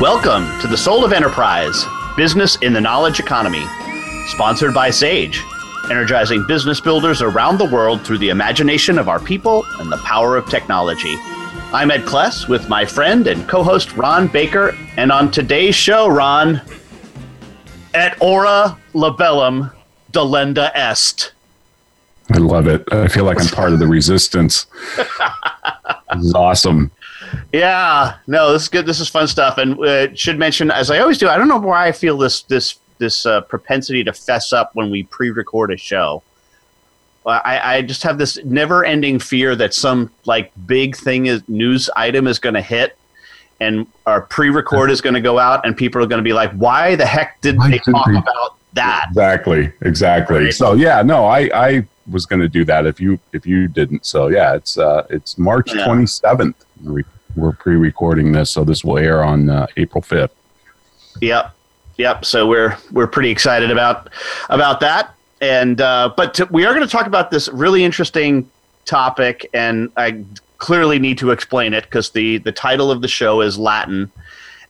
Welcome 0.00 0.60
to 0.60 0.68
the 0.68 0.76
Soul 0.76 1.04
of 1.04 1.12
Enterprise 1.12 1.84
Business 2.16 2.54
in 2.62 2.72
the 2.72 2.80
Knowledge 2.80 3.18
Economy, 3.18 3.64
sponsored 4.28 4.72
by 4.72 4.90
Sage, 4.90 5.42
energizing 5.90 6.46
business 6.46 6.80
builders 6.80 7.20
around 7.20 7.58
the 7.58 7.64
world 7.64 8.02
through 8.02 8.18
the 8.18 8.28
imagination 8.28 8.96
of 8.96 9.08
our 9.08 9.18
people 9.18 9.64
and 9.80 9.90
the 9.90 9.96
power 9.96 10.36
of 10.36 10.48
technology. 10.48 11.16
I'm 11.72 11.90
Ed 11.90 12.02
Kless 12.02 12.48
with 12.48 12.68
my 12.68 12.84
friend 12.84 13.26
and 13.26 13.48
co 13.48 13.64
host 13.64 13.96
Ron 13.96 14.28
Baker, 14.28 14.78
and 14.96 15.10
on 15.10 15.32
today's 15.32 15.74
show, 15.74 16.06
Ron, 16.06 16.62
et 17.92 18.16
hora 18.20 18.78
libellum 18.94 19.72
delenda 20.12 20.70
est. 20.76 21.32
I 22.30 22.38
love 22.38 22.68
it. 22.68 22.84
I 22.92 23.08
feel 23.08 23.24
like 23.24 23.40
I'm 23.40 23.48
part 23.48 23.72
of 23.72 23.80
the 23.80 23.88
resistance. 23.88 24.66
this 24.96 26.24
is 26.24 26.34
awesome. 26.34 26.92
Yeah, 27.52 28.16
no, 28.26 28.52
this 28.52 28.62
is 28.62 28.68
good. 28.68 28.86
This 28.86 29.00
is 29.00 29.08
fun 29.08 29.26
stuff, 29.26 29.58
and 29.58 29.78
uh, 29.80 30.14
should 30.14 30.38
mention 30.38 30.70
as 30.70 30.90
I 30.90 30.98
always 30.98 31.18
do. 31.18 31.28
I 31.28 31.36
don't 31.36 31.48
know 31.48 31.58
why 31.58 31.86
I 31.86 31.92
feel 31.92 32.18
this 32.18 32.42
this 32.42 32.78
this 32.98 33.26
uh, 33.26 33.40
propensity 33.42 34.04
to 34.04 34.12
fess 34.12 34.52
up 34.52 34.70
when 34.74 34.90
we 34.90 35.04
pre-record 35.04 35.70
a 35.70 35.76
show. 35.76 36.22
I, 37.26 37.76
I 37.76 37.82
just 37.82 38.02
have 38.04 38.16
this 38.16 38.42
never-ending 38.44 39.18
fear 39.18 39.54
that 39.56 39.74
some 39.74 40.10
like 40.24 40.50
big 40.66 40.96
thing 40.96 41.26
is 41.26 41.46
news 41.48 41.90
item 41.94 42.26
is 42.26 42.38
going 42.38 42.54
to 42.54 42.62
hit, 42.62 42.96
and 43.60 43.86
our 44.06 44.22
pre-record 44.22 44.90
is 44.90 45.00
going 45.00 45.14
to 45.14 45.20
go 45.20 45.38
out, 45.38 45.66
and 45.66 45.76
people 45.76 46.02
are 46.02 46.06
going 46.06 46.20
to 46.20 46.24
be 46.24 46.32
like, 46.32 46.52
"Why 46.52 46.94
the 46.96 47.06
heck 47.06 47.40
did 47.40 47.60
they 47.60 47.78
talk 47.78 48.08
about 48.08 48.56
that?" 48.72 49.06
Exactly, 49.10 49.72
exactly. 49.82 50.44
Right. 50.44 50.54
So 50.54 50.72
yeah, 50.72 51.02
no, 51.02 51.26
I 51.26 51.50
I 51.52 51.86
was 52.10 52.24
going 52.24 52.40
to 52.40 52.48
do 52.48 52.64
that 52.64 52.86
if 52.86 53.00
you 53.00 53.18
if 53.32 53.46
you 53.46 53.68
didn't. 53.68 54.06
So 54.06 54.28
yeah, 54.28 54.54
it's 54.54 54.78
uh 54.78 55.06
it's 55.10 55.36
March 55.36 55.72
twenty 55.84 56.06
seventh. 56.06 56.64
We're 57.38 57.52
pre-recording 57.52 58.32
this, 58.32 58.50
so 58.50 58.64
this 58.64 58.84
will 58.84 58.98
air 58.98 59.22
on 59.22 59.48
uh, 59.48 59.66
April 59.76 60.02
fifth. 60.02 60.34
Yep, 61.20 61.54
yep. 61.96 62.24
So 62.24 62.46
we're 62.46 62.76
we're 62.92 63.06
pretty 63.06 63.30
excited 63.30 63.70
about 63.70 64.10
about 64.50 64.80
that, 64.80 65.14
and 65.40 65.80
uh, 65.80 66.12
but 66.16 66.34
to, 66.34 66.46
we 66.46 66.66
are 66.66 66.74
going 66.74 66.86
to 66.86 66.90
talk 66.90 67.06
about 67.06 67.30
this 67.30 67.48
really 67.48 67.84
interesting 67.84 68.50
topic, 68.84 69.48
and 69.54 69.90
I 69.96 70.24
clearly 70.58 70.98
need 70.98 71.18
to 71.18 71.30
explain 71.30 71.74
it 71.74 71.84
because 71.84 72.10
the 72.10 72.38
the 72.38 72.52
title 72.52 72.90
of 72.90 73.02
the 73.02 73.08
show 73.08 73.40
is 73.40 73.56
Latin, 73.56 74.10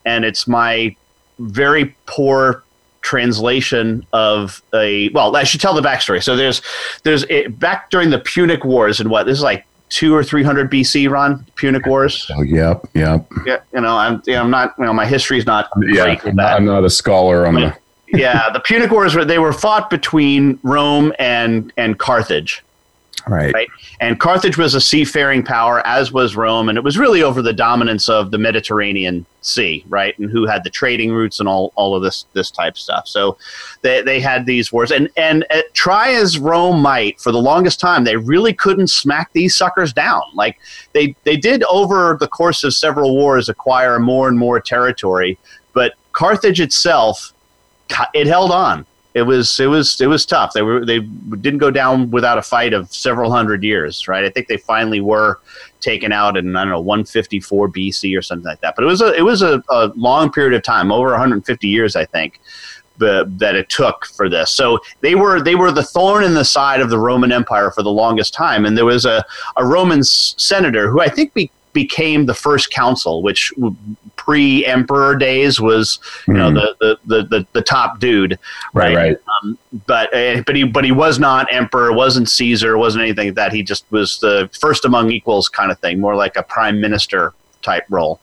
and 0.05 0.24
it's 0.24 0.46
my 0.46 0.94
very 1.39 1.94
poor 2.06 2.64
translation 3.00 4.05
of 4.12 4.61
a 4.74 5.08
well 5.11 5.34
i 5.36 5.44
should 5.44 5.61
tell 5.61 5.72
the 5.72 5.80
backstory 5.80 6.22
so 6.22 6.34
there's 6.34 6.61
there's 7.05 7.24
back 7.50 7.91
during 7.91 8.11
the 8.11 8.19
punic 8.19 8.64
wars 8.64 8.98
and 8.98 9.08
what 9.08 9.24
this 9.24 9.39
is 9.39 9.42
like 9.42 9.64
two 9.89 10.14
or 10.14 10.22
three 10.22 10.42
hundred 10.42 10.70
BC, 10.70 11.11
Ron 11.11 11.44
Punic 11.56 11.86
Wars. 11.86 12.31
Oh, 12.34 12.42
yep, 12.42 12.86
yep. 12.94 13.27
Yeah, 13.47 13.61
you 13.72 13.81
know, 13.81 13.97
I'm, 13.97 14.22
you 14.27 14.34
know, 14.34 14.42
I'm 14.42 14.50
not, 14.50 14.75
you 14.78 14.84
know, 14.84 14.92
my 14.92 15.06
history 15.06 15.39
is 15.39 15.47
not 15.47 15.69
yeah, 15.80 16.17
I'm 16.39 16.64
not 16.64 16.84
a 16.84 16.91
scholar 16.91 17.47
on 17.47 17.55
the. 17.55 17.77
yeah, 18.08 18.50
the 18.50 18.61
Punic 18.61 18.91
Wars 18.91 19.14
were 19.14 19.25
they 19.25 19.39
were 19.39 19.53
fought 19.53 19.91
between 19.91 20.58
Rome 20.62 21.12
and 21.18 21.73
and 21.77 21.98
Carthage. 21.98 22.64
Right. 23.28 23.52
right. 23.52 23.68
And 24.00 24.18
Carthage 24.18 24.56
was 24.56 24.74
a 24.74 24.80
seafaring 24.80 25.42
power, 25.42 25.86
as 25.86 26.12
was 26.12 26.34
Rome, 26.34 26.68
and 26.68 26.78
it 26.78 26.84
was 26.84 26.96
really 26.96 27.22
over 27.22 27.42
the 27.42 27.52
dominance 27.52 28.08
of 28.08 28.30
the 28.30 28.39
Mediterranean 28.39 29.27
Sea, 29.42 29.84
right? 29.89 30.18
And 30.18 30.30
who 30.30 30.46
had 30.46 30.64
the 30.64 30.70
trading 30.70 31.12
routes 31.12 31.38
and 31.38 31.48
all, 31.48 31.72
all 31.77 31.94
of 31.94 32.02
this 32.02 32.27
this 32.33 32.50
type 32.50 32.78
stuff. 32.78 33.06
So 33.06 33.36
they, 33.83 34.02
they 34.02 34.20
had 34.20 34.46
these 34.46 34.72
wars. 34.72 34.90
And 34.90 35.08
and 35.17 35.44
uh, 35.50 35.62
try 35.74 36.12
as 36.12 36.38
Rome 36.38 36.80
might, 36.80 37.20
for 37.20 37.30
the 37.30 37.40
longest 37.40 37.80
time, 37.80 38.05
they 38.05 38.17
really 38.17 38.52
couldn't 38.52 38.88
smack 38.88 39.33
these 39.33 39.55
suckers 39.56 39.92
down. 39.92 40.22
Like 40.34 40.58
they 40.92 41.14
they 41.24 41.36
did 41.36 41.62
over 41.64 42.17
the 42.18 42.28
course 42.28 42.64
of 42.64 42.74
several 42.74 43.14
wars 43.14 43.48
acquire 43.48 43.98
more 43.98 44.28
and 44.28 44.38
more 44.38 44.61
territory, 44.61 45.38
but 45.72 45.94
Carthage 46.12 46.61
itself 46.61 47.33
it 48.14 48.27
held 48.27 48.50
on 48.50 48.86
it 49.14 49.23
was 49.23 49.58
it 49.58 49.67
was 49.67 50.01
it 50.01 50.07
was 50.07 50.27
tough. 50.27 50.52
They 50.52 50.63
were 50.63 50.85
they 50.85 51.01
didn't 51.01 51.58
go 51.58 51.70
down 51.70 52.11
without 52.11 52.39
a 52.39 52.42
fight 52.42 52.73
of 52.73 52.92
several 52.92 53.30
hundred 53.30 53.64
years, 53.64 54.07
right? 54.07 54.24
I 54.24 54.30
think 54.30 54.48
they 54.48 54.58
finally 54.58 55.01
were 55.01 55.41
taken 55.80 56.13
out 56.13 56.36
in 56.36 56.55
I 56.57 56.64
don't 56.64 56.73
know 56.73 56.80
154 56.80 57.68
BC 57.70 58.17
or 58.18 58.23
something 58.23 58.45
like 58.45 58.61
that. 58.61 58.74
But 58.77 58.85
it 58.85 58.86
was 58.86 59.01
a 59.01 59.14
it 59.14 59.23
was 59.23 59.42
a, 59.42 59.63
a 59.70 59.92
long 59.97 60.30
period 60.30 60.55
of 60.55 60.63
time, 60.63 60.92
over 60.92 61.11
150 61.11 61.68
years, 61.68 61.97
I 61.97 62.05
think. 62.05 62.41
that 62.98 63.55
it 63.55 63.68
took 63.68 64.07
for 64.07 64.29
this, 64.29 64.51
so 64.51 64.80
they 65.02 65.14
were 65.14 65.41
they 65.41 65.55
were 65.55 65.70
the 65.70 65.85
thorn 65.85 66.24
in 66.24 66.35
the 66.35 66.45
side 66.45 66.80
of 66.80 66.91
the 66.91 66.98
Roman 66.98 67.30
Empire 67.30 67.70
for 67.70 67.85
the 67.85 67.92
longest 67.92 68.35
time, 68.35 68.64
and 68.67 68.77
there 68.77 68.85
was 68.85 69.05
a, 69.05 69.24
a 69.57 69.64
Roman 69.64 70.02
senator 70.02 70.91
who 70.91 71.01
I 71.01 71.08
think 71.08 71.33
be, 71.33 71.48
became 71.73 72.27
the 72.27 72.35
first 72.35 72.74
consul, 72.74 73.23
which 73.23 73.52
pre-emperor 74.28 75.16
days 75.16 75.58
was 75.58 75.98
you 76.27 76.34
mm. 76.34 76.36
know 76.36 76.48
hmm. 76.50 76.55
the, 76.80 76.98
the, 77.06 77.22
the 77.22 77.46
the 77.55 77.62
top 77.62 77.98
dude, 77.98 78.39
right? 78.74 78.94
Right. 78.94 78.96
right. 78.96 79.16
Um, 79.42 79.58
but 79.86 80.14
uh, 80.14 80.42
but 80.42 80.55
he 80.55 80.64
but 80.64 80.84
he 80.84 80.92
was 80.92 81.18
not 81.18 81.50
emperor, 81.50 81.94
wasn't 81.94 82.28
Caesar, 82.28 82.77
wasn't 82.77 83.05
anything 83.05 83.28
like 83.28 83.36
that. 83.36 83.55
He 83.55 83.62
just 83.62 83.90
was 83.90 84.18
the 84.18 84.50
first 84.61 84.84
among 84.84 85.11
equals 85.11 85.48
kind 85.48 85.72
of 85.72 85.78
thing, 85.78 85.98
more 85.98 86.14
like 86.14 86.36
a 86.36 86.42
prime 86.42 86.78
minister 86.78 87.33
type 87.62 87.84
role. 87.88 88.20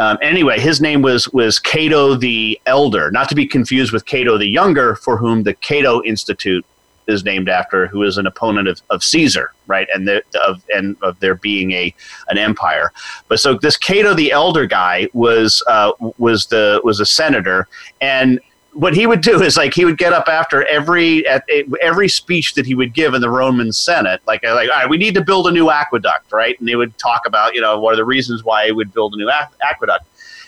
Um, 0.00 0.18
anyway, 0.22 0.58
his 0.58 0.80
name 0.80 1.02
was 1.02 1.28
was 1.28 1.60
Cato 1.60 2.16
the 2.16 2.60
Elder, 2.66 3.12
not 3.12 3.28
to 3.28 3.36
be 3.36 3.46
confused 3.46 3.92
with 3.92 4.06
Cato 4.06 4.36
the 4.36 4.48
Younger, 4.48 4.96
for 4.96 5.16
whom 5.18 5.44
the 5.44 5.54
Cato 5.54 6.02
Institute 6.02 6.66
is 7.06 7.24
named 7.24 7.48
after, 7.48 7.86
who 7.86 8.02
is 8.02 8.18
an 8.18 8.26
opponent 8.26 8.68
of, 8.68 8.82
of 8.90 9.02
Caesar, 9.02 9.52
right, 9.66 9.86
and 9.94 10.06
the, 10.08 10.22
of 10.46 10.62
and 10.74 10.96
of 11.02 11.18
there 11.20 11.34
being 11.34 11.72
a 11.72 11.94
an 12.28 12.38
empire. 12.38 12.92
But 13.28 13.40
so 13.40 13.54
this 13.54 13.76
Cato 13.76 14.14
the 14.14 14.32
Elder 14.32 14.66
guy 14.66 15.08
was 15.12 15.62
uh, 15.66 15.92
was 16.18 16.46
the 16.46 16.80
was 16.84 17.00
a 17.00 17.06
senator, 17.06 17.68
and 18.00 18.40
what 18.74 18.94
he 18.94 19.06
would 19.06 19.20
do 19.20 19.42
is 19.48 19.56
like 19.56 19.74
he 19.74 19.84
would 19.84 19.98
get 19.98 20.12
up 20.12 20.28
after 20.28 20.64
every 20.66 21.26
at 21.26 21.44
every 21.80 22.08
speech 22.08 22.54
that 22.54 22.66
he 22.66 22.74
would 22.74 22.92
give 22.92 23.14
in 23.14 23.20
the 23.20 23.30
Roman 23.30 23.72
Senate, 23.72 24.20
like 24.26 24.42
like 24.42 24.68
all 24.70 24.76
right, 24.76 24.88
we 24.88 24.96
need 24.96 25.14
to 25.14 25.22
build 25.22 25.46
a 25.46 25.50
new 25.50 25.70
aqueduct, 25.70 26.32
right? 26.32 26.58
And 26.58 26.68
they 26.68 26.76
would 26.76 26.96
talk 26.98 27.22
about 27.26 27.54
you 27.54 27.60
know 27.60 27.78
what 27.78 27.94
are 27.94 27.96
the 27.96 28.04
reasons 28.04 28.44
why 28.44 28.66
he 28.66 28.72
would 28.72 28.92
build 28.92 29.14
a 29.14 29.16
new 29.16 29.30
aqueduct 29.30 30.06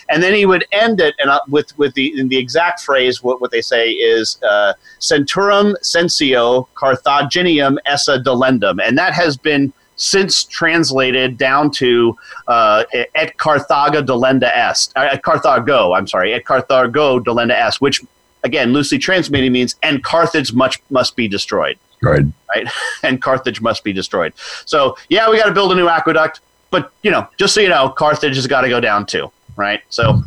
and 0.08 0.22
then 0.22 0.34
he 0.34 0.46
would 0.46 0.64
end 0.72 1.00
it 1.00 1.14
and 1.18 1.30
uh, 1.30 1.40
with 1.48 1.76
with 1.78 1.94
the 1.94 2.18
in 2.18 2.28
the 2.28 2.36
exact 2.36 2.80
phrase 2.80 3.22
what, 3.22 3.40
what 3.40 3.50
they 3.50 3.60
say 3.60 3.90
is 3.90 4.38
uh, 4.42 4.72
centurum 5.00 5.74
censeo 5.82 6.66
carthaginium 6.74 7.76
esse 7.86 8.18
delendum 8.24 8.78
and 8.84 8.96
that 8.96 9.12
has 9.12 9.36
been 9.36 9.72
since 9.98 10.44
translated 10.44 11.38
down 11.38 11.70
to 11.70 12.14
uh, 12.48 12.84
et 13.14 13.36
carthaga 13.38 14.04
delenda 14.04 14.50
est 14.54 14.92
uh, 14.96 15.08
at 15.12 15.22
carthago 15.22 15.96
i'm 15.96 16.06
sorry 16.06 16.34
at 16.34 16.44
carthago 16.44 17.18
delenda 17.20 17.54
est 17.54 17.80
which 17.80 18.02
again 18.46 18.72
loosely 18.72 18.96
translated 18.98 19.52
means 19.52 19.74
and 19.82 20.02
carthage 20.02 20.54
much 20.54 20.80
must 20.88 21.16
be 21.16 21.28
destroyed. 21.28 21.78
Right. 22.02 22.24
Right? 22.54 22.66
And 23.02 23.20
carthage 23.20 23.60
must 23.60 23.84
be 23.84 23.92
destroyed. 23.92 24.32
So 24.64 24.96
yeah 25.10 25.28
we 25.28 25.36
got 25.38 25.46
to 25.46 25.52
build 25.52 25.72
a 25.72 25.74
new 25.74 25.88
aqueduct 25.88 26.40
but 26.70 26.92
you 27.02 27.10
know 27.10 27.28
just 27.36 27.54
so 27.54 27.60
you 27.60 27.68
know 27.68 27.88
carthage 27.88 28.36
has 28.36 28.46
got 28.46 28.62
to 28.62 28.68
go 28.68 28.80
down 28.80 29.04
too 29.06 29.30
right? 29.56 29.82
So, 29.88 30.22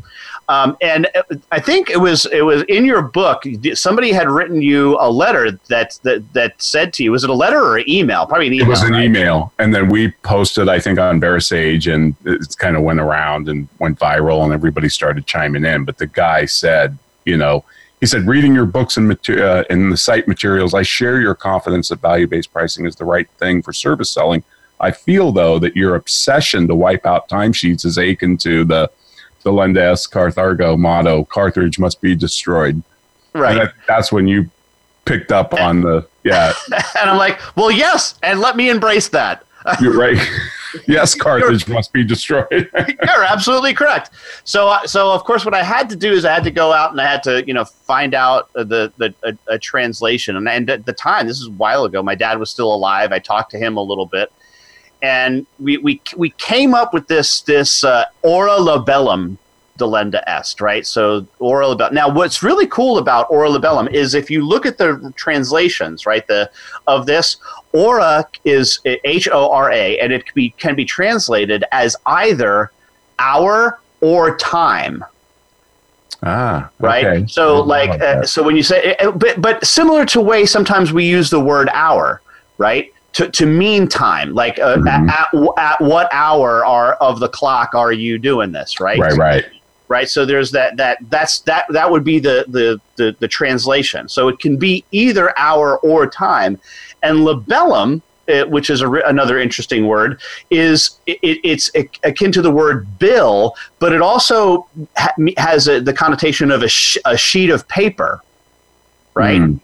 um, 0.50 0.78
and 0.82 1.08
I 1.52 1.60
think 1.60 1.90
it 1.90 2.00
was 2.00 2.26
it 2.28 2.42
was 2.42 2.64
in 2.64 2.86
your 2.86 3.02
book. 3.02 3.44
Somebody 3.74 4.12
had 4.12 4.28
written 4.30 4.62
you 4.62 4.98
a 5.00 5.10
letter 5.10 5.52
that 5.70 6.00
that 6.04 6.34
that 6.34 6.62
said 6.62 6.94
to 6.94 7.04
you. 7.04 7.12
Was 7.12 7.24
it 7.24 7.30
a 7.30 7.34
letter 7.34 7.64
or 7.64 7.78
an 7.78 7.90
email? 7.90 8.26
Probably 8.26 8.48
an 8.48 8.54
email. 8.54 8.68
It 8.68 8.70
was 8.70 8.84
an 8.84 8.94
right? 8.94 9.06
email, 9.06 9.54
and 9.60 9.74
then 9.74 9.90
we 9.90 10.12
posted. 10.24 10.68
I 10.68 10.80
think 10.80 11.00
on 11.00 11.22
VeraSage, 11.22 11.94
and 11.94 12.16
it 12.26 12.58
kind 12.58 12.76
of 12.76 12.84
went 12.84 13.00
around 13.00 13.48
and 13.48 13.68
went 13.80 14.00
viral, 14.00 14.44
and 14.44 14.54
everybody 14.54 14.90
started 14.90 15.26
chiming 15.26 15.66
in. 15.66 15.86
But 15.86 15.98
the 15.98 16.08
guy 16.08 16.46
said, 16.46 16.98
you 17.26 17.38
know. 17.38 17.64
He 18.00 18.06
said, 18.06 18.28
reading 18.28 18.56
your 18.56 18.66
books 18.66 18.96
and, 18.96 19.10
mater- 19.10 19.46
uh, 19.46 19.64
and 19.70 19.92
the 19.92 19.98
site 19.98 20.26
materials, 20.26 20.74
I 20.74 20.84
share 20.84 21.20
your 21.20 21.36
confidence 21.36 21.90
that 21.90 22.00
value 22.00 22.28
based 22.28 22.54
pricing 22.54 22.86
is 22.86 22.96
the 22.96 23.04
right 23.04 23.30
thing 23.32 23.62
for 23.62 23.74
service 23.74 24.10
selling. 24.10 24.42
I 24.80 24.92
feel, 24.92 25.34
though, 25.34 25.60
that 25.60 25.76
your 25.76 25.96
obsession 25.96 26.66
to 26.70 26.76
wipe 26.76 27.06
out 27.06 27.28
timesheets 27.28 27.86
is 27.86 27.98
akin 27.98 28.38
to 28.38 28.64
the 28.64 28.90
Delenda 29.44 29.92
est 29.92 30.12
Carthago 30.12 30.78
motto, 30.78 31.24
Carthage 31.26 31.80
must 31.80 32.02
be 32.02 32.16
destroyed. 32.16 32.82
Right. 33.34 33.56
That, 33.56 33.74
that's 33.88 34.12
when 34.12 34.28
you 34.28 34.50
picked 35.06 35.32
up 35.32 35.54
on 35.54 35.82
the, 35.82 36.08
yeah. 36.24 36.54
and 37.00 37.10
I'm 37.10 37.18
like, 37.18 37.40
well, 37.56 37.72
yes, 37.72 38.16
and 38.24 38.40
let 38.40 38.56
me 38.56 38.70
embrace 38.70 39.10
that. 39.10 39.46
You're 39.82 39.98
right. 39.98 40.18
yes, 40.88 41.16
Carthage 41.16 41.68
must 41.68 41.92
be 41.92 42.04
destroyed. 42.04 42.70
you're 42.74 43.24
absolutely 43.24 43.74
correct. 43.74 44.12
So, 44.44 44.70
uh, 44.70 44.88
so 44.88 45.12
of 45.12 45.24
course, 45.24 45.44
what 45.44 45.54
I 45.54 45.64
had 45.64 45.90
to 45.90 45.96
do 45.96 46.12
is 46.12 46.26
I 46.26 46.34
had 46.34 46.44
to 46.46 46.52
go 46.52 46.72
out 46.72 46.92
and 46.92 47.02
I 47.02 47.06
had 47.06 47.24
to, 47.24 47.46
you 47.46 47.54
know, 47.54 47.66
find 47.66 48.14
out 48.14 48.52
the 48.54 48.92
the 48.98 49.14
a, 49.24 49.54
a 49.56 49.60
translation. 49.60 50.38
And, 50.38 50.48
and 50.48 50.70
at 50.70 50.86
the 50.86 50.94
time, 50.94 51.28
this 51.28 51.40
is 51.40 51.48
a 51.48 51.52
while 51.52 51.86
ago, 51.86 52.02
my 52.02 52.16
dad 52.16 52.40
was 52.40 52.50
still 52.50 52.74
alive. 52.74 53.12
I 53.12 53.20
talked 53.20 53.52
to 53.52 53.58
him 53.58 53.78
a 53.78 53.82
little 53.82 54.06
bit, 54.06 54.32
and 55.02 55.46
we 55.60 55.78
we 55.78 56.02
we 56.18 56.32
came 56.32 56.74
up 56.74 56.94
with 56.94 57.08
this 57.08 57.42
this 57.42 57.84
uh, 57.84 58.06
hora 58.24 58.58
libellum 58.58 59.38
delenda 59.78 60.22
est, 60.28 60.62
right? 60.62 60.86
So 60.86 61.26
hora 61.40 61.68
libellum. 61.70 61.96
Now, 61.96 62.10
what's 62.10 62.44
really 62.44 62.68
cool 62.68 62.98
about 62.98 63.28
hora 63.28 63.50
libellum 63.50 63.88
is 63.88 64.14
if 64.14 64.30
you 64.30 64.46
look 64.46 64.66
at 64.66 64.78
the 64.78 65.14
translations, 65.16 66.06
right, 66.06 66.26
the 66.28 66.52
of 66.88 67.06
this 67.06 67.38
hora 67.72 68.28
is 68.44 68.80
H 68.86 69.28
O 69.32 69.52
R 69.52 69.72
A, 69.72 69.98
and 70.00 70.12
it 70.12 70.26
can 70.26 70.34
be 70.36 70.50
can 70.52 70.76
be 70.76 70.86
translated 70.86 71.64
as 71.72 71.96
either 72.06 72.72
hour 73.18 73.80
or 74.02 74.38
time. 74.38 75.04
Ah, 76.22 76.70
right. 76.80 77.06
okay. 77.06 77.28
So, 77.28 77.62
like, 77.62 78.02
uh, 78.02 78.26
so 78.26 78.44
when 78.44 78.58
you 78.58 78.64
say, 78.64 78.96
uh, 78.98 79.12
but 79.12 79.42
but 79.42 79.66
similar 79.66 80.06
to 80.08 80.20
way 80.20 80.46
sometimes 80.46 80.92
we 80.92 81.06
use 81.06 81.30
the 81.30 81.40
word 81.40 81.70
hour, 81.72 82.22
right? 82.58 82.94
To, 83.14 83.30
to 83.32 83.46
mean 83.46 83.88
time, 83.88 84.34
like 84.34 84.60
uh, 84.60 84.78
Mhm. 84.78 85.10
at, 85.10 85.34
at, 85.34 85.58
at 85.58 85.82
what 85.82 86.08
hour 86.12 86.64
are 86.66 86.94
of 86.96 87.20
the 87.20 87.28
clock 87.28 87.74
are 87.76 87.92
you 87.92 88.18
doing 88.20 88.52
this, 88.52 88.80
right? 88.80 89.00
right, 89.00 89.18
right. 89.18 89.46
right 89.88 90.08
so 90.08 90.26
there's 90.26 90.52
that 90.52 90.78
that 90.78 91.00
that's 91.10 91.40
that 91.42 91.66
that 91.70 91.90
would 91.90 92.04
be 92.04 92.20
the 92.20 92.46
the 92.48 92.80
the, 92.98 93.16
the 93.20 93.28
translation 93.28 94.08
so 94.08 94.28
it 94.28 94.38
can 94.40 94.56
be 94.58 94.86
either 94.92 95.38
hour 95.38 95.80
or 95.80 96.06
time 96.08 96.60
and 97.02 97.26
libellum 97.26 98.02
uh, 98.32 98.44
which 98.46 98.70
is 98.70 98.82
a, 98.82 98.90
another 99.08 99.40
interesting 99.40 99.88
word 99.88 100.22
is 100.52 101.00
it, 101.08 101.18
it's 101.44 101.72
akin 102.04 102.32
to 102.32 102.44
the 102.44 102.52
word 102.52 102.86
bill 103.00 103.56
but 103.80 103.92
it 103.92 104.02
also 104.02 104.68
ha- 104.96 105.16
has 105.38 105.68
a, 105.68 105.82
the 105.82 105.94
connotation 105.94 106.52
of 106.52 106.62
a, 106.62 106.68
sh- 106.70 106.98
a 107.06 107.18
sheet 107.18 107.50
of 107.50 107.68
paper 107.68 108.22
right 109.16 109.42
Mm. 109.42 109.60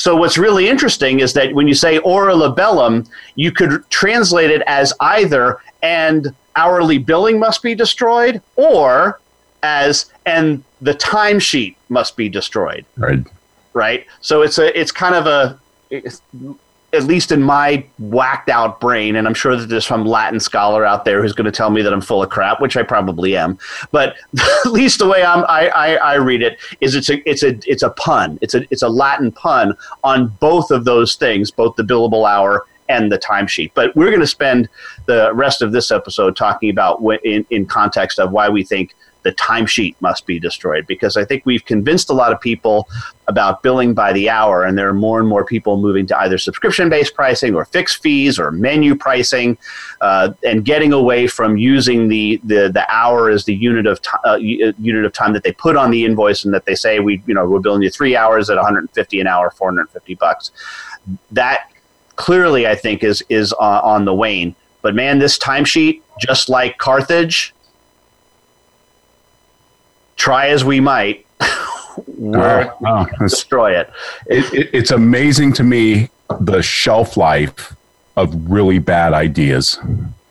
So 0.00 0.16
what's 0.16 0.38
really 0.38 0.66
interesting 0.66 1.20
is 1.20 1.34
that 1.34 1.52
when 1.52 1.68
you 1.68 1.74
say 1.74 1.98
hora 1.98 2.34
libellum, 2.34 3.04
you 3.34 3.52
could 3.52 3.84
translate 3.90 4.50
it 4.50 4.62
as 4.66 4.94
either 4.98 5.58
and 5.82 6.34
hourly 6.56 6.96
billing 6.96 7.38
must 7.38 7.62
be 7.62 7.74
destroyed 7.74 8.40
or 8.56 9.20
as 9.62 10.10
and 10.24 10.64
the 10.80 10.94
timesheet 10.94 11.76
must 11.90 12.16
be 12.16 12.30
destroyed, 12.30 12.86
Right. 12.96 13.18
right? 13.74 14.06
So 14.22 14.40
it's 14.40 14.56
a 14.56 14.66
it's 14.80 14.90
kind 14.90 15.14
of 15.14 15.26
a 15.26 15.58
at 16.92 17.04
least 17.04 17.30
in 17.30 17.42
my 17.42 17.84
whacked 17.98 18.48
out 18.48 18.80
brain, 18.80 19.16
and 19.16 19.26
I'm 19.26 19.34
sure 19.34 19.56
that 19.56 19.66
there's 19.66 19.86
some 19.86 20.04
Latin 20.04 20.40
scholar 20.40 20.84
out 20.84 21.04
there 21.04 21.22
who's 21.22 21.32
going 21.32 21.44
to 21.44 21.52
tell 21.52 21.70
me 21.70 21.82
that 21.82 21.92
I'm 21.92 22.00
full 22.00 22.22
of 22.22 22.30
crap, 22.30 22.60
which 22.60 22.76
I 22.76 22.82
probably 22.82 23.36
am. 23.36 23.58
But 23.92 24.16
at 24.64 24.72
least 24.72 24.98
the 24.98 25.06
way 25.06 25.22
I'm, 25.22 25.44
I, 25.48 25.68
I, 25.68 25.94
I 25.94 26.14
read 26.14 26.42
it 26.42 26.58
is 26.80 26.94
it's 26.94 27.08
a 27.08 27.28
it's 27.28 27.42
a 27.42 27.58
it's 27.66 27.82
a 27.82 27.90
pun. 27.90 28.38
It's 28.42 28.54
a 28.54 28.64
it's 28.70 28.82
a 28.82 28.88
Latin 28.88 29.30
pun 29.30 29.74
on 30.02 30.28
both 30.40 30.70
of 30.70 30.84
those 30.84 31.14
things, 31.14 31.50
both 31.50 31.76
the 31.76 31.84
billable 31.84 32.28
hour 32.28 32.66
and 32.88 33.12
the 33.12 33.18
timesheet. 33.18 33.70
But 33.74 33.94
we're 33.94 34.10
going 34.10 34.20
to 34.20 34.26
spend 34.26 34.68
the 35.06 35.32
rest 35.32 35.62
of 35.62 35.70
this 35.72 35.90
episode 35.92 36.36
talking 36.36 36.70
about 36.70 37.00
in 37.24 37.46
in 37.50 37.66
context 37.66 38.18
of 38.18 38.32
why 38.32 38.48
we 38.48 38.64
think 38.64 38.94
the 39.22 39.32
timesheet 39.32 39.94
must 40.00 40.26
be 40.26 40.38
destroyed 40.38 40.86
because 40.86 41.16
I 41.16 41.24
think 41.24 41.44
we've 41.44 41.64
convinced 41.64 42.10
a 42.10 42.12
lot 42.12 42.32
of 42.32 42.40
people 42.40 42.88
about 43.28 43.62
billing 43.62 43.94
by 43.94 44.12
the 44.12 44.28
hour, 44.28 44.64
and 44.64 44.76
there 44.76 44.88
are 44.88 44.94
more 44.94 45.20
and 45.20 45.28
more 45.28 45.44
people 45.44 45.76
moving 45.76 46.06
to 46.06 46.18
either 46.20 46.36
subscription 46.38 46.88
based 46.88 47.14
pricing 47.14 47.54
or 47.54 47.64
fixed 47.64 48.02
fees 48.02 48.38
or 48.38 48.50
menu 48.50 48.94
pricing, 48.94 49.56
uh, 50.00 50.32
and 50.44 50.64
getting 50.64 50.92
away 50.92 51.26
from 51.26 51.56
using 51.56 52.08
the, 52.08 52.40
the, 52.44 52.70
the 52.72 52.84
hour 52.92 53.30
as 53.30 53.44
the 53.44 53.54
unit 53.54 53.86
of 53.86 54.00
ti- 54.02 54.10
uh, 54.24 54.36
unit 54.36 55.04
of 55.04 55.12
time 55.12 55.32
that 55.32 55.42
they 55.42 55.52
put 55.52 55.76
on 55.76 55.90
the 55.90 56.04
invoice 56.04 56.44
and 56.44 56.52
that 56.52 56.64
they 56.64 56.74
say 56.74 56.98
we 56.98 57.22
you 57.26 57.34
know 57.34 57.48
we're 57.48 57.60
billing 57.60 57.82
you 57.82 57.90
three 57.90 58.16
hours 58.16 58.50
at 58.50 58.56
150 58.56 59.20
an 59.20 59.26
hour, 59.26 59.50
450 59.50 60.14
bucks. 60.14 60.50
That 61.30 61.70
clearly 62.16 62.66
I 62.66 62.74
think 62.74 63.04
is 63.04 63.22
is 63.28 63.52
uh, 63.52 63.80
on 63.82 64.04
the 64.04 64.14
wane. 64.14 64.54
But 64.82 64.94
man, 64.94 65.18
this 65.18 65.38
timesheet, 65.38 66.00
just 66.18 66.48
like 66.48 66.78
Carthage, 66.78 67.54
try 70.20 70.48
as 70.48 70.64
we 70.64 70.80
might, 70.80 71.26
we're 72.06 72.70
Oh, 72.82 72.86
oh, 72.86 73.06
destroy 73.18 73.78
it. 73.78 73.90
it, 74.26 74.52
it, 74.52 74.70
it's 74.72 74.90
amazing 74.90 75.54
to 75.54 75.64
me 75.64 76.10
the 76.40 76.60
shelf 76.60 77.16
life 77.16 77.74
of 78.16 78.50
really 78.50 78.78
bad 78.78 79.14
ideas. 79.14 79.78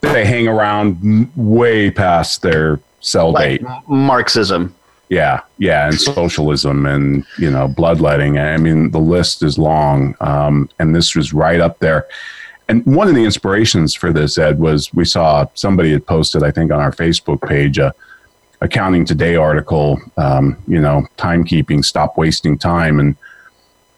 they 0.00 0.24
hang 0.24 0.46
around 0.46 1.30
way 1.36 1.90
past 1.90 2.42
their 2.42 2.78
sell 3.00 3.32
Like 3.32 3.60
date. 3.60 3.68
Marxism. 3.88 4.74
Yeah, 5.08 5.40
yeah, 5.58 5.88
and 5.88 6.00
socialism 6.00 6.86
and 6.86 7.26
you 7.36 7.50
know 7.50 7.66
bloodletting. 7.66 8.38
I 8.38 8.56
mean, 8.58 8.92
the 8.92 9.00
list 9.00 9.42
is 9.42 9.58
long, 9.58 10.14
um, 10.20 10.70
and 10.78 10.94
this 10.94 11.16
was 11.16 11.32
right 11.32 11.58
up 11.58 11.80
there. 11.80 12.06
And 12.70 12.86
one 12.86 13.08
of 13.08 13.16
the 13.16 13.24
inspirations 13.24 13.96
for 13.96 14.12
this, 14.12 14.38
Ed, 14.38 14.60
was 14.60 14.94
we 14.94 15.04
saw 15.04 15.44
somebody 15.54 15.90
had 15.90 16.06
posted, 16.06 16.44
I 16.44 16.52
think, 16.52 16.70
on 16.70 16.78
our 16.78 16.92
Facebook 16.92 17.44
page, 17.48 17.78
a 17.78 17.92
accounting 18.60 19.04
today 19.04 19.34
article. 19.34 20.00
Um, 20.16 20.56
you 20.68 20.80
know, 20.80 21.04
timekeeping, 21.18 21.84
stop 21.84 22.16
wasting 22.16 22.56
time, 22.56 23.00
and 23.00 23.16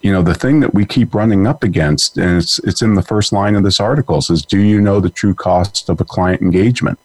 you 0.01 0.11
know 0.11 0.23
the 0.23 0.33
thing 0.33 0.59
that 0.61 0.73
we 0.73 0.87
keep 0.87 1.13
running 1.13 1.45
up 1.45 1.63
against, 1.63 2.17
and 2.17 2.41
it's 2.41 2.57
it's 2.59 2.81
in 2.81 2.95
the 2.95 3.03
first 3.03 3.31
line 3.31 3.53
of 3.53 3.61
this 3.61 3.79
article 3.79 4.21
says, 4.23 4.43
"Do 4.43 4.57
you 4.57 4.81
know 4.81 4.99
the 4.99 5.11
true 5.11 5.35
cost 5.35 5.87
of 5.87 6.01
a 6.01 6.05
client 6.05 6.41
engagement?" 6.41 6.97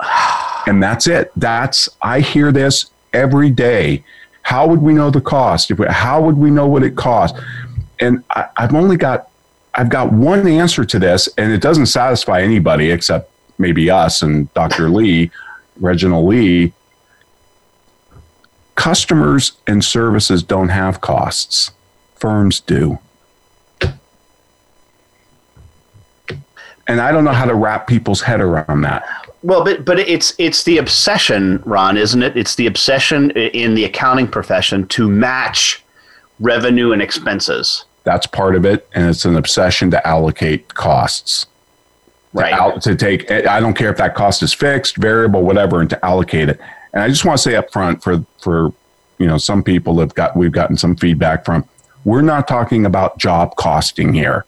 and 0.66 0.82
that's 0.82 1.06
it. 1.06 1.32
That's 1.36 1.86
I 2.00 2.20
hear 2.20 2.50
this 2.50 2.92
every 3.12 3.50
day. 3.50 4.04
How 4.40 4.66
would 4.66 4.80
we 4.80 4.94
know 4.94 5.10
the 5.10 5.20
cost? 5.20 5.70
If 5.70 5.80
we, 5.80 5.86
how 5.86 6.22
would 6.22 6.38
we 6.38 6.50
know 6.50 6.66
what 6.66 6.82
it 6.82 6.96
costs? 6.96 7.38
And 8.00 8.24
I, 8.30 8.46
I've 8.56 8.74
only 8.74 8.96
got 8.96 9.29
I've 9.74 9.88
got 9.88 10.12
one 10.12 10.46
answer 10.46 10.84
to 10.84 10.98
this, 10.98 11.28
and 11.38 11.52
it 11.52 11.60
doesn't 11.60 11.86
satisfy 11.86 12.42
anybody 12.42 12.90
except 12.90 13.30
maybe 13.58 13.90
us 13.90 14.22
and 14.22 14.52
Dr. 14.54 14.88
Lee, 14.88 15.30
Reginald 15.78 16.26
Lee. 16.26 16.72
Customers 18.74 19.52
and 19.66 19.84
services 19.84 20.42
don't 20.42 20.70
have 20.70 21.00
costs. 21.00 21.70
Firms 22.16 22.60
do. 22.60 22.98
And 26.88 27.00
I 27.00 27.12
don't 27.12 27.24
know 27.24 27.32
how 27.32 27.44
to 27.44 27.54
wrap 27.54 27.86
people's 27.86 28.22
head 28.22 28.40
around 28.40 28.80
that. 28.80 29.04
Well, 29.42 29.64
but 29.64 29.84
but 29.84 29.98
it's 30.00 30.34
it's 30.38 30.64
the 30.64 30.78
obsession, 30.78 31.62
Ron, 31.64 31.96
isn't 31.96 32.22
it? 32.22 32.36
It's 32.36 32.56
the 32.56 32.66
obsession 32.66 33.30
in 33.30 33.74
the 33.74 33.84
accounting 33.84 34.28
profession 34.28 34.86
to 34.88 35.08
match 35.08 35.82
revenue 36.40 36.92
and 36.92 37.00
expenses. 37.00 37.84
That's 38.04 38.26
part 38.26 38.54
of 38.54 38.64
it, 38.64 38.88
and 38.94 39.08
it's 39.08 39.24
an 39.24 39.36
obsession 39.36 39.90
to 39.90 40.06
allocate 40.06 40.74
costs. 40.74 41.44
To, 41.44 42.40
Right. 42.40 42.82
to 42.82 42.94
take, 42.94 43.28
eh, 43.30 43.44
I 43.48 43.58
don't 43.58 43.74
care 43.74 43.90
if 43.90 43.96
that 43.96 44.14
cost 44.14 44.42
is 44.42 44.52
fixed, 44.52 44.96
variable, 44.96 45.42
whatever, 45.42 45.80
and 45.80 45.90
to 45.90 46.04
allocate 46.04 46.48
it. 46.48 46.60
And 46.92 47.02
I 47.02 47.08
just 47.08 47.24
want 47.24 47.38
to 47.38 47.42
say 47.42 47.56
up 47.56 47.72
front 47.72 48.02
for 48.02 48.24
for 48.40 48.72
you 49.18 49.26
know 49.26 49.36
some 49.38 49.62
people 49.62 49.98
have 49.98 50.14
got 50.14 50.36
we've 50.36 50.52
gotten 50.52 50.76
some 50.76 50.96
feedback 50.96 51.44
from. 51.44 51.64
We're 52.04 52.22
not 52.22 52.48
talking 52.48 52.86
about 52.86 53.18
job 53.18 53.56
costing 53.56 54.14
here. 54.14 54.46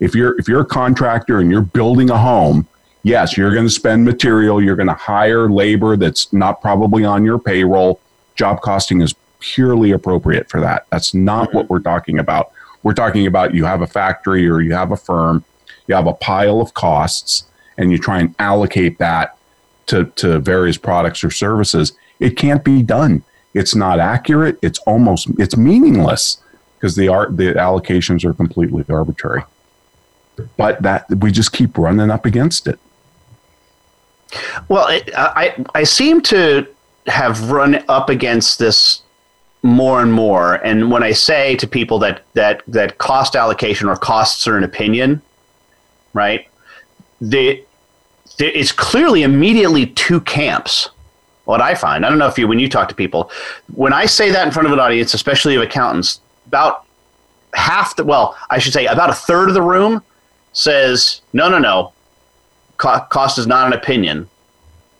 If 0.00 0.14
you're 0.14 0.38
if 0.38 0.48
you're 0.48 0.60
a 0.60 0.66
contractor 0.66 1.38
and 1.38 1.50
you're 1.50 1.62
building 1.62 2.10
a 2.10 2.18
home, 2.18 2.66
yes, 3.02 3.36
you're 3.36 3.52
going 3.52 3.66
to 3.66 3.72
spend 3.72 4.04
material. 4.04 4.62
You're 4.62 4.76
going 4.76 4.88
to 4.88 4.94
hire 4.94 5.48
labor 5.48 5.96
that's 5.96 6.32
not 6.32 6.60
probably 6.60 7.04
on 7.04 7.24
your 7.24 7.38
payroll. 7.38 8.00
Job 8.34 8.60
costing 8.60 9.00
is 9.00 9.14
purely 9.38 9.92
appropriate 9.92 10.48
for 10.48 10.60
that. 10.60 10.86
That's 10.90 11.14
not 11.14 11.52
what 11.52 11.64
mm-hmm. 11.64 11.74
we're 11.74 11.80
talking 11.80 12.18
about. 12.18 12.52
We're 12.82 12.94
talking 12.94 13.26
about 13.26 13.54
you 13.54 13.64
have 13.64 13.82
a 13.82 13.86
factory 13.86 14.48
or 14.48 14.60
you 14.60 14.74
have 14.74 14.92
a 14.92 14.96
firm, 14.96 15.44
you 15.86 15.94
have 15.94 16.06
a 16.06 16.14
pile 16.14 16.60
of 16.60 16.74
costs, 16.74 17.44
and 17.76 17.92
you 17.92 17.98
try 17.98 18.20
and 18.20 18.34
allocate 18.38 18.98
that 18.98 19.36
to, 19.86 20.06
to 20.16 20.38
various 20.38 20.76
products 20.76 21.22
or 21.24 21.30
services. 21.30 21.92
It 22.18 22.36
can't 22.36 22.64
be 22.64 22.82
done. 22.82 23.24
It's 23.54 23.74
not 23.74 24.00
accurate. 24.00 24.58
It's 24.62 24.78
almost 24.80 25.28
it's 25.38 25.56
meaningless 25.56 26.38
because 26.76 26.96
the 26.96 27.08
art 27.08 27.36
the 27.36 27.52
allocations 27.54 28.24
are 28.24 28.32
completely 28.32 28.84
arbitrary. 28.88 29.42
But 30.56 30.82
that 30.82 31.08
we 31.10 31.30
just 31.30 31.52
keep 31.52 31.76
running 31.76 32.10
up 32.10 32.24
against 32.24 32.66
it. 32.66 32.78
Well, 34.68 34.88
it, 34.88 35.10
I 35.14 35.64
I 35.74 35.84
seem 35.84 36.22
to 36.22 36.66
have 37.06 37.50
run 37.50 37.84
up 37.88 38.08
against 38.08 38.58
this 38.58 39.02
more 39.62 40.02
and 40.02 40.12
more. 40.12 40.54
And 40.54 40.90
when 40.90 41.02
I 41.02 41.12
say 41.12 41.56
to 41.56 41.66
people 41.66 41.98
that 42.00 42.22
that 42.34 42.62
that 42.66 42.98
cost 42.98 43.36
allocation 43.36 43.88
or 43.88 43.96
costs 43.96 44.46
are 44.46 44.56
an 44.56 44.64
opinion, 44.64 45.22
right? 46.12 46.48
The, 47.20 47.64
the 48.38 48.58
it's 48.58 48.72
clearly 48.72 49.22
immediately 49.22 49.86
two 49.86 50.20
camps. 50.22 50.90
What 51.44 51.60
I 51.60 51.74
find, 51.74 52.06
I 52.06 52.08
don't 52.08 52.18
know 52.18 52.28
if 52.28 52.38
you 52.38 52.46
when 52.46 52.60
you 52.60 52.68
talk 52.68 52.88
to 52.88 52.94
people, 52.94 53.30
when 53.74 53.92
I 53.92 54.06
say 54.06 54.30
that 54.30 54.46
in 54.46 54.52
front 54.52 54.66
of 54.66 54.72
an 54.72 54.78
audience, 54.78 55.12
especially 55.12 55.56
of 55.56 55.62
accountants, 55.62 56.20
about 56.46 56.84
half 57.54 57.96
the 57.96 58.04
well, 58.04 58.36
I 58.50 58.58
should 58.58 58.72
say 58.72 58.86
about 58.86 59.10
a 59.10 59.14
third 59.14 59.48
of 59.48 59.54
the 59.54 59.62
room 59.62 60.02
says, 60.52 61.22
no, 61.32 61.48
no, 61.48 61.58
no, 61.58 61.92
Co- 62.82 63.00
cost 63.10 63.38
is 63.38 63.46
not 63.46 63.66
an 63.66 63.72
opinion, 63.72 64.28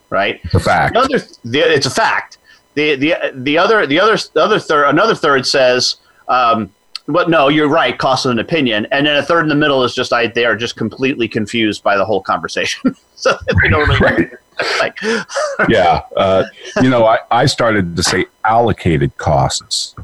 right? 0.09 0.41
The 0.53 0.61
fact. 0.61 0.97
Another, 0.97 1.19
the, 1.45 1.59
it's 1.59 1.87
a 1.87 1.91
fact. 1.91 2.39
The, 2.75 2.97
the, 2.97 3.15
the 3.35 3.59
other, 3.59 3.87
the 3.87 4.01
other, 4.01 4.17
the 4.17 4.43
other 4.43 4.59
third, 4.59 4.89
another 4.89 5.15
third 5.15 5.47
says, 5.47 5.97
um, 6.29 6.73
but 7.09 7.29
no, 7.29 7.49
you're 7.49 7.69
right. 7.69 7.99
Cost 7.99 8.27
is 8.27 8.33
an 8.33 8.39
opinion, 8.39 8.87
and 8.93 9.07
then 9.07 9.17
a 9.17 9.23
third 9.23 9.43
in 9.43 9.49
the 9.49 9.55
middle 9.57 9.83
is 9.85 9.95
just 9.95 10.13
I. 10.13 10.29
They 10.29 10.45
are 10.45 10.57
just 10.57 10.77
completely 10.77 11.27
confused 11.29 11.83
by 11.83 11.97
the 11.97 12.05
whole 12.05 12.23
conversation. 12.23 12.97
so 13.17 13.37
they 13.63 13.69
don't 13.69 13.89
really 13.89 14.01
Right. 14.01 14.31
like. 14.79 14.99
yeah. 15.69 16.03
Uh, 16.17 16.45
you 16.81 16.89
know, 16.89 17.05
I, 17.05 17.19
I 17.31 17.47
started 17.47 17.97
to 17.97 18.03
say 18.03 18.27
allocated 18.45 19.17
costs 19.17 19.95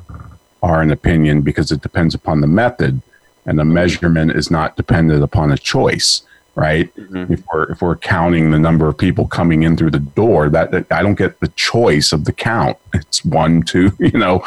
are 0.63 0.83
an 0.83 0.91
opinion 0.91 1.43
because 1.43 1.71
it 1.71 1.81
depends 1.83 2.15
upon 2.15 2.41
the 2.41 2.47
method 2.49 3.01
and 3.47 3.59
the 3.59 3.65
measurement 3.65 4.33
is 4.33 4.51
not 4.51 4.77
dependent 4.77 5.23
upon 5.23 5.53
a 5.53 5.57
choice, 5.57 6.23
right? 6.59 6.95
Mhm. 6.97 7.31
If 7.31 7.43
we're 7.53 7.71
if 7.73 7.81
we're 7.81 7.97
counting 7.97 8.50
the 8.50 8.59
number 8.59 8.88
of 8.88 8.99
people 8.99 9.27
coming 9.27 9.62
in 9.62 9.77
through 9.77 9.93
the 9.93 10.00
door, 10.00 10.49
that, 10.50 10.71
that 10.73 10.87
I 10.91 11.03
don't 11.03 11.15
get 11.15 11.38
the 11.41 11.49
choice 11.49 12.12
of 12.12 12.25
the 12.25 12.33
count. 12.33 12.77
It's 12.93 13.25
one, 13.25 13.62
two, 13.62 13.93
you 14.00 14.19
know. 14.19 14.43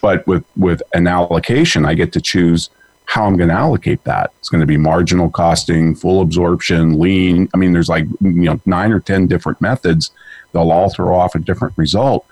But 0.00 0.26
with 0.26 0.44
with 0.56 0.80
an 0.94 1.06
allocation, 1.08 1.84
I 1.84 1.94
get 1.94 2.12
to 2.12 2.20
choose 2.20 2.70
how 3.06 3.24
I'm 3.24 3.36
going 3.36 3.48
to 3.48 3.54
allocate 3.54 4.04
that. 4.04 4.32
It's 4.38 4.50
going 4.50 4.60
to 4.60 4.66
be 4.66 4.76
marginal 4.76 5.30
costing, 5.30 5.94
full 5.94 6.20
absorption, 6.20 6.98
lean. 7.00 7.48
I 7.54 7.56
mean, 7.56 7.72
there's 7.72 7.88
like 7.88 8.04
you 8.20 8.30
know 8.48 8.60
nine 8.64 8.92
or 8.92 9.00
ten 9.00 9.26
different 9.26 9.60
methods. 9.60 10.10
They'll 10.52 10.70
all 10.70 10.90
throw 10.90 11.14
off 11.14 11.34
a 11.34 11.38
different 11.40 11.74
result. 11.76 12.24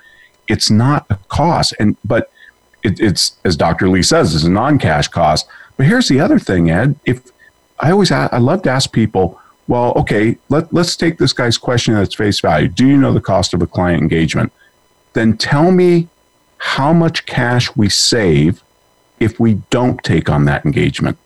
It's 0.48 0.70
not 0.70 1.04
a 1.10 1.18
cost, 1.28 1.74
and 1.80 1.96
but 2.04 2.30
it, 2.84 3.00
it's 3.00 3.36
as 3.44 3.56
Dr. 3.56 3.88
Lee 3.88 4.02
says, 4.02 4.34
it's 4.34 4.44
a 4.44 4.50
non-cash 4.50 5.08
cost. 5.08 5.48
But 5.76 5.86
here's 5.86 6.08
the 6.08 6.20
other 6.20 6.38
thing, 6.38 6.70
Ed. 6.70 6.94
If 7.04 7.20
I 7.78 7.90
always 7.90 8.10
I 8.10 8.38
love 8.38 8.62
to 8.62 8.70
ask 8.70 8.92
people, 8.92 9.40
well, 9.68 9.92
okay, 9.96 10.38
let 10.48 10.72
let's 10.72 10.96
take 10.96 11.18
this 11.18 11.32
guy's 11.32 11.58
question 11.58 11.94
at 11.94 12.02
its 12.02 12.14
face 12.14 12.40
value. 12.40 12.68
Do 12.68 12.86
you 12.86 12.96
know 12.96 13.12
the 13.12 13.20
cost 13.20 13.52
of 13.54 13.62
a 13.62 13.66
client 13.66 14.00
engagement? 14.00 14.52
Then 15.12 15.36
tell 15.36 15.70
me 15.70 16.08
how 16.58 16.92
much 16.92 17.26
cash 17.26 17.74
we 17.76 17.88
save 17.88 18.62
if 19.20 19.40
we 19.40 19.54
don't 19.70 20.02
take 20.02 20.28
on 20.30 20.44
that 20.44 20.64
engagement. 20.64 21.18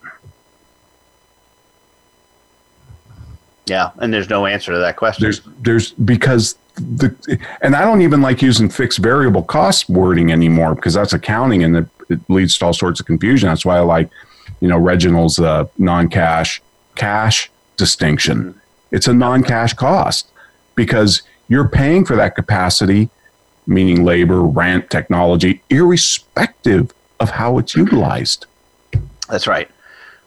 Yeah, 3.66 3.90
and 3.99 4.12
there's 4.12 4.28
no 4.28 4.47
answer 4.47 4.73
to 4.73 4.78
that 4.78 4.97
question. 4.97 5.23
There's 5.23 5.42
there's 5.61 5.92
because 5.92 6.57
the 6.75 7.14
and 7.62 7.76
I 7.76 7.83
don't 7.83 8.02
even 8.02 8.21
like 8.21 8.42
using 8.42 8.69
fixed 8.69 8.99
variable 8.99 9.42
cost 9.42 9.88
wording 9.88 10.33
anymore 10.33 10.75
because 10.75 10.95
that's 10.95 11.12
accounting 11.12 11.62
and 11.62 11.76
it, 11.76 11.88
it 12.09 12.21
leads 12.28 12.59
to 12.59 12.66
all 12.66 12.73
sorts 12.73 13.00
of 13.00 13.07
confusion. 13.07 13.49
That's 13.49 13.64
why 13.64 13.76
I 13.76 13.80
like, 13.80 14.11
you 14.61 14.69
know, 14.69 14.79
Reginald's 14.79 15.38
uh, 15.38 15.67
non-cash 15.79 16.62
cash 16.95 17.50
distinction. 17.76 18.61
It's 18.90 19.07
a 19.07 19.14
non-cash 19.14 19.75
cost 19.75 20.31
because 20.75 21.23
you're 21.49 21.69
paying 21.69 22.05
for 22.05 22.17
that 22.17 22.35
capacity, 22.35 23.09
meaning 23.67 24.05
labor, 24.05 24.43
rent, 24.43 24.90
technology, 24.90 25.62
irrespective 25.71 26.93
of 27.19 27.31
how 27.31 27.59
it's 27.59 27.75
utilized. 27.75 28.47
That's 29.29 29.47
right. 29.47 29.69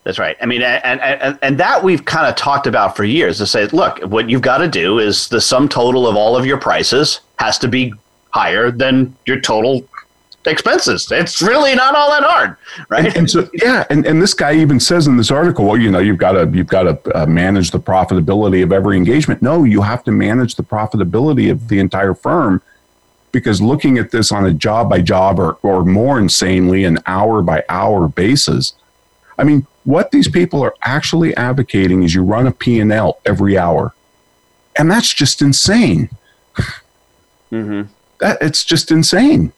That's 0.04 0.20
right. 0.20 0.36
I 0.42 0.46
mean, 0.46 0.62
and 0.62 1.00
and, 1.02 1.40
and 1.42 1.58
that 1.60 1.84
we've 1.84 2.04
kind 2.04 2.28
of 2.28 2.36
talked 2.36 2.68
about 2.68 2.98
for 2.98 3.06
years 3.06 3.38
to 3.38 3.48
say, 3.48 3.68
look, 3.68 4.00
what 4.00 4.30
you've 4.30 4.42
got 4.42 4.58
to 4.58 4.68
do 4.68 5.00
is 5.00 5.30
the 5.30 5.40
sum 5.40 5.70
total 5.70 6.08
of 6.08 6.16
all 6.16 6.36
of 6.36 6.46
your 6.46 6.58
prices 6.58 7.22
has 7.40 7.58
to 7.60 7.68
be 7.68 7.94
higher 8.32 8.70
than 8.70 9.16
your 9.26 9.40
total 9.40 9.88
expenses. 10.46 11.12
It's 11.12 11.42
really 11.42 11.76
not 11.76 11.96
all 11.96 12.10
that 12.12 12.24
hard, 12.24 12.58
right? 12.90 13.06
And, 13.06 13.16
and 13.16 13.30
so, 13.30 13.50
yeah, 13.54 13.86
and, 13.90 14.06
and 14.06 14.22
this 14.22 14.34
guy 14.34 14.54
even 14.56 14.80
says 14.80 15.08
in 15.08 15.18
this 15.18 15.32
article, 15.32 15.66
well, 15.66 15.78
you 15.78 15.90
know, 15.90 16.00
you've 16.00 16.18
got 16.18 16.34
to 16.34 16.50
you've 16.54 16.68
got 16.68 16.84
to 16.84 17.22
uh, 17.22 17.26
manage 17.26 17.72
the 17.72 17.80
profitability 17.80 18.64
of 18.64 18.72
every 18.72 18.98
engagement. 18.98 19.42
No, 19.42 19.64
you 19.64 19.82
have 19.82 20.04
to 20.04 20.12
manage 20.12 20.56
the 20.56 20.64
profitability 20.64 21.52
of 21.52 21.68
the 21.68 21.80
entire 21.80 22.14
firm, 22.14 22.62
because 23.32 23.62
looking 23.62 23.98
at 23.98 24.12
this 24.12 24.32
on 24.32 24.46
a 24.46 24.54
job 24.54 24.90
by 24.90 25.02
job 25.02 25.40
or 25.40 25.58
or 25.64 25.86
more 25.86 26.20
insanely, 26.20 26.84
an 26.84 27.00
hour 27.08 27.42
by 27.42 27.64
hour 27.70 28.08
basis. 28.08 28.74
I 29.38 29.44
mean, 29.44 29.66
what 29.84 30.12
these 30.12 30.30
people 30.30 30.62
are 30.62 30.76
actually 30.84 31.36
advocating 31.36 32.04
is 32.04 32.14
you 32.14 32.24
run 32.24 32.46
a 32.48 32.52
P 32.52 32.80
and 32.80 32.92
L 32.92 33.20
every 33.26 33.58
hour, 33.58 33.94
and 34.78 34.92
that's 34.92 35.14
just 35.14 35.42
insane. 35.42 36.10
hmm 37.50 37.84
that 38.20 38.38
it's 38.42 38.64
just 38.64 38.92
insane. 38.92 39.52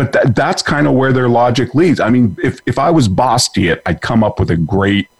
But 0.00 0.12
that, 0.12 0.34
that's 0.34 0.62
kind 0.62 0.86
of 0.86 0.94
where 0.94 1.12
their 1.12 1.28
logic 1.28 1.74
leads. 1.74 2.00
I 2.00 2.08
mean, 2.08 2.34
if, 2.42 2.58
if 2.64 2.78
I 2.78 2.88
was 2.88 3.06
Bastiat, 3.06 3.82
I'd 3.84 4.00
come 4.00 4.24
up 4.24 4.40
with 4.40 4.50
a 4.50 4.56
great, 4.56 5.10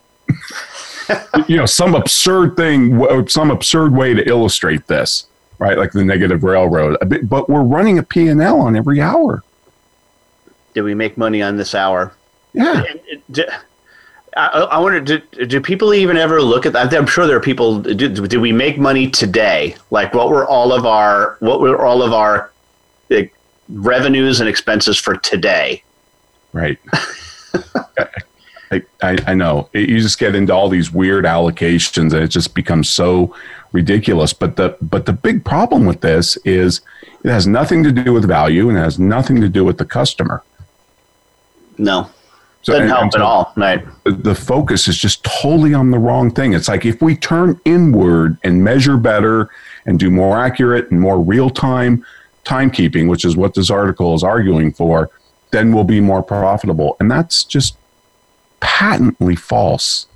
you 1.49 1.59
know, 1.59 1.67
some 1.67 1.95
absurd 1.95 2.57
thing, 2.57 3.29
some 3.29 3.51
absurd 3.51 3.93
way 3.93 4.15
to 4.15 4.27
illustrate 4.27 4.87
this, 4.87 5.27
right? 5.59 5.77
Like 5.77 5.93
the 5.93 6.03
negative 6.03 6.45
railroad. 6.45 6.97
But 7.25 7.51
we're 7.51 7.61
running 7.61 7.99
a 7.99 8.03
P&L 8.03 8.59
on 8.59 8.75
every 8.75 9.03
hour. 9.03 9.43
Did 10.73 10.81
we 10.81 10.95
make 10.95 11.19
money 11.19 11.43
on 11.43 11.59
this 11.59 11.75
hour? 11.75 12.15
Yeah. 12.55 12.83
Do- 13.31 13.45
I, 14.35 14.47
I 14.47 14.79
wonder, 14.79 15.01
do, 15.01 15.19
do 15.45 15.61
people 15.61 15.93
even 15.93 16.17
ever 16.17 16.41
look 16.41 16.65
at 16.65 16.73
that? 16.73 16.95
I'm 16.95 17.07
sure 17.07 17.27
there 17.27 17.37
are 17.37 17.41
people. 17.41 17.81
Do, 17.81 18.09
did 18.09 18.37
we 18.41 18.53
make 18.53 18.79
money 18.79 19.11
today? 19.11 19.77
Like, 19.91 20.15
what 20.15 20.31
were 20.31 20.47
all 20.47 20.73
of 20.73 20.87
our 20.87 21.37
what 21.41 21.61
were 21.61 21.85
all 21.85 22.03
of 22.03 22.15
our 22.15 22.51
like, 23.11 23.35
revenues 23.71 24.41
and 24.41 24.49
expenses 24.49 24.99
for 24.99 25.17
today? 25.17 25.83
Right. 26.53 26.79
I, 28.73 28.83
I, 29.03 29.19
I 29.29 29.35
know. 29.35 29.69
It, 29.73 29.89
you 29.89 30.01
just 30.01 30.19
get 30.19 30.35
into 30.35 30.55
all 30.55 30.69
these 30.69 30.93
weird 30.93 31.25
allocations 31.25 32.13
and 32.13 32.23
it 32.23 32.29
just 32.29 32.55
becomes 32.55 32.89
so 32.89 33.35
ridiculous. 33.73 34.33
But 34.33 34.57
the 34.57 34.77
but 34.81 35.07
the 35.07 35.13
big 35.13 35.45
problem 35.45 35.87
with 35.87 36.01
this 36.03 36.37
is 36.39 36.81
it 37.25 37.31
has 37.31 37.47
nothing 37.47 37.83
to 37.85 37.91
do 37.93 38.13
with 38.13 38.27
value 38.27 38.69
and 38.69 38.79
it 38.79 38.81
has 38.81 38.99
nothing 38.99 39.41
to 39.41 39.49
do 39.49 39.65
with 39.65 39.79
the 39.79 39.85
customer. 39.85 40.43
No, 41.79 42.11
So 42.63 42.73
doesn't 42.73 42.83
and- 42.85 42.91
help 42.91 43.03
and 43.05 43.15
at 43.17 43.21
all. 43.23 43.53
Right. 43.57 43.85
The 44.05 44.35
focus 44.35 44.87
is 44.87 44.97
just 44.99 45.25
totally 45.25 45.75
on 45.75 45.91
the 45.91 45.99
wrong 45.99 46.31
thing. 46.31 46.53
It's 46.53 46.69
like 46.69 46.85
if 46.85 47.01
we 47.03 47.17
turn 47.17 47.61
inward 47.65 48.37
and 48.45 48.63
measure 48.63 48.97
better 48.97 49.49
and 49.87 49.99
do 49.99 50.11
more 50.11 50.39
accurate 50.39 50.91
and 50.91 51.01
more 51.01 51.21
real 51.21 51.51
time 51.51 52.05
timekeeping, 52.45 53.09
which 53.09 53.25
is 53.25 53.37
what 53.37 53.55
this 53.55 53.71
article 53.71 54.15
is 54.15 54.23
arguing 54.23 54.73
for, 54.73 55.11
then 55.51 55.73
we'll 55.75 55.85
be 55.85 56.01
more 56.01 56.23
profitable. 56.23 56.97
And 57.01 57.11
that's 57.11 57.45
just 57.45 57.77
patently 58.61 59.37
false. 59.37 60.07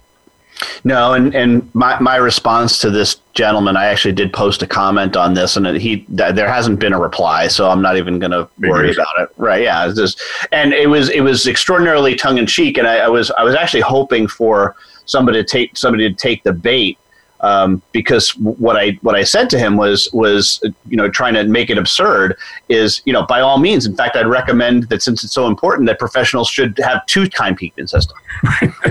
No, 0.85 1.15
and 1.15 1.35
and 1.35 1.75
my, 1.75 1.99
my 1.99 2.15
response 2.17 2.79
to 2.81 2.91
this 2.91 3.17
gentleman, 3.33 3.77
I 3.77 3.87
actually 3.87 4.13
did 4.13 4.33
post 4.33 4.63
a 4.63 4.67
comment 4.69 5.17
on 5.17 5.35
this, 5.35 5.57
and 5.57 5.67
he 5.77 5.99
th- 6.17 6.35
there 6.37 6.49
hasn't 6.49 6.79
been 6.79 6.93
a 6.93 7.01
reply, 7.01 7.49
so 7.49 7.69
I'm 7.69 7.83
not 7.83 7.97
even 7.97 8.21
going 8.21 8.31
to 8.31 8.49
worry 8.61 8.89
Figures. 8.89 8.99
about 8.99 9.21
it. 9.23 9.35
Right? 9.37 9.63
Yeah, 9.63 9.89
it's 9.89 9.99
just 9.99 10.21
and 10.53 10.73
it 10.73 10.89
was 10.89 11.11
it 11.11 11.23
was 11.23 11.49
extraordinarily 11.49 12.15
tongue 12.15 12.39
in 12.39 12.47
cheek, 12.47 12.79
and 12.79 12.87
I, 12.87 12.99
I 12.99 13.09
was 13.09 13.33
I 13.33 13.43
was 13.43 13.57
actually 13.57 13.81
hoping 13.81 14.29
for 14.29 14.77
somebody 15.07 15.43
to 15.43 15.45
take 15.45 15.77
somebody 15.77 16.09
to 16.09 16.15
take 16.15 16.45
the 16.45 16.53
bait. 16.53 16.99
Um, 17.41 17.83
because 17.93 18.31
what 18.39 18.77
I 18.77 18.93
what 19.03 19.15
I 19.17 19.23
said 19.23 19.51
to 19.51 19.59
him 19.59 19.77
was 19.77 20.09
was 20.15 20.63
you 20.89 20.97
know 20.97 21.11
trying 21.11 21.35
to 21.35 21.45
make 21.45 21.69
it 21.69 21.77
absurd 21.77 22.37
is 22.71 23.03
you 23.05 23.13
know 23.13 23.25
by 23.27 23.41
all 23.41 23.59
means 23.59 23.85
in 23.85 23.95
fact 23.95 24.17
I'd 24.17 24.27
recommend 24.27 24.85
that 24.85 25.03
since 25.03 25.25
it's 25.25 25.35
so 25.35 25.47
important 25.47 25.87
that 25.89 25.99
professionals 25.99 26.49
should 26.49 26.79
have 26.79 27.05
two 27.05 27.25
timekeeping 27.25 27.87
systems 27.89 28.19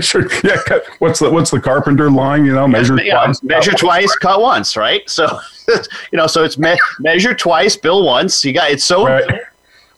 sure. 0.06 0.28
Yeah. 0.44 0.56
What's 1.00 1.18
the 1.18 1.30
what's 1.30 1.50
the 1.50 1.60
carpenter 1.60 2.10
line? 2.10 2.44
You 2.44 2.52
know, 2.54 2.68
measure 2.68 2.96
yeah, 3.02 3.24
twice. 3.24 3.42
measure 3.42 3.72
twice, 3.72 4.14
cut 4.16 4.40
once, 4.40 4.76
right? 4.76 5.08
So, 5.10 5.26
you 6.12 6.16
know, 6.16 6.26
so 6.26 6.44
it's 6.44 6.56
me- 6.58 6.78
measure 7.00 7.34
twice, 7.34 7.76
bill 7.76 8.04
once. 8.04 8.44
You 8.44 8.52
got 8.52 8.70
it's 8.70 8.84
so 8.84 9.06
Right. 9.06 9.40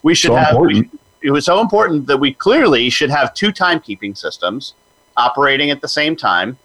we 0.02 0.14
should 0.14 0.30
So 0.30 0.36
have. 0.36 0.50
important. 0.52 0.98
it 1.22 1.30
was 1.30 1.44
so 1.44 1.60
important 1.60 2.06
that 2.06 2.16
we 2.18 2.32
clearly 2.32 2.88
should 2.90 3.10
have 3.10 3.34
two 3.34 3.52
timekeeping 3.52 4.16
systems 4.16 4.74
operating 5.16 5.70
at 5.70 5.80
the 5.80 5.88
same 5.88 6.16
time, 6.16 6.58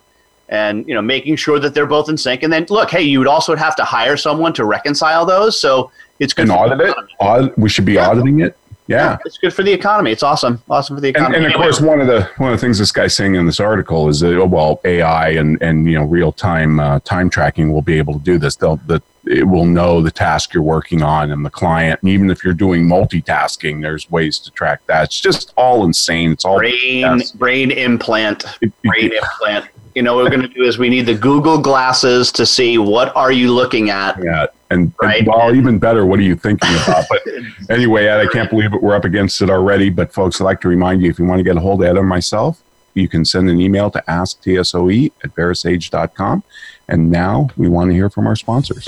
and 0.52 0.88
you 0.88 0.94
know, 0.94 1.02
making 1.02 1.38
sure 1.38 1.60
that 1.60 1.74
they're 1.74 1.88
both 1.88 2.10
in 2.10 2.18
sync. 2.18 2.44
And 2.44 2.52
then, 2.52 2.66
look, 2.70 2.92
hey, 2.92 3.02
you 3.02 3.20
would 3.20 3.28
also 3.28 3.56
have 3.56 3.76
to 3.78 3.84
hire 3.84 4.18
someone 4.18 4.54
to 4.54 4.66
reconcile 4.66 5.26
those. 5.26 5.60
So 5.60 5.92
it's 6.20 6.34
good 6.34 6.44
And 6.44 6.52
for 6.52 6.70
the 6.70 6.74
audit 6.74 6.90
it. 6.90 7.06
Audit, 7.20 7.58
we 7.58 7.70
should 7.70 7.86
be 7.86 7.98
auditing 7.98 8.42
it. 8.42 8.58
Yeah. 8.88 9.18
it's 9.24 9.38
good 9.38 9.54
for 9.54 9.64
the 9.64 9.72
economy. 9.72 10.12
It's 10.12 10.24
awesome, 10.24 10.62
awesome 10.70 10.98
for 10.98 11.02
the 11.02 11.10
economy. 11.10 11.38
and 11.38 11.46
of 11.46 11.52
Anyway, 11.52 11.64
course, 11.64 11.80
one 11.80 12.02
of 12.02 12.08
the 12.08 12.30
one 12.38 12.52
of 12.52 12.60
the 12.60 12.66
things 12.66 12.78
this 12.78 12.92
guy's 12.92 13.16
saying 13.16 13.36
in 13.36 13.46
this 13.46 13.62
article 13.62 14.10
is 14.10 14.20
that 14.20 14.38
oh, 14.38 14.46
well, 14.46 14.82
AI 14.84 15.30
and 15.30 15.62
and 15.62 15.86
you 15.90 15.98
know 15.98 16.04
real 16.04 16.34
time 16.34 16.80
uh, 16.82 17.00
time 17.00 17.30
tracking 17.30 17.72
will 17.72 17.82
be 17.82 17.98
able 17.98 18.14
to 18.16 18.20
do 18.20 18.38
this. 18.38 18.58
They'll 18.58 18.76
that 18.88 19.02
it 19.26 19.48
will 19.48 19.66
know 19.66 20.02
the 20.02 20.12
task 20.12 20.54
you're 20.54 20.64
working 20.64 21.04
on 21.04 21.32
and 21.32 21.46
the 21.46 21.50
client. 21.50 22.02
And 22.02 22.10
even 22.10 22.30
if 22.30 22.44
you're 22.44 22.54
doing 22.54 22.86
multitasking, 22.86 23.82
there's 23.82 24.10
ways 24.12 24.40
to 24.40 24.52
track 24.52 24.82
that. 24.88 25.06
It's 25.06 25.22
just 25.22 25.54
all 25.56 25.86
insane. 25.86 26.32
It's 26.32 26.44
all 26.44 26.58
brain 26.58 27.22
brain 27.36 27.72
implant 27.72 28.46
brain 28.84 29.14
implant. 29.14 29.68
You 29.96 30.02
know 30.04 30.16
what 30.16 30.24
we're 30.24 30.30
going 30.30 30.42
to 30.42 30.48
do 30.48 30.64
is 30.64 30.78
we 30.78 30.90
need 30.90 31.06
the 31.06 31.14
Google 31.16 31.58
glasses 31.58 32.32
to 32.34 32.46
see 32.46 32.78
what 32.78 33.16
are 33.16 33.32
you 33.32 33.54
looking 33.54 33.90
at. 33.90 34.22
yeah. 34.24 34.48
And, 34.70 34.94
Right. 35.02 35.20
and 35.20 35.28
well, 35.28 35.54
even 35.54 35.80
better, 35.80 36.06
what 36.06 36.18
are 36.20 36.24
you 36.24 36.36
thinking 36.36 36.70
about? 36.84 37.06
But 37.10 37.22
anyway, 37.70 38.06
Ed, 38.06 38.22
I 38.22 38.28
can't 38.28 38.50
believe 38.50 38.74
it. 38.74 38.82
We're 38.82 38.96
up 38.96 39.04
against 39.04 39.42
it 39.42 39.50
already. 39.50 39.90
But 39.90 40.14
folks, 40.14 40.40
I'd 40.40 40.46
like 40.46 40.62
to 40.62 40.70
remind 40.70 41.02
you 41.02 41.10
if 41.10 41.20
you 41.20 41.26
want 41.26 41.40
to 41.40 41.44
get 41.44 41.58
a 41.58 41.60
hold 41.60 41.82
of 41.84 41.90
Ed 41.90 41.98
or 41.98 42.04
myself, 42.04 42.64
you 42.94 43.08
can 43.10 43.26
send 43.26 43.50
an 43.50 43.60
email 43.60 43.92
to 43.92 44.02
asktsoe 44.08 45.12
at 45.24 45.36
verasage.com. 45.36 46.44
And 46.88 47.12
now 47.12 47.50
we 47.58 47.68
want 47.70 47.90
to 47.90 47.94
hear 47.94 48.10
from 48.10 48.28
our 48.28 48.36
sponsors. 48.36 48.88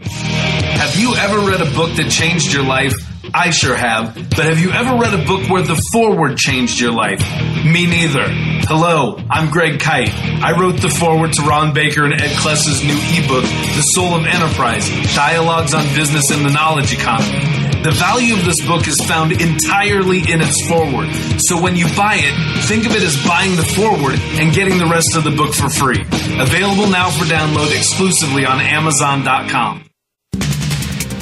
Have 0.00 0.96
you 0.96 1.14
ever 1.14 1.38
read 1.48 1.60
a 1.60 1.70
book 1.76 1.96
that 1.96 2.10
changed 2.10 2.52
your 2.52 2.64
life? 2.64 2.94
I 3.32 3.50
sure 3.50 3.74
have. 3.74 4.14
But 4.14 4.46
have 4.46 4.58
you 4.58 4.70
ever 4.70 4.96
read 4.96 5.14
a 5.14 5.24
book 5.24 5.48
where 5.48 5.62
the 5.62 5.80
foreword 5.92 6.36
changed 6.36 6.80
your 6.80 6.92
life? 6.92 7.20
Me 7.64 7.86
neither. 7.86 8.26
Hello, 8.66 9.16
I'm 9.30 9.50
Greg 9.50 9.78
Kyte. 9.80 10.12
I 10.42 10.58
wrote 10.58 10.80
the 10.80 10.88
foreword 10.88 11.32
to 11.34 11.42
Ron 11.42 11.72
Baker 11.72 12.04
and 12.04 12.14
Ed 12.14 12.36
Kless's 12.36 12.82
new 12.84 12.96
ebook, 13.18 13.44
The 13.76 13.82
Soul 13.82 14.14
of 14.14 14.26
Enterprise 14.26 14.88
Dialogues 15.14 15.74
on 15.74 15.84
Business 15.94 16.30
and 16.30 16.44
the 16.44 16.50
Knowledge 16.50 16.92
Economy. 16.92 17.73
The 17.84 17.90
value 17.90 18.34
of 18.34 18.46
this 18.46 18.66
book 18.66 18.88
is 18.88 18.98
found 18.98 19.32
entirely 19.32 20.20
in 20.20 20.40
its 20.40 20.66
foreword. 20.66 21.12
So 21.38 21.60
when 21.60 21.76
you 21.76 21.84
buy 21.94 22.16
it, 22.16 22.64
think 22.64 22.86
of 22.86 22.92
it 22.92 23.02
as 23.02 23.22
buying 23.26 23.56
the 23.56 23.62
foreword 23.62 24.18
and 24.40 24.54
getting 24.54 24.78
the 24.78 24.86
rest 24.86 25.16
of 25.16 25.22
the 25.22 25.30
book 25.30 25.52
for 25.52 25.68
free. 25.68 26.00
Available 26.40 26.88
now 26.88 27.10
for 27.10 27.26
download 27.26 27.76
exclusively 27.76 28.46
on 28.46 28.58
Amazon.com. 28.58 29.84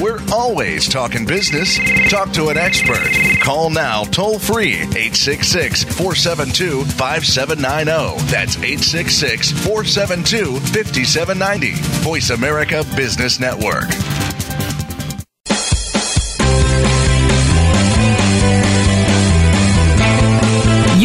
We're 0.00 0.20
always 0.32 0.88
talking 0.88 1.26
business. 1.26 1.80
Talk 2.08 2.32
to 2.34 2.48
an 2.50 2.56
expert. 2.56 3.10
Call 3.40 3.68
now 3.68 4.04
toll 4.04 4.38
free 4.38 4.74
866 4.74 5.82
472 5.82 6.84
5790. 6.84 8.24
That's 8.30 8.56
866 8.56 9.50
472 9.66 10.60
5790. 10.60 11.72
Voice 12.02 12.30
America 12.30 12.84
Business 12.94 13.40
Network. 13.40 13.90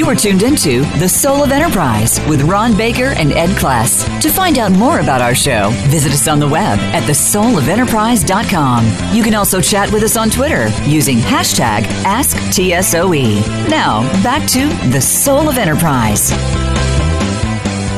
Are 0.07 0.15
tuned 0.15 0.41
into 0.41 0.83
The 0.99 1.09
Soul 1.09 1.43
of 1.43 1.51
Enterprise 1.51 2.25
with 2.29 2.43
Ron 2.43 2.77
Baker 2.77 3.07
and 3.17 3.33
Ed 3.33 3.49
Kless. 3.57 4.05
To 4.21 4.29
find 4.29 4.57
out 4.57 4.71
more 4.71 5.01
about 5.01 5.21
our 5.21 5.35
show, 5.35 5.71
visit 5.89 6.13
us 6.13 6.29
on 6.29 6.39
the 6.39 6.47
web 6.47 6.79
at 6.79 7.03
thesoulofenterprise.com. 7.03 9.13
You 9.13 9.21
can 9.21 9.35
also 9.35 9.59
chat 9.59 9.91
with 9.91 10.03
us 10.03 10.15
on 10.15 10.29
Twitter 10.29 10.69
using 10.85 11.17
hashtag 11.17 11.83
AskTSOE. 12.05 13.67
Now, 13.67 14.03
back 14.23 14.47
to 14.51 14.69
The 14.91 15.01
Soul 15.01 15.49
of 15.49 15.57
Enterprise. 15.57 16.31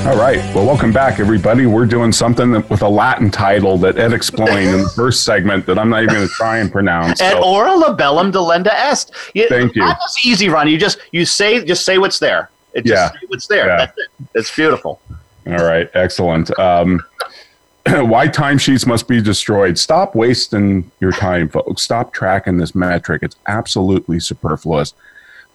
All 0.06 0.18
right. 0.18 0.38
Well, 0.56 0.66
welcome 0.66 0.92
back, 0.92 1.20
everybody. 1.20 1.66
We're 1.68 1.86
doing 1.86 2.12
something 2.12 2.52
with 2.54 2.82
a 2.82 2.88
Latin 2.90 3.30
title 3.30 3.78
that 3.80 3.98
Ed 3.98 4.12
explained 4.14 4.74
in 4.74 4.82
the 4.82 4.90
first 4.96 5.24
segment 5.24 5.66
that 5.68 5.78
I'm 5.78 5.90
not 5.90 6.02
even 6.04 6.16
going 6.16 6.28
to 6.28 6.34
try 6.34 6.58
and 6.60 6.72
pronounce. 6.72 7.22
Et 7.22 7.34
so. 7.34 7.42
hora 7.42 7.76
libellum 7.76 8.32
delenda 8.32 8.72
est. 8.74 9.12
You, 9.36 9.48
Thank 9.50 9.76
you. 9.76 9.84
That's 9.84 10.26
easy, 10.26 10.50
Ron. 10.50 10.68
You 10.68 10.78
just 10.80 11.00
you 11.12 11.26
say 11.26 11.64
just 11.64 11.86
say 11.86 11.98
what's 12.00 12.18
there. 12.18 12.50
It 12.74 12.86
just 12.86 12.94
Yeah. 12.96 13.12
say 13.20 13.26
what's 13.28 13.46
there. 13.48 13.68
Yeah. 13.68 13.78
That's 13.78 13.98
it. 13.98 14.08
It's 14.34 14.56
beautiful. 14.56 15.00
All 15.46 15.54
right, 15.58 15.90
excellent. 15.94 16.58
Um, 16.58 17.02
why 17.86 18.28
timesheets 18.30 18.88
must 18.88 19.08
be 19.08 19.22
destroyed. 19.22 19.78
Stop 19.78 20.16
wasting 20.16 20.90
your 21.00 21.12
time, 21.12 21.50
folks. 21.50 21.84
Stop 21.84 22.14
tracking 22.14 22.58
this 22.58 22.74
metric. 22.74 23.22
It's 23.22 23.36
absolutely 23.48 24.20
superfluous. 24.22 24.94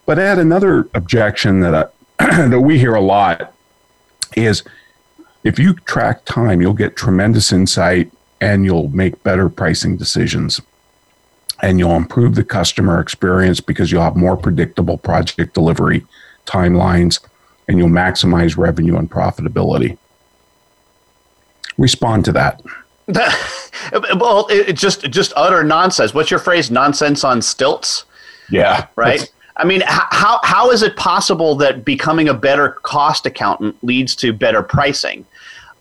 But 0.07 0.19
add 0.19 0.39
another 0.39 0.89
objection 0.95 1.61
that 1.61 1.75
I, 2.21 2.47
that 2.49 2.61
we 2.61 2.79
hear 2.79 2.95
a 2.95 3.01
lot 3.01 3.51
is 4.37 4.63
if 5.43 5.59
you 5.59 5.75
track 5.75 6.25
time, 6.25 6.61
you'll 6.61 6.73
get 6.75 6.97
tremendous 6.97 7.53
insight 7.53 8.11
and 8.41 8.65
you'll 8.65 8.89
make 8.89 9.23
better 9.23 9.49
pricing 9.49 9.97
decisions. 9.97 10.61
And 11.63 11.79
you'll 11.79 11.97
improve 11.97 12.35
the 12.35 12.45
customer 12.45 13.01
experience 13.01 13.61
because 13.61 13.91
you'll 13.93 14.03
have 14.03 14.17
more 14.17 14.37
predictable 14.37 14.99
project 14.99 15.55
delivery 15.55 16.05
timelines 16.47 17.21
and 17.69 17.79
you'll 17.79 17.89
maximize 17.89 18.57
revenue 18.57 18.97
and 18.99 19.11
profitability. 19.11 19.97
Respond 21.79 22.25
to 22.27 22.33
that. 22.33 22.63
well, 24.17 24.47
it, 24.49 24.71
it 24.71 24.77
just 24.77 25.03
just 25.11 25.33
utter 25.37 25.63
nonsense. 25.63 26.15
What's 26.15 26.31
your 26.31 26.41
phrase? 26.41 26.71
Nonsense 26.71 27.25
on 27.25 27.43
stilts, 27.43 28.05
Yeah. 28.51 28.87
right? 28.97 29.31
I 29.57 29.65
mean, 29.65 29.83
how 29.87 30.41
how 30.43 30.71
is 30.71 30.83
it 30.83 30.97
possible 30.97 31.55
that 31.57 31.85
becoming 31.85 32.29
a 32.29 32.35
better 32.35 32.71
cost 32.83 33.25
accountant 33.25 33.77
leads 33.85 34.17
to 34.17 34.33
better 34.33 34.63
pricing? 34.63 35.25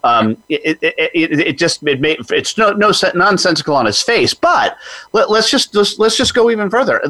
Um, 0.04 0.44
it, 0.50 0.78
it, 0.82 0.96
it, 1.14 1.40
it 1.40 1.58
just 1.58 1.82
it 1.88 2.00
it's 2.30 2.58
no, 2.58 2.72
no 2.72 2.92
nonsensical 3.16 3.76
on 3.76 3.88
its 3.88 4.02
face. 4.02 4.34
But 4.34 4.78
let, 5.14 5.32
let's 5.32 5.50
just 5.50 5.74
let's, 5.74 5.98
let's 5.98 6.18
just 6.18 6.34
go 6.34 6.52
even 6.52 6.70
further. 6.70 7.02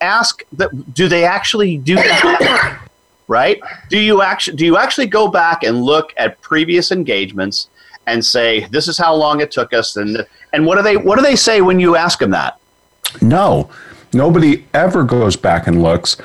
Ask 0.00 0.44
that 0.54 0.92
do 0.92 1.08
they 1.08 1.24
actually 1.24 1.78
do 1.78 1.94
that? 1.94 2.80
right? 3.28 3.60
Do 3.88 3.98
you 3.98 4.22
actually 4.22 4.56
do 4.56 4.66
you 4.66 4.76
actually 4.76 5.06
go 5.06 5.28
back 5.28 5.62
and 5.62 5.82
look 5.82 6.12
at 6.18 6.40
previous 6.42 6.92
engagements 6.92 7.68
and 8.06 8.24
say 8.24 8.66
this 8.66 8.88
is 8.88 8.98
how 8.98 9.14
long 9.14 9.40
it 9.40 9.50
took 9.50 9.72
us 9.72 9.96
and 9.96 10.26
and 10.52 10.66
what 10.66 10.76
do 10.76 10.82
they 10.82 10.96
what 10.96 11.16
do 11.16 11.22
they 11.22 11.36
say 11.36 11.62
when 11.62 11.80
you 11.80 11.96
ask 11.96 12.18
them 12.18 12.30
that? 12.32 12.58
No, 13.20 13.70
nobody 14.12 14.64
ever 14.74 15.04
goes 15.04 15.36
back 15.36 15.66
and 15.66 15.82
looks. 15.82 16.16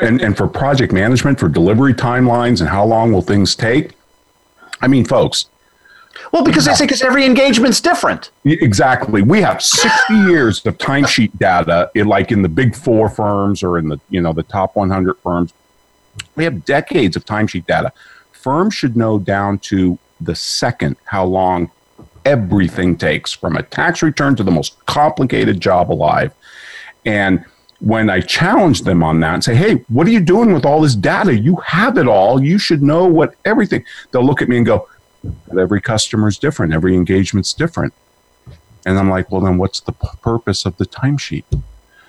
And, 0.00 0.20
and 0.22 0.36
for 0.36 0.46
project 0.48 0.92
management, 0.92 1.38
for 1.38 1.48
delivery 1.48 1.92
timelines 1.92 2.60
and 2.60 2.70
how 2.70 2.84
long 2.86 3.12
will 3.12 3.20
things 3.22 3.54
take? 3.54 3.92
I 4.80 4.88
mean, 4.88 5.04
folks, 5.04 5.46
Well, 6.32 6.42
because 6.42 6.64
they 6.64 6.72
say 6.74 6.86
because 6.86 7.02
every 7.02 7.26
engagement's 7.26 7.80
different. 7.80 8.30
exactly. 8.44 9.20
We 9.22 9.42
have 9.42 9.62
60 9.62 10.14
years 10.26 10.64
of 10.64 10.78
timesheet 10.78 11.36
data, 11.38 11.90
in, 11.94 12.06
like 12.06 12.32
in 12.32 12.40
the 12.42 12.48
big 12.48 12.74
four 12.74 13.10
firms 13.10 13.62
or 13.62 13.76
in 13.78 13.88
the 13.88 14.00
you 14.08 14.20
know 14.22 14.32
the 14.32 14.42
top 14.42 14.74
100 14.74 15.18
firms. 15.18 15.52
We 16.34 16.44
have 16.44 16.64
decades 16.64 17.14
of 17.16 17.24
timesheet 17.26 17.66
data. 17.66 17.92
Firms 18.32 18.74
should 18.74 18.96
know 18.96 19.18
down 19.18 19.58
to 19.58 19.98
the 20.20 20.34
second 20.34 20.96
how 21.04 21.24
long 21.24 21.70
everything 22.24 22.96
takes 22.96 23.32
from 23.32 23.56
a 23.56 23.62
tax 23.62 24.02
return 24.02 24.34
to 24.36 24.42
the 24.42 24.50
most 24.50 24.84
complicated 24.86 25.60
job 25.60 25.92
alive. 25.92 26.32
And 27.04 27.44
when 27.80 28.10
I 28.10 28.20
challenge 28.20 28.82
them 28.82 29.02
on 29.02 29.20
that 29.20 29.34
and 29.34 29.44
say, 29.44 29.54
hey, 29.54 29.84
what 29.88 30.06
are 30.06 30.10
you 30.10 30.20
doing 30.20 30.52
with 30.52 30.66
all 30.66 30.80
this 30.80 30.94
data? 30.96 31.36
You 31.38 31.56
have 31.56 31.96
it 31.96 32.08
all. 32.08 32.42
You 32.42 32.58
should 32.58 32.82
know 32.82 33.04
what 33.06 33.34
everything. 33.44 33.84
They'll 34.10 34.24
look 34.24 34.42
at 34.42 34.48
me 34.48 34.56
and 34.56 34.66
go, 34.66 34.88
every 35.58 35.80
customer 35.80 36.28
is 36.28 36.38
different. 36.38 36.72
Every 36.72 36.94
engagement's 36.94 37.52
different. 37.54 37.94
And 38.86 38.98
I'm 38.98 39.08
like, 39.10 39.30
well, 39.30 39.40
then 39.40 39.58
what's 39.58 39.80
the 39.80 39.92
p- 39.92 40.08
purpose 40.22 40.64
of 40.66 40.76
the 40.76 40.86
timesheet? 40.86 41.44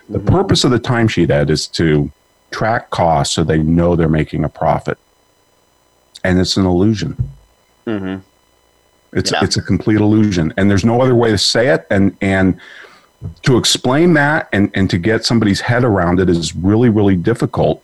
The 0.08 0.18
purpose 0.18 0.64
of 0.64 0.70
the 0.70 0.80
timesheet, 0.80 1.30
Ed, 1.30 1.50
is 1.50 1.66
to 1.68 2.10
track 2.50 2.90
costs 2.90 3.34
so 3.34 3.44
they 3.44 3.58
know 3.62 3.94
they're 3.94 4.08
making 4.08 4.44
a 4.44 4.48
profit. 4.48 4.98
And 6.24 6.38
it's 6.38 6.56
an 6.56 6.66
illusion. 6.66 7.30
Mm-hmm. 7.86 8.20
It's 9.12 9.32
Yeah. 9.32 9.40
it's 9.42 9.56
a 9.56 9.62
complete 9.62 9.96
illusion, 10.00 10.52
and 10.56 10.70
there's 10.70 10.84
no 10.84 11.00
other 11.00 11.14
way 11.14 11.30
to 11.30 11.38
say 11.38 11.68
it. 11.68 11.86
And 11.90 12.16
and 12.20 12.60
to 13.42 13.56
explain 13.56 14.14
that 14.14 14.48
and 14.52 14.70
and 14.74 14.88
to 14.90 14.98
get 14.98 15.24
somebody's 15.24 15.60
head 15.60 15.84
around 15.84 16.20
it 16.20 16.28
is 16.28 16.54
really 16.54 16.88
really 16.88 17.16
difficult. 17.16 17.82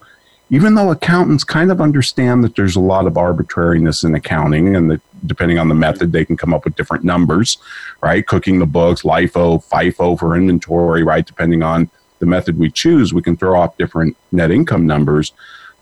Even 0.49 0.75
though 0.75 0.91
accountants 0.91 1.43
kind 1.43 1.71
of 1.71 1.81
understand 1.81 2.41
that 2.43 2.55
there's 2.55 2.77
a 2.77 2.81
lot 2.81 3.05
of 3.05 3.17
arbitrariness 3.17 4.03
in 4.05 4.15
accounting, 4.15 4.75
and 4.75 4.89
that 4.89 5.01
depending 5.25 5.59
on 5.59 5.67
the 5.67 5.75
method, 5.75 6.11
they 6.11 6.23
can 6.23 6.37
come 6.37 6.53
up 6.53 6.63
with 6.63 6.75
different 6.75 7.03
numbers, 7.03 7.57
right? 8.01 8.25
Cooking 8.25 8.59
the 8.59 8.65
books, 8.65 9.01
LIFO, 9.01 9.63
FIFO 9.65 10.17
for 10.17 10.37
inventory, 10.37 11.03
right? 11.03 11.25
Depending 11.25 11.63
on 11.63 11.89
the 12.19 12.25
method 12.25 12.57
we 12.57 12.71
choose, 12.71 13.13
we 13.13 13.21
can 13.21 13.35
throw 13.35 13.59
off 13.59 13.77
different 13.77 14.15
net 14.31 14.49
income 14.49 14.87
numbers. 14.87 15.33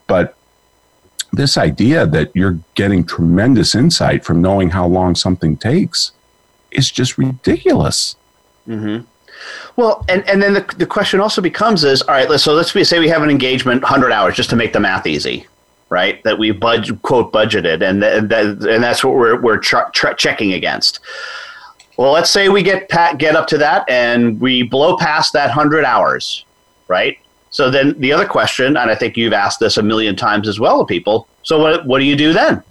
But 0.08 0.36
this 1.32 1.58
idea 1.58 2.06
that 2.08 2.32
you're 2.34 2.60
getting 2.76 3.04
tremendous 3.04 3.76
insight 3.76 4.26
from 4.26 4.42
knowing 4.42 4.72
how 4.72 4.88
long 4.88 5.16
something 5.16 5.58
takes 5.58 6.12
is 6.72 6.92
just 6.92 7.18
ridiculous. 7.18 8.16
Mm-hmm. 8.68 9.06
Well, 9.76 10.06
and, 10.08 10.28
and 10.28 10.42
then 10.42 10.54
the, 10.54 10.62
the 10.78 10.86
question 10.86 11.20
also 11.20 11.42
becomes 11.42 11.84
is 11.84 12.02
all 12.04 12.14
right. 12.14 12.30
Let's, 12.30 12.44
so 12.44 12.54
let's 12.54 12.72
be, 12.72 12.84
say 12.84 13.00
we 13.00 13.10
have 13.10 13.24
an 13.24 13.30
engagement, 13.30 13.84
hundred 13.84 14.12
hours, 14.12 14.36
just 14.36 14.50
to 14.52 14.56
make 14.56 14.74
the 14.74 14.80
math 14.80 15.06
easy, 15.08 15.48
right? 15.90 16.24
That 16.24 16.38
we 16.38 16.52
budget 16.52 17.02
quote 17.02 17.32
budgeted, 17.32 17.82
and 17.82 18.02
th- 18.02 18.30
th- 18.30 18.74
and 18.74 18.84
that's 18.84 19.04
what 19.04 19.16
we're 19.16 19.42
we're 19.42 19.60
ch- 19.60 19.76
ch- 19.94 20.18
checking 20.18 20.54
against. 20.54 21.00
Well, 21.98 22.12
let's 22.12 22.30
say 22.30 22.50
we 22.50 22.64
get 22.64 22.90
pat 22.90 23.18
get 23.18 23.36
up 23.36 23.48
to 23.48 23.58
that, 23.60 23.90
and 23.90 24.40
we 24.40 24.64
blow 24.64 24.98
past 24.98 25.34
that 25.34 25.52
hundred 25.52 25.86
hours, 25.86 26.46
right? 26.88 27.18
So 27.52 27.70
then 27.70 27.98
the 28.00 28.12
other 28.12 28.26
question, 28.26 28.76
and 28.76 28.92
I 28.92 28.96
think 28.96 29.16
you've 29.16 29.32
asked 29.32 29.62
this 29.62 29.78
a 29.78 29.82
million 29.82 30.16
times 30.18 30.48
as 30.50 30.60
well 30.60 30.86
people. 30.86 31.28
So 31.44 31.60
what 31.60 31.86
what 31.86 32.00
do 32.00 32.06
you 32.06 32.16
do 32.16 32.34
then? 32.34 32.62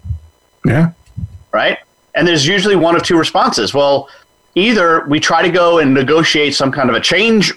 Yeah. 0.65 0.93
Right. 1.53 1.79
And 2.15 2.29
there's 2.29 2.47
usually 2.47 2.77
one 2.77 2.95
of 2.95 3.03
two 3.03 3.17
responses. 3.17 3.73
Well, 3.73 4.09
either 4.55 5.07
we 5.07 5.21
try 5.21 5.43
to 5.43 5.51
go 5.51 5.79
and 5.79 5.93
negotiate 5.93 6.55
some 6.55 6.71
kind 6.71 6.89
of 6.89 6.97
a 6.97 7.01
change 7.01 7.53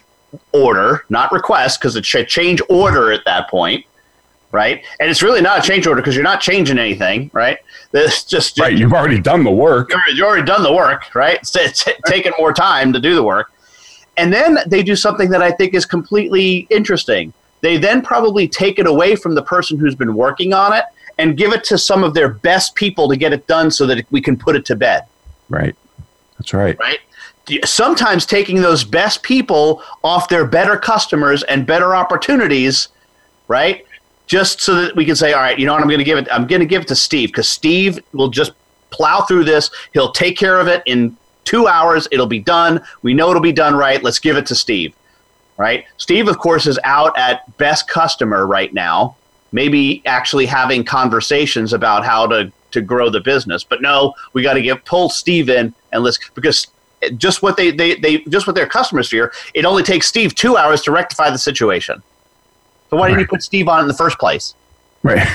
order, 0.52 1.06
not 1.10 1.32
request, 1.32 1.80
because 1.80 1.96
it's 1.96 2.14
a 2.14 2.24
change 2.24 2.62
order 2.70 3.12
at 3.12 3.24
that 3.26 3.50
point, 3.50 3.86
right? 4.52 4.84
And 5.00 5.10
it's 5.10 5.22
really 5.22 5.42
not 5.42 5.60
a 5.60 5.68
change 5.68 5.88
order 5.88 6.02
because 6.02 6.16
you're 6.16 6.24
not 6.24 6.42
changing 6.42 6.78
anything, 6.78 7.30
right? 7.34 7.60
This 7.92 8.24
just 8.24 8.60
right. 8.60 8.78
You've 8.78 8.94
already 8.94 9.20
done 9.20 9.44
the 9.44 9.52
work. 9.52 9.92
You've 10.10 10.26
already 10.26 10.46
done 10.46 10.64
the 10.64 10.74
work, 10.74 11.14
right? 11.16 11.40
It's, 11.40 11.56
it's 11.56 11.86
taken 12.06 12.34
more 12.38 12.54
time 12.54 12.92
to 12.94 13.00
do 13.00 13.16
the 13.16 13.24
work. 13.24 13.52
And 14.18 14.34
then 14.34 14.58
they 14.66 14.82
do 14.82 14.96
something 14.96 15.30
that 15.30 15.42
I 15.42 15.52
think 15.52 15.74
is 15.74 15.86
completely 15.86 16.68
interesting. 16.70 17.34
They 17.62 17.78
then 17.78 18.02
probably 18.02 18.48
take 18.48 18.80
it 18.80 18.88
away 18.88 19.16
from 19.16 19.36
the 19.36 19.44
person 19.44 19.78
who's 19.78 19.96
been 19.96 20.16
working 20.16 20.54
on 20.54 20.74
it 20.74 20.86
and 21.18 21.38
give 21.38 21.54
it 21.54 21.64
to 21.66 21.78
some 21.78 22.04
of 22.04 22.14
their 22.14 22.30
best 22.30 22.76
people 22.76 23.08
to 23.10 23.18
get 23.18 23.34
it 23.34 23.48
done 23.48 23.72
so 23.72 23.86
that 23.88 24.06
we 24.12 24.22
can 24.22 24.38
put 24.38 24.56
it 24.56 24.66
to 24.66 24.76
bed. 24.76 25.04
Right. 25.50 25.76
That's 26.38 26.54
right. 26.54 26.78
Right. 26.80 27.00
Sometimes 27.64 28.26
taking 28.26 28.62
those 28.62 28.84
best 28.84 29.24
people 29.24 29.82
off 30.04 30.28
their 30.28 30.46
better 30.46 30.78
customers 30.78 31.44
and 31.44 31.66
better 31.66 31.96
opportunities, 31.96 32.90
right? 33.48 33.86
Just 34.28 34.60
so 34.60 34.76
that 34.76 34.96
we 34.96 35.06
can 35.06 35.16
say, 35.16 35.32
all 35.32 35.40
right, 35.42 35.58
you 35.58 35.66
know 35.66 35.74
what, 35.74 35.82
I'm 35.82 35.88
going 35.88 36.00
to 36.00 36.04
give 36.04 36.18
it. 36.18 36.28
I'm 36.30 36.46
going 36.46 36.60
to 36.60 36.66
give 36.66 36.82
it 36.82 36.88
to 36.90 36.96
Steve 36.96 37.30
because 37.30 37.48
Steve 37.48 38.00
will 38.12 38.28
just 38.28 38.52
plow 38.90 39.22
through 39.22 39.46
this. 39.46 39.72
He'll 39.94 40.12
take 40.12 40.38
care 40.38 40.60
of 40.60 40.68
it 40.68 40.84
in 40.86 41.16
two 41.46 41.68
hours. 41.68 42.08
It'll 42.12 42.28
be 42.28 42.40
done. 42.40 42.82
We 43.02 43.14
know 43.14 43.30
it'll 43.30 43.42
be 43.42 43.54
done 43.54 43.76
right. 43.76 44.04
Let's 44.04 44.20
give 44.20 44.36
it 44.36 44.46
to 44.48 44.56
Steve. 44.56 44.94
Right. 45.56 45.86
Steve, 45.98 46.28
of 46.28 46.38
course, 46.38 46.68
is 46.68 46.78
out 46.84 47.18
at 47.18 47.58
best 47.58 47.88
customer 47.88 48.46
right 48.46 48.74
now. 48.74 49.16
Maybe 49.54 50.04
actually 50.06 50.46
having 50.46 50.84
conversations 50.84 51.72
about 51.74 52.06
how 52.06 52.28
to 52.28 52.52
to 52.72 52.82
grow 52.82 53.10
the 53.10 53.22
business. 53.22 53.64
But 53.64 53.82
no, 53.82 54.14
we 54.34 54.42
got 54.44 54.54
to 54.54 54.62
get 54.62 54.86
pull 54.86 55.10
Steve 55.10 55.50
in 55.50 55.74
and 55.92 56.04
let's 56.04 56.20
because 56.34 56.68
just 57.18 57.42
what 57.42 57.58
they, 57.58 57.72
they 57.72 57.96
they 57.96 58.18
just 58.30 58.48
what 58.48 58.56
their 58.56 58.68
customers 58.68 59.10
fear. 59.10 59.32
It 59.54 59.66
only 59.66 59.84
takes 59.84 60.08
Steve 60.08 60.36
two 60.36 60.58
hours 60.58 60.82
to 60.84 60.92
rectify 60.92 61.30
the 61.30 61.38
situation. 61.38 62.02
So 62.90 62.98
why 62.98 63.04
right. 63.04 63.10
didn't 63.10 63.22
you 63.22 63.28
put 63.28 63.44
Steve 63.44 63.68
on 63.68 63.82
in 63.82 63.88
the 63.88 63.94
first 63.94 64.18
place? 64.18 64.56
Right. 65.04 65.28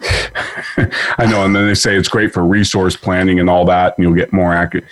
I 0.00 1.26
know, 1.26 1.44
and 1.44 1.54
then 1.54 1.66
they 1.66 1.74
say 1.74 1.96
it's 1.96 2.08
great 2.08 2.32
for 2.32 2.44
resource 2.44 2.96
planning 2.96 3.40
and 3.40 3.50
all 3.50 3.64
that, 3.66 3.96
and 3.96 4.04
you'll 4.04 4.14
get 4.14 4.32
more 4.32 4.54
accurate. 4.54 4.84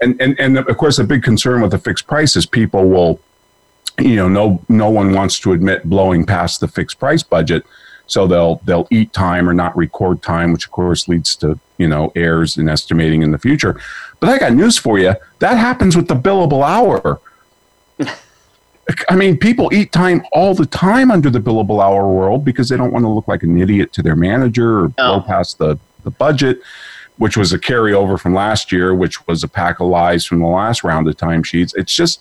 And 0.00 0.20
and 0.20 0.38
and 0.38 0.58
of 0.58 0.76
course, 0.76 0.98
a 0.98 1.04
big 1.04 1.22
concern 1.22 1.60
with 1.60 1.72
the 1.72 1.78
fixed 1.78 2.06
price 2.06 2.36
is 2.36 2.46
people 2.46 2.88
will, 2.88 3.20
you 3.98 4.16
know, 4.16 4.28
no 4.28 4.62
no 4.68 4.88
one 4.88 5.12
wants 5.12 5.38
to 5.40 5.52
admit 5.52 5.84
blowing 5.84 6.24
past 6.24 6.60
the 6.60 6.68
fixed 6.68 6.98
price 6.98 7.22
budget 7.22 7.64
so 8.10 8.26
they'll 8.26 8.56
they'll 8.64 8.88
eat 8.90 9.12
time 9.12 9.48
or 9.48 9.54
not 9.54 9.76
record 9.76 10.20
time, 10.22 10.52
which 10.52 10.66
of 10.66 10.72
course 10.72 11.06
leads 11.06 11.36
to 11.36 11.58
you 11.78 11.86
know 11.86 12.12
errors 12.16 12.58
in 12.58 12.68
estimating 12.68 13.22
in 13.22 13.30
the 13.30 13.38
future. 13.38 13.80
But 14.18 14.30
I 14.30 14.38
got 14.38 14.52
news 14.52 14.76
for 14.76 14.98
you. 14.98 15.14
That 15.38 15.56
happens 15.56 15.96
with 15.96 16.08
the 16.08 16.16
billable 16.16 16.62
hour. 16.62 17.20
I 19.08 19.14
mean, 19.14 19.38
people 19.38 19.72
eat 19.72 19.92
time 19.92 20.24
all 20.32 20.54
the 20.54 20.66
time 20.66 21.12
under 21.12 21.30
the 21.30 21.38
billable 21.38 21.82
hour 21.82 22.08
world 22.08 22.44
because 22.44 22.68
they 22.68 22.76
don't 22.76 22.92
want 22.92 23.04
to 23.04 23.08
look 23.08 23.28
like 23.28 23.44
an 23.44 23.60
idiot 23.60 23.92
to 23.92 24.02
their 24.02 24.16
manager 24.16 24.80
or 24.80 24.88
blow 24.88 25.16
oh. 25.16 25.20
past 25.20 25.58
the, 25.58 25.78
the 26.02 26.10
budget, 26.10 26.60
which 27.18 27.36
was 27.36 27.52
a 27.52 27.58
carryover 27.58 28.18
from 28.18 28.34
last 28.34 28.72
year, 28.72 28.92
which 28.92 29.24
was 29.28 29.44
a 29.44 29.48
pack 29.48 29.78
of 29.78 29.86
lies 29.86 30.26
from 30.26 30.40
the 30.40 30.46
last 30.46 30.82
round 30.82 31.06
of 31.06 31.16
timesheets. 31.16 31.72
It's 31.76 31.94
just 31.94 32.20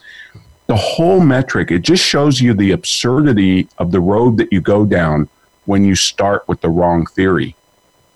the 0.67 0.75
whole 0.75 1.19
metric. 1.19 1.71
It 1.71 1.79
just 1.79 2.03
shows 2.03 2.39
you 2.39 2.53
the 2.53 2.71
absurdity 2.71 3.67
of 3.79 3.91
the 3.91 3.99
road 3.99 4.37
that 4.37 4.53
you 4.53 4.61
go 4.61 4.85
down 4.85 5.27
when 5.69 5.85
you 5.85 5.93
start 5.93 6.47
with 6.47 6.61
the 6.61 6.67
wrong 6.67 7.05
theory. 7.05 7.55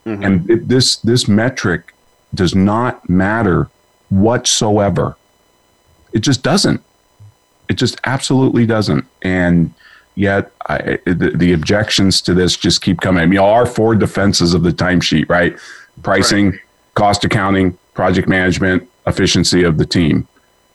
Mm-hmm. 0.07 0.23
And 0.23 0.49
it, 0.49 0.67
this 0.69 0.95
this 0.95 1.27
metric 1.27 1.93
does 2.33 2.55
not 2.55 3.07
matter 3.07 3.69
whatsoever. 4.09 5.15
It 6.13 6.21
just 6.21 6.41
doesn't. 6.41 6.81
It 7.69 7.75
just 7.75 8.01
absolutely 8.05 8.65
doesn't. 8.65 9.05
And 9.21 9.71
yet, 10.15 10.51
I, 10.67 10.97
the, 11.05 11.33
the, 11.35 11.53
objections 11.53 12.21
to 12.21 12.33
this 12.33 12.57
just 12.57 12.81
keep 12.81 13.01
coming. 13.01 13.21
I 13.21 13.27
mean, 13.27 13.39
our 13.39 13.67
four 13.67 13.93
defenses 13.93 14.55
of 14.55 14.63
the 14.63 14.71
timesheet, 14.71 15.29
right? 15.29 15.55
Pricing, 16.01 16.51
right. 16.51 16.59
cost 16.95 17.23
accounting, 17.23 17.77
project 17.93 18.27
management, 18.27 18.89
efficiency 19.05 19.63
of 19.63 19.77
the 19.77 19.85
team, 19.85 20.27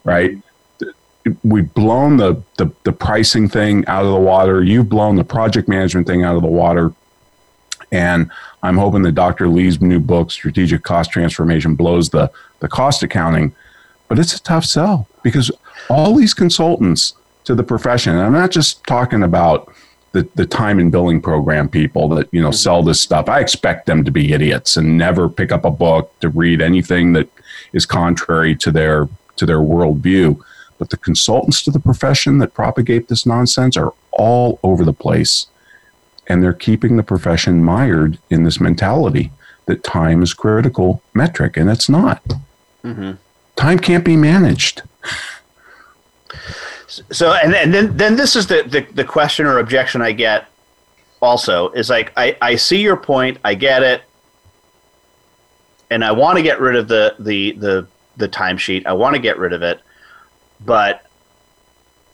right? 0.05 0.39
We've 1.43 1.73
blown 1.75 2.17
the, 2.17 2.43
the, 2.57 2.71
the 2.85 2.93
pricing 2.93 3.49
thing 3.49 3.85
out 3.87 4.05
of 4.05 4.13
the 4.13 4.21
water. 4.21 4.63
You've 4.63 4.89
blown 4.89 5.17
the 5.17 5.25
project 5.25 5.69
management 5.69 6.07
thing 6.07 6.25
out 6.25 6.37
of 6.37 6.43
the 6.43 6.49
water. 6.49 6.93
And 7.91 8.31
I'm 8.63 8.77
hoping 8.77 9.03
that 9.03 9.13
Dr. 9.13 9.49
Lee's 9.49 9.81
new 9.81 10.01
book, 10.01 10.31
Strategic 10.31 10.83
Cost 10.83 11.11
Transformation, 11.11 11.75
blows 11.75 12.11
the, 12.11 12.31
the 12.61 12.69
cost 12.69 13.03
accounting. 13.03 13.55
But 14.09 14.19
it's 14.19 14.35
a 14.35 14.43
tough 14.43 14.65
sell 14.65 15.07
because 15.23 15.51
all 15.89 16.15
these 16.15 16.35
consultants 16.35 17.15
to 17.45 17.55
the 17.55 17.63
profession, 17.63 18.15
and 18.15 18.23
I'm 18.23 18.33
not 18.33 18.51
just 18.51 18.85
talking 18.85 19.23
about 19.23 19.73
the, 20.13 20.29
the 20.35 20.47
time 20.47 20.79
and 20.79 20.91
billing 20.91 21.21
program 21.21 21.69
people 21.69 22.09
that 22.11 22.29
you 22.33 22.41
know 22.41 22.51
sell 22.51 22.83
this 22.83 23.01
stuff. 23.01 23.29
I 23.29 23.41
expect 23.41 23.87
them 23.87 24.05
to 24.05 24.11
be 24.11 24.33
idiots 24.33 24.77
and 24.77 24.97
never 24.97 25.29
pick 25.29 25.53
up 25.53 25.65
a 25.65 25.71
book 25.71 26.19
to 26.21 26.29
read 26.29 26.61
anything 26.61 27.13
that 27.13 27.29
is 27.73 27.87
contrary 27.87 28.57
to 28.57 28.71
their 28.71 29.09
to 29.37 29.47
their 29.47 29.59
worldview. 29.59 30.41
But 30.79 30.91
the 30.91 30.97
consultants 30.97 31.63
to 31.63 31.71
the 31.71 31.81
profession 31.81 32.39
that 32.39 32.55
propagate 32.55 33.09
this 33.09 33.27
nonsense 33.27 33.77
are 33.77 33.93
all 34.13 34.61
over 34.63 34.85
the 34.85 34.93
place. 34.93 35.47
And 36.27 36.43
they're 36.43 36.53
keeping 36.53 36.97
the 36.97 37.03
profession 37.03 37.65
mired 37.65 38.19
in 38.31 38.45
this 38.45 38.61
mentality 38.61 39.33
that 39.67 39.85
time 39.85 40.23
is 40.23 40.35
critical 40.35 41.03
metric, 41.15 41.57
and 41.57 41.69
it's 41.69 41.89
not. 41.89 42.23
Mm-hmm. 42.85 43.13
Time 43.57 43.79
can't 43.79 44.05
be 44.05 44.17
managed. 44.17 44.83
So, 47.11 47.33
and, 47.33 47.55
and 47.55 47.73
then, 47.73 47.97
then 47.97 48.17
this 48.17 48.35
is 48.35 48.47
the, 48.47 48.63
the, 48.63 48.81
the 48.93 49.05
question 49.05 49.47
or 49.47 49.59
objection 49.59 50.01
I 50.01 50.13
get 50.13 50.47
also 51.21 51.71
is 51.71 51.91
like, 51.91 52.13
I, 52.17 52.37
I 52.41 52.57
see 52.57 52.81
your 52.81 52.97
point, 52.97 53.39
I 53.45 53.55
get 53.55 53.83
it, 53.83 54.03
and 55.91 56.05
I 56.05 56.13
want 56.13 56.37
to 56.37 56.43
get 56.43 56.61
rid 56.61 56.77
of 56.77 56.89
the, 56.89 57.15
the, 57.19 57.53
the, 57.53 57.87
the 58.17 58.29
timesheet. 58.29 58.87
I 58.87 58.93
want 58.93 59.17
to 59.17 59.21
get 59.21 59.39
rid 59.39 59.53
of 59.53 59.63
it 59.63 59.81
but 60.65 61.09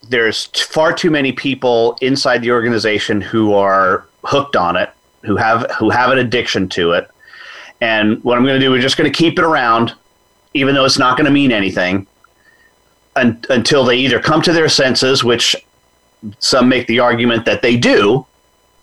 there's 0.09 0.47
far 0.47 0.93
too 0.93 1.11
many 1.11 1.33
people 1.33 1.97
inside 2.01 2.43
the 2.43 2.51
organization 2.51 3.21
who 3.21 3.55
are 3.55 4.07
hooked 4.25 4.57
on 4.57 4.77
it, 4.77 4.91
who 5.23 5.37
have 5.37 5.71
who 5.73 5.91
have 5.91 6.11
an 6.11 6.19
addiction 6.19 6.69
to 6.71 6.93
it. 6.93 7.09
And 7.81 8.23
what 8.25 8.39
I'm 8.39 8.45
going 8.45 8.59
to 8.59 8.65
do 8.65 8.75
is 8.75 8.83
just 8.83 8.97
going 8.97 9.11
to 9.11 9.17
keep 9.17 9.39
it 9.39 9.45
around, 9.45 9.95
even 10.55 10.75
though 10.75 10.85
it's 10.85 10.99
not 10.99 11.17
going 11.17 11.27
to 11.27 11.33
mean 11.33 11.53
anything, 11.53 12.07
un- 13.17 13.43
until 13.51 13.85
they 13.85 13.97
either 13.97 14.21
come 14.21 14.43
to 14.43 14.53
their 14.53 14.69
senses, 14.69 15.25
which 15.25 15.57
some 16.39 16.69
make 16.69 16.87
the 16.87 17.01
argument 17.01 17.45
that 17.45 17.63
they 17.63 17.77
do. 17.77 18.25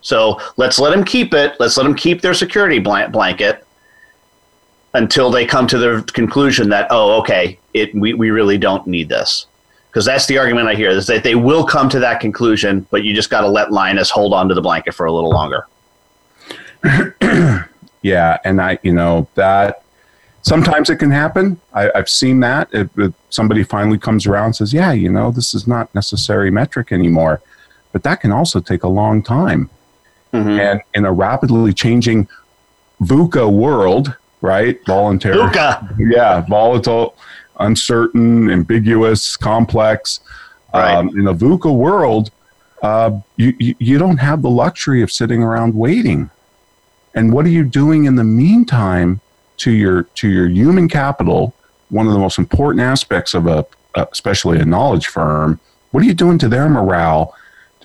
So 0.01 0.39
let's 0.57 0.79
let 0.79 0.91
them 0.91 1.03
keep 1.03 1.33
it. 1.33 1.55
Let's 1.59 1.77
let 1.77 1.83
them 1.83 1.95
keep 1.95 2.21
their 2.21 2.33
security 2.33 2.79
blanket 2.79 3.65
until 4.93 5.31
they 5.31 5.45
come 5.45 5.67
to 5.67 5.77
the 5.77 6.03
conclusion 6.13 6.69
that 6.69 6.87
oh, 6.89 7.19
okay, 7.21 7.57
it 7.73 7.93
we, 7.95 8.13
we 8.13 8.29
really 8.29 8.57
don't 8.57 8.85
need 8.87 9.09
this 9.09 9.47
because 9.91 10.05
that's 10.05 10.25
the 10.25 10.37
argument 10.37 10.69
I 10.69 10.75
hear 10.75 10.89
is 10.89 11.05
that 11.07 11.21
they 11.25 11.35
will 11.35 11.65
come 11.65 11.89
to 11.89 11.99
that 11.99 12.21
conclusion, 12.21 12.87
but 12.91 13.03
you 13.03 13.13
just 13.13 13.29
got 13.29 13.41
to 13.41 13.49
let 13.49 13.73
Linus 13.73 14.09
hold 14.09 14.33
on 14.33 14.47
to 14.47 14.55
the 14.55 14.61
blanket 14.61 14.93
for 14.93 15.05
a 15.05 15.11
little 15.11 15.29
longer. 15.29 15.67
yeah, 18.01 18.37
and 18.45 18.61
I, 18.61 18.79
you 18.83 18.93
know, 18.93 19.27
that 19.35 19.83
sometimes 20.43 20.89
it 20.89 20.95
can 20.95 21.11
happen. 21.11 21.59
I, 21.73 21.91
have 21.93 22.07
seen 22.07 22.39
that 22.39 22.69
if, 22.71 22.89
if, 22.97 23.13
somebody 23.29 23.63
finally 23.63 23.97
comes 23.97 24.25
around 24.25 24.45
and 24.45 24.55
says, 24.55 24.73
"Yeah, 24.73 24.93
you 24.93 25.09
know, 25.09 25.29
this 25.29 25.53
is 25.53 25.67
not 25.67 25.93
necessary 25.93 26.49
metric 26.51 26.93
anymore," 26.93 27.41
but 27.91 28.03
that 28.03 28.21
can 28.21 28.31
also 28.31 28.61
take 28.61 28.83
a 28.83 28.87
long 28.87 29.21
time. 29.21 29.69
Mm-hmm. 30.31 30.59
And 30.59 30.81
in 30.93 31.03
a 31.03 31.11
rapidly 31.11 31.73
changing 31.73 32.29
VUCA 33.01 33.51
world, 33.51 34.15
right? 34.39 34.79
Voluntary, 34.85 35.35
VUCA, 35.35 35.97
yeah, 35.99 36.39
volatile 36.47 37.17
uncertain, 37.61 38.49
ambiguous, 38.49 39.37
complex. 39.37 40.19
Right. 40.73 40.95
Um, 40.95 41.09
in 41.09 41.27
a 41.27 41.33
VUCA 41.33 41.73
world, 41.73 42.31
uh, 42.81 43.19
you, 43.35 43.53
you, 43.57 43.97
don't 43.97 44.17
have 44.17 44.41
the 44.41 44.49
luxury 44.49 45.01
of 45.01 45.11
sitting 45.11 45.43
around 45.43 45.75
waiting. 45.75 46.29
And 47.13 47.33
what 47.33 47.45
are 47.45 47.49
you 47.49 47.63
doing 47.63 48.05
in 48.05 48.15
the 48.15 48.23
meantime 48.23 49.19
to 49.57 49.71
your 49.71 50.03
to 50.03 50.29
your 50.29 50.47
human 50.47 50.87
capital? 50.87 51.53
One 51.89 52.07
of 52.07 52.13
the 52.13 52.19
most 52.19 52.39
important 52.39 52.81
aspects 52.81 53.33
of 53.33 53.47
a, 53.47 53.65
especially 53.95 54.59
a 54.59 54.65
knowledge 54.65 55.07
firm. 55.07 55.59
What 55.91 56.03
are 56.03 56.05
you 56.05 56.13
doing 56.13 56.37
to 56.39 56.47
their 56.47 56.69
morale 56.69 57.35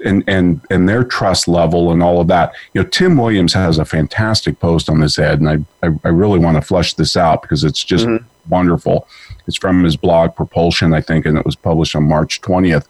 and 0.04 0.24
and 0.26 0.60
and 0.70 0.88
their 0.88 1.04
trust 1.04 1.48
level 1.48 1.92
and 1.92 2.02
all 2.02 2.20
of 2.20 2.28
that. 2.28 2.54
You 2.74 2.82
know, 2.82 2.88
Tim 2.88 3.16
Williams 3.16 3.52
has 3.54 3.78
a 3.78 3.84
fantastic 3.84 4.58
post 4.60 4.88
on 4.88 5.00
this 5.00 5.18
Ed, 5.18 5.40
and 5.40 5.48
I 5.48 5.86
I, 5.86 5.90
I 6.04 6.08
really 6.08 6.38
want 6.38 6.56
to 6.56 6.62
flush 6.62 6.94
this 6.94 7.16
out 7.16 7.42
because 7.42 7.64
it's 7.64 7.82
just 7.82 8.06
mm-hmm. 8.06 8.26
wonderful. 8.48 9.08
It's 9.46 9.56
from 9.56 9.84
his 9.84 9.96
blog 9.96 10.34
Propulsion, 10.34 10.92
I 10.92 11.00
think, 11.00 11.26
and 11.26 11.38
it 11.38 11.44
was 11.44 11.56
published 11.56 11.94
on 11.96 12.04
March 12.04 12.40
twentieth. 12.40 12.88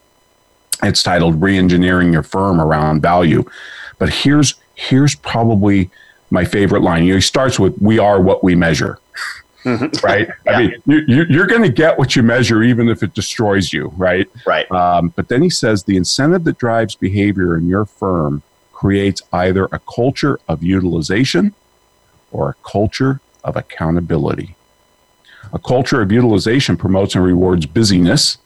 It's 0.83 1.03
titled 1.03 1.41
"Reengineering 1.41 2.13
Your 2.13 2.23
Firm 2.23 2.61
Around 2.61 3.03
Value," 3.03 3.45
but 3.99 4.11
here's 4.11 4.55
here's 4.75 5.15
probably 5.15 5.91
my 6.31 6.45
favorite 6.45 6.83
line. 6.83 7.05
You 7.05 7.11
know, 7.11 7.17
he 7.17 7.23
starts 7.23 7.59
with 7.59 7.77
"We 7.81 7.99
are 7.99 8.21
what 8.21 8.43
we 8.43 8.55
measure." 8.55 8.99
Mm-hmm. 9.65 10.07
right? 10.07 10.29
yeah. 10.47 10.53
I 10.53 10.59
mean, 10.59 10.83
you, 10.87 11.25
you're 11.29 11.47
going 11.47 11.63
to 11.63 11.69
get 11.69 11.99
what 11.99 12.15
you 12.15 12.23
measure, 12.23 12.63
even 12.63 12.89
if 12.89 13.03
it 13.03 13.15
destroys 13.15 13.73
you, 13.73 13.93
right? 13.97 14.31
Right. 14.47 14.71
Um, 14.71 15.13
but 15.17 15.29
then 15.29 15.43
he 15.43 15.51
says 15.51 15.83
the 15.83 15.97
incentive 15.97 16.45
that 16.45 16.59
drives 16.59 16.95
behavior 16.95 17.57
in 17.57 17.69
your 17.69 17.85
firm 17.85 18.43
creates 18.73 19.23
either 19.33 19.65
a 19.73 19.81
culture 19.81 20.39
of 20.49 20.63
utilization 20.63 21.55
or 22.31 22.51
a 22.51 22.55
culture 22.63 23.21
of 23.43 23.57
accountability. 23.57 24.55
A 25.53 25.59
culture 25.59 26.03
of 26.03 26.13
utilization 26.13 26.77
promotes 26.77 27.15
and 27.15 27.25
rewards 27.25 27.67
busyness. 27.67 28.39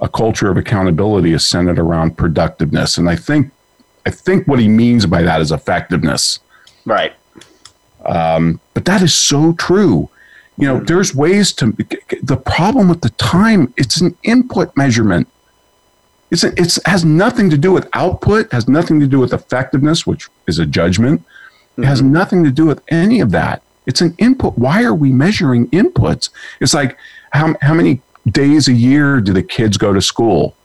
A 0.00 0.08
culture 0.08 0.50
of 0.50 0.56
accountability 0.56 1.32
is 1.32 1.46
centered 1.46 1.78
around 1.78 2.16
productiveness. 2.16 2.98
And 2.98 3.08
I 3.08 3.16
think, 3.16 3.50
I 4.06 4.10
think 4.10 4.46
what 4.46 4.58
he 4.58 4.68
means 4.68 5.06
by 5.06 5.22
that 5.22 5.40
is 5.40 5.52
effectiveness. 5.52 6.40
Right. 6.84 7.14
Um, 8.04 8.60
but 8.74 8.84
that 8.84 9.02
is 9.02 9.14
so 9.14 9.54
true. 9.54 10.10
You 10.56 10.68
know, 10.68 10.80
there's 10.80 11.14
ways 11.14 11.52
to. 11.54 11.72
The 12.22 12.36
problem 12.36 12.88
with 12.88 13.00
the 13.00 13.10
time, 13.10 13.72
it's 13.76 14.00
an 14.00 14.16
input 14.22 14.76
measurement. 14.76 15.26
It's 16.30 16.44
a, 16.44 16.52
it's 16.60 16.78
has 16.86 17.04
nothing 17.04 17.50
to 17.50 17.58
do 17.58 17.72
with 17.72 17.88
output. 17.92 18.52
Has 18.52 18.68
nothing 18.68 19.00
to 19.00 19.06
do 19.06 19.18
with 19.18 19.32
effectiveness, 19.32 20.06
which 20.06 20.28
is 20.46 20.58
a 20.58 20.66
judgment. 20.66 21.22
It 21.22 21.80
mm-hmm. 21.80 21.82
has 21.84 22.02
nothing 22.02 22.44
to 22.44 22.50
do 22.50 22.66
with 22.66 22.82
any 22.88 23.20
of 23.20 23.30
that. 23.32 23.62
It's 23.86 24.00
an 24.00 24.14
input. 24.18 24.56
Why 24.58 24.82
are 24.82 24.94
we 24.94 25.12
measuring 25.12 25.68
inputs? 25.68 26.30
It's 26.60 26.74
like 26.74 26.96
how 27.30 27.54
how 27.60 27.74
many 27.74 28.00
days 28.30 28.68
a 28.68 28.72
year 28.72 29.20
do 29.20 29.32
the 29.32 29.42
kids 29.42 29.76
go 29.76 29.92
to 29.92 30.00
school? 30.00 30.56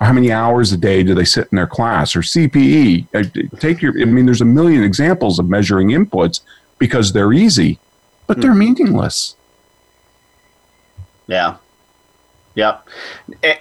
How 0.00 0.12
many 0.12 0.32
hours 0.32 0.72
a 0.72 0.78
day 0.78 1.02
do 1.02 1.14
they 1.14 1.24
sit 1.24 1.48
in 1.52 1.56
their 1.56 1.66
class 1.66 2.16
or 2.16 2.20
CPE? 2.20 3.06
Uh, 3.14 3.58
take 3.58 3.82
your. 3.82 4.00
I 4.00 4.04
mean, 4.04 4.24
there's 4.24 4.40
a 4.40 4.46
million 4.46 4.82
examples 4.82 5.38
of 5.38 5.48
measuring 5.48 5.88
inputs 5.88 6.40
because 6.78 7.12
they're 7.12 7.32
easy 7.32 7.78
but 8.30 8.40
they're 8.40 8.52
hmm. 8.52 8.60
meaningless. 8.60 9.34
Yeah. 11.26 11.56
Yep. 12.54 12.88
Eh, 13.42 13.56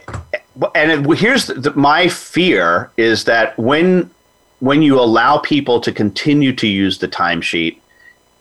and 0.76 0.92
it, 0.92 1.18
here's 1.18 1.48
the, 1.48 1.74
my 1.76 2.08
fear 2.08 2.92
is 2.96 3.24
that 3.24 3.58
when 3.58 4.12
when 4.60 4.84
you 4.84 5.00
allow 5.00 5.40
people 5.40 5.82
to 5.82 5.92
continue 5.92 6.54
to 6.54 6.68
use 6.68 7.00
the 7.00 7.08
timesheet, 7.08 7.80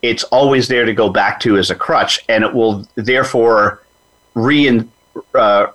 it's 0.03 0.25
always 0.25 0.69
there 0.69 0.85
to 0.85 0.93
go 0.93 1.09
back 1.09 1.41
to 1.41 1.57
as 1.59 1.71
a 1.71 1.75
crutch, 1.75 2.25
and 2.29 2.45
it 2.45 2.53
will 2.53 2.87
therefore 2.95 3.83
rein, 4.35 4.91
uh, 5.35 5.69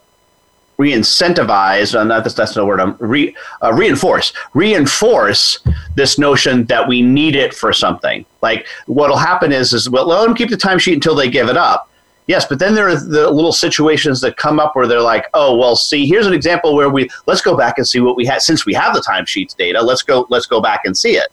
re-incentivize 0.77 1.95
uh, 1.95 2.03
not 2.03 2.23
that's, 2.23 2.35
that's 2.35 2.55
no 2.55 2.65
word 2.65 2.79
um, 2.79 2.97
re, 2.99 3.35
uh, 3.61 3.71
reinforce 3.73 4.33
reinforce 4.53 5.59
this 5.95 6.17
notion 6.17 6.65
that 6.65 6.87
we 6.87 7.01
need 7.01 7.35
it 7.35 7.53
for 7.53 7.71
something. 7.71 8.25
Like 8.41 8.67
what'll 8.87 9.17
happen 9.17 9.51
is 9.51 9.73
is 9.73 9.89
well 9.89 10.07
let 10.07 10.25
them 10.25 10.35
keep 10.35 10.49
the 10.49 10.57
timesheet 10.57 10.93
until 10.93 11.15
they 11.15 11.29
give 11.29 11.49
it 11.49 11.57
up. 11.57 11.89
Yes 12.25 12.45
but 12.45 12.57
then 12.57 12.73
there 12.73 12.87
are 12.87 12.95
the 12.95 13.29
little 13.29 13.51
situations 13.51 14.21
that 14.21 14.37
come 14.37 14.59
up 14.59 14.75
where 14.75 14.87
they're 14.87 15.01
like 15.01 15.27
oh 15.33 15.55
well 15.55 15.75
see 15.75 16.07
here's 16.07 16.25
an 16.25 16.33
example 16.33 16.73
where 16.73 16.89
we 16.89 17.09
let's 17.27 17.41
go 17.41 17.55
back 17.55 17.77
and 17.77 17.87
see 17.87 17.99
what 17.99 18.15
we 18.15 18.25
had 18.25 18.41
since 18.41 18.65
we 18.65 18.73
have 18.73 18.93
the 18.93 19.01
timesheets 19.01 19.55
data 19.55 19.81
let's 19.81 20.01
go 20.01 20.25
let's 20.29 20.45
go 20.45 20.61
back 20.61 20.81
and 20.85 20.97
see 20.97 21.17
it 21.17 21.31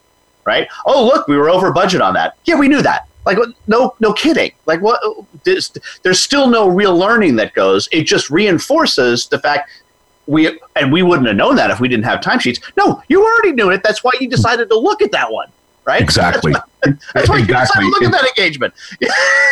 right 0.51 0.69
oh 0.87 1.05
look 1.07 1.27
we 1.29 1.37
were 1.37 1.49
over 1.49 1.73
budget 1.73 2.01
on 2.01 2.13
that 2.15 2.37
yeah 2.45 2.57
we 2.57 2.69
knew 2.69 2.83
that 2.83 3.07
like 3.27 3.39
no, 3.67 3.95
no 4.01 4.13
kidding. 4.13 4.53
Like 4.67 4.81
what? 4.81 5.01
There's, 5.45 5.73
there's 6.03 6.21
still 6.21 6.49
no 6.49 6.69
real 6.69 6.97
learning 6.97 7.37
that 7.37 7.55
goes. 7.55 7.89
It 7.93 8.05
just 8.05 8.31
reinforces 8.31 9.27
the 9.27 9.39
fact 9.39 9.71
we 10.27 10.59
and 10.77 10.93
we 10.93 11.03
wouldn't 11.03 11.27
have 11.27 11.37
known 11.37 11.57
that 11.57 11.71
if 11.71 11.81
we 11.81 11.89
didn't 11.89 12.05
have 12.05 12.21
timesheets. 12.21 12.61
No, 12.77 13.03
you 13.09 13.23
already 13.25 13.53
knew 13.53 13.71
it. 13.71 13.83
That's 13.83 14.03
why 14.03 14.13
you 14.21 14.29
decided 14.29 14.69
to 14.71 14.79
look 14.79 15.03
at 15.03 15.13
that 15.13 15.31
one, 15.31 15.49
right? 15.85 16.01
Exactly. 16.01 16.53
That's, 16.53 17.13
that's 17.13 17.29
why 17.29 17.41
exactly. 17.41 17.41
you 17.41 17.47
decided 17.47 17.81
to 17.81 17.87
look 17.89 18.03
at 18.03 18.13
that 18.13 18.39
engagement. 18.39 18.75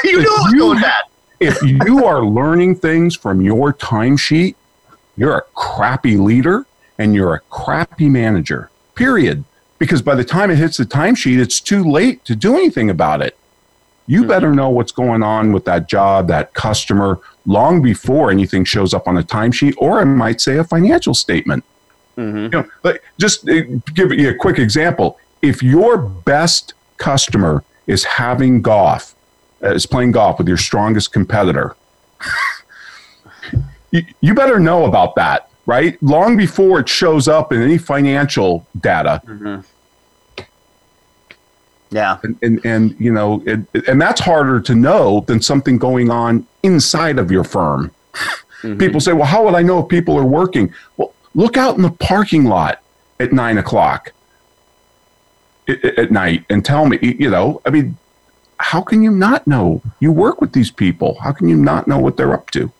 you 0.05 0.19
knew 0.19 0.21
it 0.21 0.45
was 0.45 0.55
going 0.55 0.81
bad. 0.81 1.03
if 1.41 1.61
you 1.63 2.05
are 2.05 2.25
learning 2.25 2.77
things 2.77 3.17
from 3.17 3.41
your 3.43 3.73
timesheet, 3.75 4.55
you're 5.17 5.37
a 5.37 5.43
crappy 5.55 6.17
leader 6.17 6.65
and 6.97 7.15
you're 7.15 7.35
a 7.35 7.41
crappy 7.51 8.09
manager. 8.09 8.71
Period. 8.95 9.45
Because 9.79 10.03
by 10.03 10.15
the 10.15 10.25
time 10.25 10.51
it 10.51 10.59
hits 10.59 10.77
the 10.77 10.85
timesheet, 10.85 11.39
it's 11.39 11.61
too 11.61 11.85
late 11.85 12.25
to 12.25 12.35
do 12.35 12.57
anything 12.57 12.91
about 12.91 13.23
it 13.23 13.39
you 14.09 14.21
mm-hmm. 14.21 14.29
better 14.29 14.53
know 14.53 14.71
what's 14.71 14.91
going 14.91 15.23
on 15.23 15.53
with 15.53 15.67
that 15.67 15.87
job, 15.89 16.27
that 16.29 16.55
customer, 16.55 17.21
long 17.47 17.83
before 17.83 18.31
anything 18.31 18.65
shows 18.65 18.93
up 18.95 19.07
on 19.07 19.19
a 19.19 19.23
timesheet, 19.23 19.75
or 19.77 20.01
I 20.01 20.05
might 20.05 20.41
say 20.41 20.57
a 20.57 20.65
financial 20.65 21.15
statement. 21.15 21.63
Mm-hmm. 22.17 22.37
You 22.37 22.49
know, 22.49 22.69
but 22.83 23.01
just 23.19 23.49
uh, 23.49 23.61
give 23.95 24.13
you 24.13 24.31
a 24.31 24.35
quick 24.35 24.59
example. 24.59 25.21
If 25.43 25.63
your 25.63 25.99
best 25.99 26.73
customer 26.97 27.63
is 27.87 28.03
having 28.03 28.61
golf, 28.63 29.15
uh, 29.63 29.75
is 29.75 29.87
playing 29.87 30.13
golf 30.13 30.39
with 30.39 30.49
your 30.49 30.57
strongest 30.57 31.13
competitor, 31.13 31.77
you, 33.93 34.03
you 34.23 34.35
better 34.35 34.59
know 34.59 34.87
about 34.87 35.15
that, 35.17 35.48
right? 35.69 36.03
Long 36.03 36.37
before 36.37 36.81
it 36.81 36.89
shows 36.89 37.29
up 37.29 37.53
in 37.53 37.63
any 37.63 37.79
financial 37.79 38.67
data. 38.81 39.23
Mm-hmm 39.25 39.61
yeah. 41.91 42.19
And, 42.23 42.39
and, 42.43 42.67
and 42.67 42.97
you 42.99 43.13
know, 43.13 43.43
it, 43.47 43.61
and 43.89 44.01
that's 44.01 44.21
harder 44.21 44.61
to 44.61 44.75
know 44.75 45.25
than 45.27 45.41
something 45.41 45.79
going 45.79 46.11
on 46.11 46.47
inside 46.63 47.19
of 47.19 47.31
your 47.31 47.45
firm. 47.45 47.93
Mm-hmm. 48.63 48.79
People 48.79 49.01
say, 49.01 49.13
well, 49.13 49.27
how 49.27 49.45
would 49.45 49.55
I 49.55 49.63
know 49.63 49.81
if 49.81 49.89
people 49.89 50.17
are 50.19 50.25
working? 50.25 50.73
Well, 50.97 51.15
look 51.35 51.57
out 51.57 51.77
in 51.77 51.83
the 51.83 51.91
parking 51.91 52.45
lot 52.45 52.83
at 53.21 53.33
nine 53.33 53.59
o'clock 53.59 54.13
at 55.69 56.11
night 56.11 56.45
and 56.49 56.65
tell 56.65 56.87
me, 56.87 56.99
you 57.03 57.31
know, 57.31 57.61
I 57.65 57.71
mean, 57.71 57.97
how 58.59 58.81
can 58.81 59.03
you 59.03 59.11
not 59.11 59.47
know? 59.47 59.83
You 60.01 60.11
work 60.11 60.41
with 60.41 60.53
these 60.53 60.71
people. 60.71 61.19
How 61.21 61.33
can 61.33 61.49
you 61.49 61.57
not 61.57 61.87
know 61.87 61.99
what 61.99 62.17
they're 62.17 62.33
up 62.33 62.51
to? 62.51 62.73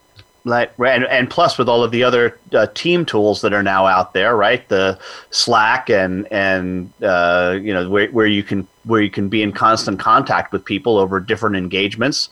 Like, 0.49 0.73
and, 0.79 1.05
and 1.05 1.29
plus 1.31 1.59
with 1.59 1.69
all 1.69 1.85
of 1.85 1.91
the 1.91 2.03
other 2.03 2.39
uh, 2.53 2.67
team 2.75 3.05
tools 3.05 3.43
that 3.43 3.53
are 3.53 3.63
now 3.63 3.87
out 3.87 4.15
there, 4.15 4.37
right? 4.37 4.67
The 4.69 4.99
Slack 5.31 5.91
and 5.91 6.27
and 6.33 6.91
uh, 7.03 7.59
you 7.61 7.73
know 7.75 7.89
where, 7.89 8.09
where 8.11 8.27
you 8.27 8.43
can 8.43 8.67
where 8.85 9.01
you 9.01 9.11
can 9.11 9.29
be 9.29 9.43
in 9.43 9.53
constant 9.53 10.01
contact 10.01 10.53
with 10.53 10.65
people 10.65 10.97
over 10.97 11.21
different 11.21 11.57
engagements. 11.57 12.31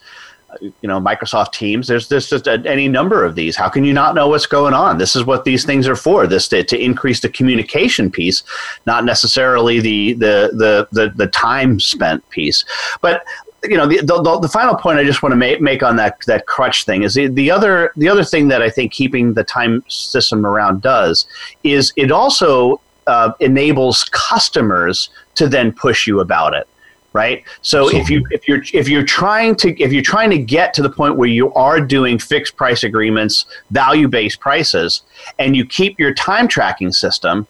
Uh, 0.49 0.69
you 0.81 0.87
know, 0.87 0.99
Microsoft 0.99 1.51
Teams. 1.51 1.87
There's 1.87 2.07
there's 2.09 2.29
just 2.29 2.47
a, 2.47 2.61
any 2.65 2.87
number 2.87 3.23
of 3.23 3.35
these. 3.35 3.55
How 3.55 3.69
can 3.69 3.83
you 3.83 3.93
not 3.93 4.15
know 4.15 4.29
what's 4.29 4.47
going 4.47 4.73
on? 4.73 4.97
This 4.97 5.15
is 5.15 5.23
what 5.23 5.43
these 5.45 5.65
things 5.65 5.87
are 5.87 5.95
for. 5.95 6.25
This 6.25 6.47
to, 6.47 6.63
to 6.63 6.77
increase 6.77 7.19
the 7.19 7.29
communication 7.29 8.09
piece, 8.09 8.43
not 8.85 9.05
necessarily 9.05 9.79
the 9.79 10.13
the 10.13 10.49
the 10.53 10.87
the, 10.91 11.09
the 11.15 11.27
time 11.27 11.79
spent 11.79 12.27
piece. 12.29 12.65
But 13.01 13.23
you 13.69 13.77
know 13.77 13.87
the, 13.87 13.97
the, 13.97 14.39
the, 14.39 14.47
final 14.47 14.75
point 14.75 14.99
I 14.99 15.03
just 15.03 15.21
want 15.21 15.31
to 15.33 15.37
make, 15.37 15.61
make 15.61 15.83
on 15.83 15.95
that 15.97 16.19
that 16.25 16.45
crutch 16.45 16.85
thing 16.85 17.03
is 17.03 17.13
the, 17.13 17.27
the 17.27 17.51
other 17.51 17.91
the 17.95 18.09
other 18.09 18.23
thing 18.23 18.47
that 18.49 18.61
I 18.61 18.69
think 18.69 18.91
keeping 18.91 19.33
the 19.33 19.43
time 19.43 19.83
system 19.87 20.45
around 20.45 20.81
does 20.81 21.27
is 21.63 21.93
it 21.95 22.11
also 22.11 22.81
uh, 23.07 23.31
enables 23.39 24.03
customers 24.05 25.09
to 25.35 25.47
then 25.47 25.71
push 25.71 26.07
you 26.07 26.19
about 26.19 26.53
it 26.53 26.67
right? 27.13 27.43
So 27.61 27.89
if 27.89 28.11
you 28.11 28.23
if 28.29 28.47
you're 28.47 28.61
if 28.73 28.87
you're 28.87 29.03
trying 29.03 29.55
to 29.57 29.69
if 29.81 29.91
you're 29.91 30.03
trying 30.03 30.29
to 30.29 30.37
get 30.37 30.73
to 30.75 30.83
the 30.83 30.89
point 30.89 31.15
where 31.15 31.27
you 31.27 31.51
are 31.53 31.81
doing 31.81 32.19
fixed 32.19 32.55
price 32.55 32.83
agreements 32.83 33.45
value 33.71 34.07
based 34.07 34.39
prices 34.39 35.01
and 35.39 35.55
you 35.55 35.65
keep 35.65 35.97
your 35.97 36.13
time 36.13 36.47
tracking 36.47 36.91
system 36.91 37.47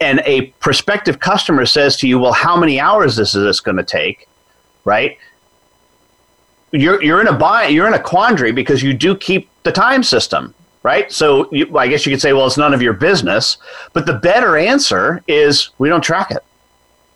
and 0.00 0.22
a 0.24 0.46
prospective 0.66 1.20
customer 1.20 1.66
says 1.66 1.96
to 1.98 2.08
you 2.08 2.18
well 2.18 2.32
how 2.32 2.56
many 2.56 2.80
hours 2.80 3.16
this 3.16 3.34
is 3.34 3.42
this 3.42 3.60
going 3.60 3.76
to 3.76 3.84
take? 3.84 4.28
Right 4.84 5.18
you're 6.72 7.02
you're 7.02 7.20
in 7.20 7.28
a 7.28 7.32
buy 7.32 7.66
you're 7.66 7.86
in 7.86 7.94
a 7.94 8.00
quandary 8.00 8.52
because 8.52 8.82
you 8.82 8.92
do 8.94 9.14
keep 9.16 9.48
the 9.62 9.72
time 9.72 10.02
system 10.02 10.54
right? 10.84 11.12
So 11.12 11.48
you, 11.52 11.78
i 11.78 11.86
guess 11.86 12.04
you 12.04 12.12
could 12.12 12.20
say 12.20 12.32
well 12.32 12.46
it's 12.46 12.56
none 12.56 12.74
of 12.74 12.82
your 12.82 12.92
business 12.92 13.58
but 13.92 14.06
the 14.06 14.14
better 14.14 14.56
answer 14.56 15.22
is 15.28 15.70
we 15.78 15.88
don't 15.88 16.02
track 16.02 16.30
it. 16.30 16.44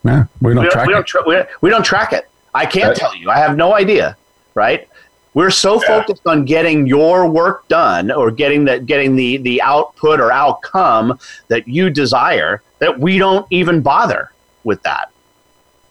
Yeah 0.04 0.26
we 0.40 0.54
don't, 0.54 0.62
we 0.62 0.62
don't 0.62 0.72
track 0.72 0.86
we 0.86 0.92
don't, 0.92 1.06
tra- 1.06 1.22
we, 1.26 1.34
don't, 1.34 1.48
we 1.62 1.70
don't 1.70 1.84
track 1.84 2.12
it. 2.12 2.28
I 2.54 2.64
can't 2.64 2.88
right. 2.88 2.96
tell 2.96 3.14
you. 3.14 3.28
I 3.30 3.38
have 3.38 3.56
no 3.56 3.74
idea 3.74 4.16
right? 4.54 4.88
We're 5.34 5.50
so 5.50 5.74
yeah. 5.74 6.00
focused 6.00 6.26
on 6.26 6.46
getting 6.46 6.86
your 6.86 7.28
work 7.28 7.68
done 7.68 8.10
or 8.10 8.30
getting 8.30 8.64
that 8.64 8.86
getting 8.86 9.14
the 9.16 9.36
the 9.38 9.62
output 9.62 10.18
or 10.18 10.32
outcome 10.32 11.18
that 11.48 11.68
you 11.68 11.90
desire 11.90 12.62
that 12.78 12.98
we 12.98 13.18
don't 13.18 13.46
even 13.50 13.82
bother 13.82 14.32
with 14.64 14.82
that 14.82 15.10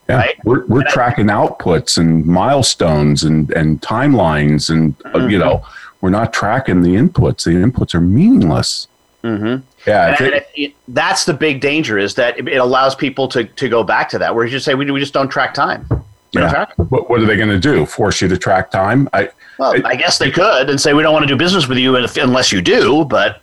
yeah, 0.08 0.16
right? 0.16 0.44
we're, 0.44 0.64
we're 0.66 0.84
tracking 0.84 1.26
outputs 1.26 1.98
and 1.98 2.24
milestones 2.26 3.24
and, 3.24 3.50
and 3.52 3.80
timelines, 3.82 4.70
and 4.70 4.94
uh, 5.06 5.10
mm-hmm. 5.18 5.30
you 5.30 5.38
know, 5.38 5.64
we're 6.00 6.10
not 6.10 6.32
tracking 6.32 6.82
the 6.82 6.90
inputs. 6.90 7.44
The 7.44 7.50
inputs 7.52 7.94
are 7.94 8.00
meaningless. 8.00 8.88
Mm-hmm. 9.24 9.64
Yeah, 9.88 10.16
And 10.18 10.26
it- 10.26 10.34
it- 10.34 10.48
it- 10.54 10.74
that's 10.88 11.24
the 11.24 11.34
big 11.34 11.60
danger 11.60 11.98
is 11.98 12.14
that 12.14 12.38
it 12.38 12.56
allows 12.58 12.94
people 12.94 13.26
to, 13.28 13.44
to 13.44 13.68
go 13.68 13.82
back 13.82 14.08
to 14.10 14.18
that 14.18 14.34
where 14.34 14.44
you 14.44 14.50
just 14.50 14.64
say 14.64 14.74
we, 14.74 14.88
we 14.90 15.00
just 15.00 15.12
don't 15.14 15.28
track 15.28 15.52
time. 15.54 15.86
We 16.34 16.42
yeah. 16.42 16.50
track. 16.50 16.72
What, 16.76 17.10
what 17.10 17.20
are 17.20 17.26
they 17.26 17.36
going 17.36 17.48
to 17.48 17.58
do? 17.58 17.86
Force 17.86 18.20
you 18.20 18.28
to 18.28 18.36
track 18.36 18.70
time? 18.70 19.08
I, 19.12 19.30
Well, 19.58 19.72
It- 19.72 19.84
I 19.84 19.96
guess 19.96 20.18
they 20.18 20.30
could 20.30 20.70
and 20.70 20.80
say 20.80 20.92
we 20.92 21.02
don't 21.02 21.12
want 21.12 21.24
to 21.24 21.28
do 21.28 21.36
business 21.36 21.66
with 21.66 21.78
you 21.78 21.96
unless 21.96 22.52
you 22.52 22.60
do. 22.62 23.04
But 23.04 23.42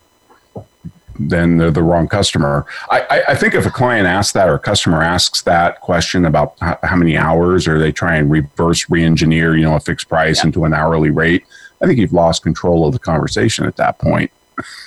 then 1.19 1.57
they're 1.57 1.71
the 1.71 1.83
wrong 1.83 2.07
customer. 2.07 2.65
I, 2.89 3.01
I, 3.09 3.23
I 3.29 3.35
think 3.35 3.53
if 3.53 3.65
a 3.65 3.69
client 3.69 4.07
asks 4.07 4.33
that 4.33 4.49
or 4.49 4.55
a 4.55 4.59
customer 4.59 5.01
asks 5.01 5.41
that 5.43 5.79
question 5.81 6.25
about 6.25 6.55
how, 6.59 6.77
how 6.83 6.95
many 6.95 7.17
hours 7.17 7.67
or 7.67 7.77
they 7.79 7.91
try 7.91 8.15
and 8.15 8.29
reverse 8.31 8.89
re-engineer, 8.89 9.55
you 9.55 9.63
know, 9.63 9.75
a 9.75 9.79
fixed 9.79 10.09
price 10.09 10.39
Yeah. 10.39 10.47
into 10.47 10.65
an 10.65 10.73
hourly 10.73 11.09
rate, 11.11 11.43
I 11.81 11.85
think 11.85 11.99
you've 11.99 12.13
lost 12.13 12.43
control 12.43 12.85
of 12.87 12.93
the 12.93 12.99
conversation 12.99 13.65
at 13.65 13.75
that 13.77 13.99
point. 13.99 14.31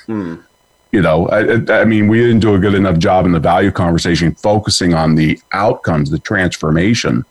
Hmm. 0.07 0.37
You 0.93 1.03
know, 1.03 1.29
I, 1.29 1.57
I- 1.57 1.81
I 1.81 1.85
mean, 1.85 2.09
we 2.09 2.21
didn't 2.21 2.41
do 2.41 2.55
a 2.55 2.59
good 2.59 2.73
enough 2.75 2.97
job 2.97 3.27
in 3.27 3.33
the 3.33 3.41
value 3.41 3.71
conversation 3.73 4.35
focusing 4.37 4.95
on 4.95 5.17
the 5.17 5.39
outcomes, 5.53 6.11
the 6.11 6.19
transformation, 6.21 7.25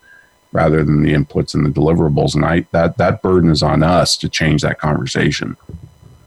rather 0.51 0.83
than 0.83 1.01
the 1.01 1.13
inputs 1.13 1.55
and 1.55 1.65
the 1.65 1.69
deliverables. 1.71 2.35
And 2.35 2.45
I 2.45 2.67
that 2.73 2.97
that 2.97 3.21
burden 3.23 3.49
is 3.49 3.63
on 3.63 3.81
us 3.81 4.17
to 4.17 4.29
change 4.29 4.61
that 4.61 4.77
conversation. 4.77 5.55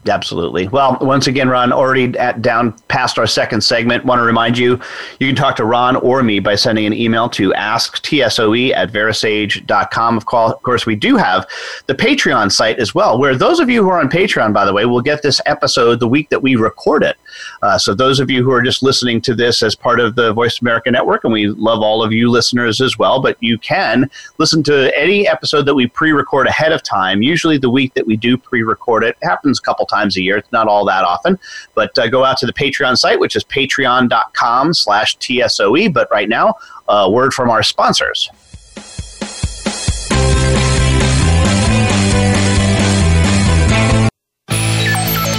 Absolutely. 0.09 0.69
Well, 0.69 0.99
once 1.01 1.27
again, 1.27 1.49
Ron, 1.49 1.73
already 1.73 2.17
at, 2.19 2.43
down 2.43 2.73
past 2.89 3.19
our 3.19 3.27
second 3.27 3.61
segment. 3.63 4.05
Want 4.05 4.19
to 4.19 4.25
remind 4.25 4.59
you, 4.59 4.81
you 5.21 5.27
can 5.27 5.37
talk 5.37 5.57
to 5.57 5.65
Ron 5.65 5.97
or 5.97 6.23
me 6.23 6.41
by 6.41 6.55
sending 6.55 6.87
an 6.87 6.93
email 6.93 7.29
to 7.31 7.51
asktsoe 7.53 8.73
at 8.75 8.91
verasage.com. 8.91 10.17
Of 10.17 10.27
course, 10.27 10.53
of 10.53 10.63
course, 10.63 10.87
we 10.87 10.97
do 10.97 11.17
have 11.17 11.47
the 11.87 11.95
Patreon 11.95 12.51
site 12.51 12.79
as 12.79 12.95
well, 12.95 13.19
where 13.19 13.37
those 13.37 13.61
of 13.61 13.69
you 13.69 13.83
who 13.83 13.91
are 13.91 14.01
on 14.01 14.09
Patreon, 14.09 14.53
by 14.53 14.65
the 14.65 14.73
way, 14.73 14.85
will 14.85 15.03
get 15.03 15.23
this 15.23 15.41
episode 15.47 16.01
the 16.01 16.09
week 16.09 16.29
that 16.31 16.43
we 16.43 16.57
record 16.57 17.03
it. 17.03 17.17
Uh, 17.63 17.79
so 17.79 17.95
those 17.95 18.21
of 18.21 18.31
you 18.31 18.43
who 18.43 18.51
are 18.51 18.63
just 18.63 18.83
listening 18.83 19.21
to 19.23 19.35
this 19.35 19.63
as 19.63 19.75
part 19.75 20.01
of 20.01 20.15
the 20.15 20.33
Voice 20.33 20.61
America 20.61 20.91
Network, 20.91 21.25
and 21.25 21.33
we 21.33 21.49
love 21.49 21.81
all 21.83 22.03
of 22.03 22.13
you 22.13 22.31
listeners 22.31 22.81
as 22.81 22.99
well, 22.99 23.21
but 23.21 23.37
you 23.41 23.59
can 23.59 24.11
listen 24.39 24.63
to 24.65 24.97
any 24.99 25.27
episode 25.27 25.63
that 25.63 25.75
we 25.75 25.87
pre-record 25.87 26.47
ahead 26.47 26.73
of 26.73 26.83
time. 26.83 27.23
Usually 27.23 27.59
the 27.59 27.71
week 27.71 27.95
that 27.95 28.07
we 28.07 28.17
do 28.17 28.37
pre-record 28.37 29.05
it, 29.05 29.17
it 29.21 29.27
happens 29.27 29.59
a 29.59 29.63
couple 29.63 29.87
times 29.87 30.17
a 30.17 30.23
year. 30.23 30.37
It's 30.37 30.53
not 30.53 30.69
all 30.69 30.85
that 30.87 31.05
often, 31.05 31.39
but 31.75 31.97
uh, 31.99 32.09
go 32.09 32.25
out 32.25 32.37
to 32.39 32.47
the 32.47 32.53
Patreon 32.53 32.97
site, 32.97 33.19
which 33.19 33.37
is 33.37 33.45
patreon.com 33.45 34.75
slash 34.75 35.17
TSOE. 35.19 35.93
But 35.93 36.09
right 36.11 36.29
now, 36.29 36.55
a 36.89 37.11
word 37.11 37.33
from 37.33 37.51
our 37.51 37.63
sponsors. 37.63 38.31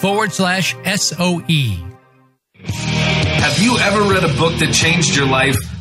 forward 0.00 0.32
slash. 0.32 0.74
SOE. 0.84 1.90
Have 2.64 3.58
you 3.58 3.78
ever 3.78 4.02
read 4.02 4.24
a 4.24 4.34
book 4.38 4.58
that 4.58 4.72
changed 4.72 5.16
your 5.16 5.26
life? 5.26 5.69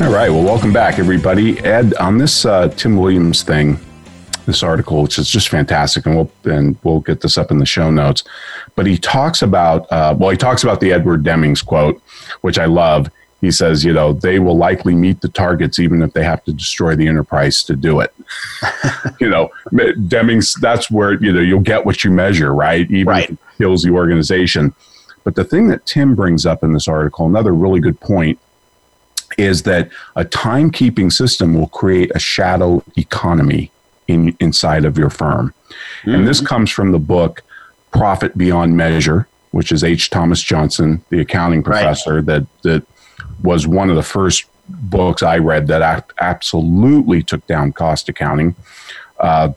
All 0.00 0.12
right. 0.14 0.30
Well, 0.30 0.44
welcome 0.44 0.72
back, 0.72 0.98
everybody. 0.98 1.58
Ed, 1.60 1.92
on 1.94 2.18
this 2.18 2.44
uh, 2.44 2.68
Tim 2.68 2.96
Williams 2.96 3.42
thing, 3.42 3.78
this 4.46 4.62
article, 4.62 5.02
which 5.02 5.18
is 5.18 5.28
just 5.28 5.48
fantastic, 5.48 6.06
and 6.06 6.14
we'll 6.16 6.30
and 6.44 6.76
we'll 6.84 7.00
get 7.00 7.20
this 7.20 7.36
up 7.36 7.50
in 7.50 7.58
the 7.58 7.66
show 7.66 7.90
notes. 7.90 8.22
But 8.76 8.86
he 8.86 8.96
talks 8.96 9.42
about 9.42 9.90
uh, 9.92 10.14
well, 10.18 10.30
he 10.30 10.36
talks 10.36 10.62
about 10.62 10.80
the 10.80 10.92
Edward 10.92 11.24
Demings 11.24 11.64
quote, 11.64 12.00
which 12.42 12.58
I 12.58 12.66
love. 12.66 13.10
He 13.40 13.50
says, 13.50 13.84
you 13.84 13.92
know, 13.92 14.12
they 14.12 14.38
will 14.38 14.56
likely 14.56 14.94
meet 14.94 15.20
the 15.20 15.28
targets 15.28 15.78
even 15.78 16.02
if 16.02 16.12
they 16.12 16.24
have 16.24 16.42
to 16.44 16.52
destroy 16.52 16.94
the 16.96 17.06
enterprise 17.06 17.62
to 17.64 17.76
do 17.76 18.00
it. 18.00 18.12
you 19.20 19.28
know, 19.28 19.50
Demings, 19.72 20.58
that's 20.60 20.90
where 20.90 21.14
you 21.22 21.32
know 21.32 21.40
you'll 21.40 21.60
get 21.60 21.84
what 21.84 22.04
you 22.04 22.10
measure, 22.12 22.54
right? 22.54 22.88
Even 22.90 23.06
Right. 23.08 23.24
if 23.24 23.30
it 23.32 23.38
kills 23.58 23.82
the 23.82 23.90
organization. 23.90 24.74
But 25.24 25.34
the 25.34 25.44
thing 25.44 25.68
that 25.68 25.84
Tim 25.86 26.14
brings 26.14 26.46
up 26.46 26.62
in 26.62 26.72
this 26.72 26.86
article, 26.88 27.26
another 27.26 27.52
really 27.52 27.80
good 27.80 28.00
point, 28.00 28.38
is 29.36 29.64
that 29.64 29.90
a 30.16 30.24
timekeeping 30.24 31.12
system 31.12 31.54
will 31.54 31.68
create 31.68 32.10
a 32.14 32.18
shadow 32.18 32.82
economy 32.96 33.70
in 34.06 34.36
inside 34.40 34.84
of 34.84 34.96
your 34.96 35.10
firm. 35.10 35.52
And 36.04 36.26
this 36.26 36.40
comes 36.40 36.70
from 36.70 36.92
the 36.92 36.98
book 36.98 37.42
Profit 37.90 38.36
Beyond 38.38 38.76
Measure, 38.76 39.28
which 39.50 39.70
is 39.70 39.84
H. 39.84 40.08
Thomas 40.10 40.40
Johnson, 40.42 41.02
the 41.10 41.20
accounting 41.20 41.62
Right. 41.62 41.82
professor 41.82 42.22
that 42.22 42.46
that 42.62 42.82
was 43.42 43.66
one 43.66 43.90
of 43.90 43.96
the 43.96 44.02
first 44.02 44.44
books 44.68 45.22
I 45.22 45.38
read 45.38 45.66
that 45.68 46.10
absolutely 46.20 47.22
took 47.22 47.46
down 47.46 47.72
cost 47.72 48.08
accounting. 48.08 48.54
Uh, 49.20 49.50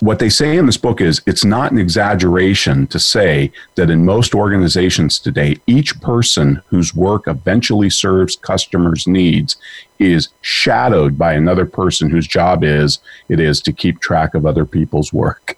what 0.00 0.18
they 0.18 0.28
say 0.28 0.56
in 0.56 0.66
this 0.66 0.76
book 0.76 1.00
is 1.00 1.22
it's 1.26 1.44
not 1.44 1.72
an 1.72 1.78
exaggeration 1.78 2.86
to 2.88 2.98
say 2.98 3.52
that 3.74 3.90
in 3.90 4.04
most 4.04 4.34
organizations 4.34 5.18
today, 5.18 5.56
each 5.66 6.00
person 6.00 6.62
whose 6.68 6.94
work 6.94 7.26
eventually 7.26 7.90
serves 7.90 8.36
customers' 8.36 9.06
needs 9.06 9.56
is 9.98 10.28
shadowed 10.40 11.18
by 11.18 11.32
another 11.32 11.66
person 11.66 12.10
whose 12.10 12.26
job 12.26 12.62
is 12.62 12.98
it 13.28 13.40
is 13.40 13.60
to 13.62 13.72
keep 13.72 14.00
track 14.00 14.34
of 14.34 14.46
other 14.46 14.64
people's 14.64 15.12
work. 15.12 15.56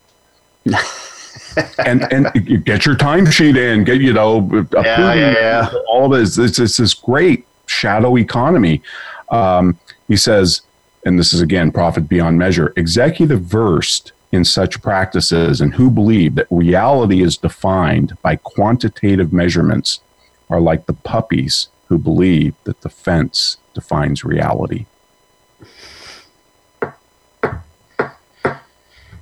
and 1.79 2.13
and 2.13 2.33
get 2.65 2.87
your 2.87 2.97
timesheet 2.97 3.57
in, 3.57 3.85
get 3.85 4.01
you 4.01 4.13
know, 4.13 4.39
approving 4.39 4.75
yeah, 4.85 5.33
yeah. 5.33 5.71
all 5.89 6.09
this. 6.09 6.39
It's, 6.39 6.59
it's 6.59 6.77
this 6.77 6.95
great 6.95 7.47
shadow 7.67 8.17
economy. 8.17 8.83
Um, 9.31 9.79
he 10.09 10.17
says 10.17 10.63
and 11.05 11.19
this 11.19 11.33
is 11.33 11.41
again 11.41 11.73
profit 11.73 12.09
beyond 12.09 12.39
measure, 12.39 12.73
executive 12.77 13.43
versed 13.43 14.13
in 14.33 14.45
such 14.45 14.81
practices 14.81 15.61
and 15.61 15.75
who 15.75 15.91
believe 15.91 16.37
that 16.37 16.47
reality 16.51 17.23
is 17.23 17.37
defined 17.37 18.17
by 18.23 18.37
quantitative 18.37 19.33
measurements 19.33 20.01
are 20.49 20.61
like 20.61 20.87
the 20.87 20.93
puppies 20.93 21.69
who 21.89 21.99
believe 21.99 22.55
that 22.65 22.81
the 22.83 22.89
fence 22.89 23.57
defines 23.75 24.25
reality. 24.25 24.87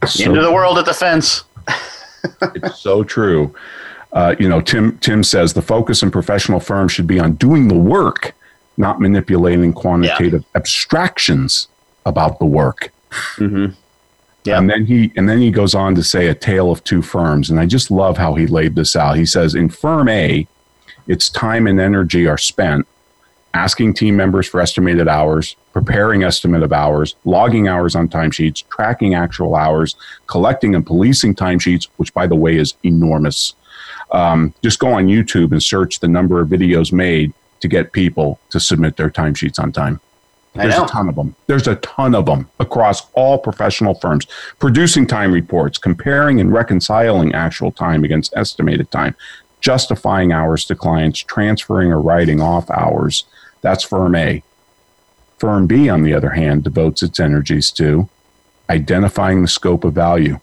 So, 0.07 0.25
Into 0.25 0.43
the 0.43 0.53
world 0.53 0.79
at 0.79 0.85
the 0.85 0.95
fence. 0.95 1.45
it's 2.55 2.79
so 2.79 3.03
true. 3.03 3.55
Uh, 4.13 4.35
you 4.39 4.49
know, 4.49 4.61
Tim 4.61 4.97
Tim 4.99 5.23
says 5.23 5.53
the 5.53 5.63
focus 5.63 6.03
in 6.03 6.11
professional 6.11 6.61
firms 6.61 6.93
should 6.93 7.07
be 7.07 7.19
on 7.21 7.35
doing 7.35 7.69
the 7.69 7.77
work, 7.77 8.35
not 8.77 9.01
manipulating 9.01 9.73
quantitative 9.73 10.43
yeah. 10.43 10.57
abstractions 10.57 11.69
about 12.07 12.39
the 12.39 12.47
work. 12.47 12.91
Mm-hmm. 13.37 13.75
Yeah. 14.49 14.59
And 14.59 14.71
then 14.71 14.87
he 14.87 15.13
and 15.17 15.29
then 15.29 15.41
he 15.41 15.51
goes 15.51 15.75
on 15.75 15.95
to 15.95 16.03
say 16.03 16.29
a 16.29 16.35
tale 16.35 16.71
of 16.71 16.83
two 16.85 17.03
firms, 17.03 17.51
and 17.51 17.61
I 17.61 17.67
just 17.67 17.91
love 17.91 18.17
how 18.17 18.35
he 18.35 18.47
laid 18.47 18.75
this 18.75 18.97
out. 18.97 19.17
He 19.17 19.27
says 19.27 19.55
in 19.55 19.69
firm 19.69 20.09
A, 20.09 20.47
its 21.07 21.29
time 21.29 21.67
and 21.67 21.81
energy 21.81 22.27
are 22.27 22.39
spent 22.39 22.87
asking 23.55 23.95
team 23.95 24.17
members 24.17 24.47
for 24.47 24.61
estimated 24.61 25.09
hours, 25.09 25.57
preparing 25.73 26.23
estimate 26.23 26.63
of 26.63 26.73
hours, 26.73 27.15
logging 27.25 27.67
hours 27.67 27.95
on 27.95 28.09
timesheets, 28.09 28.67
tracking 28.69 29.15
actual 29.15 29.55
hours, 29.55 29.97
collecting 30.27 30.75
and 30.75 30.87
policing 30.87 31.35
timesheets, 31.35 31.89
which 31.97 32.13
by 32.15 32.27
the 32.27 32.37
way 32.37 32.57
is 32.57 32.75
enormous. 32.85 33.55
Um, 34.13 34.55
just 34.63 34.79
go 34.79 34.89
on 34.93 35.07
YouTube 35.07 35.53
and 35.53 35.63
search 35.63 36.01
the 36.01 36.09
number 36.09 36.41
of 36.41 36.49
videos 36.49 36.93
made 36.93 37.33
to 37.61 37.69
get 37.69 37.93
people 37.93 38.39
to 38.51 38.61
submit 38.61 38.97
their 38.97 39.11
timesheets 39.11 39.59
on 39.59 39.73
time. 39.73 40.01
There's 40.59 40.79
a 40.79 40.87
ton 40.87 41.09
of 41.09 41.15
them. 41.15 41.35
There's 41.47 41.69
a 41.69 41.77
ton 41.77 42.15
of 42.15 42.27
them 42.27 42.49
across 42.59 43.09
all 43.13 43.39
professional 43.39 43.95
firms, 43.95 44.27
producing 44.59 45.07
time 45.07 45.33
reports, 45.33 45.79
comparing 45.79 46.41
and 46.41 46.53
reconciling 46.53 47.35
actual 47.35 47.73
time 47.73 48.05
against 48.05 48.35
estimated 48.37 48.91
time, 48.91 49.15
justifying 49.61 50.33
hours 50.33 50.65
to 50.67 50.75
clients, 50.75 51.21
transferring 51.21 51.93
or 51.93 52.01
writing 52.01 52.41
off 52.41 52.71
hours. 52.71 53.25
That's 53.61 53.85
firm 53.85 54.15
A. 54.15 54.43
Firm 55.39 55.67
B, 55.67 55.89
on 55.89 56.03
the 56.03 56.15
other 56.15 56.31
hand, 56.31 56.65
devotes 56.65 57.03
its 57.03 57.21
energies 57.21 57.71
to 57.73 58.09
identifying 58.69 59.43
the 59.43 59.49
scope 59.49 59.85
of 59.85 59.95
value, 59.95 60.41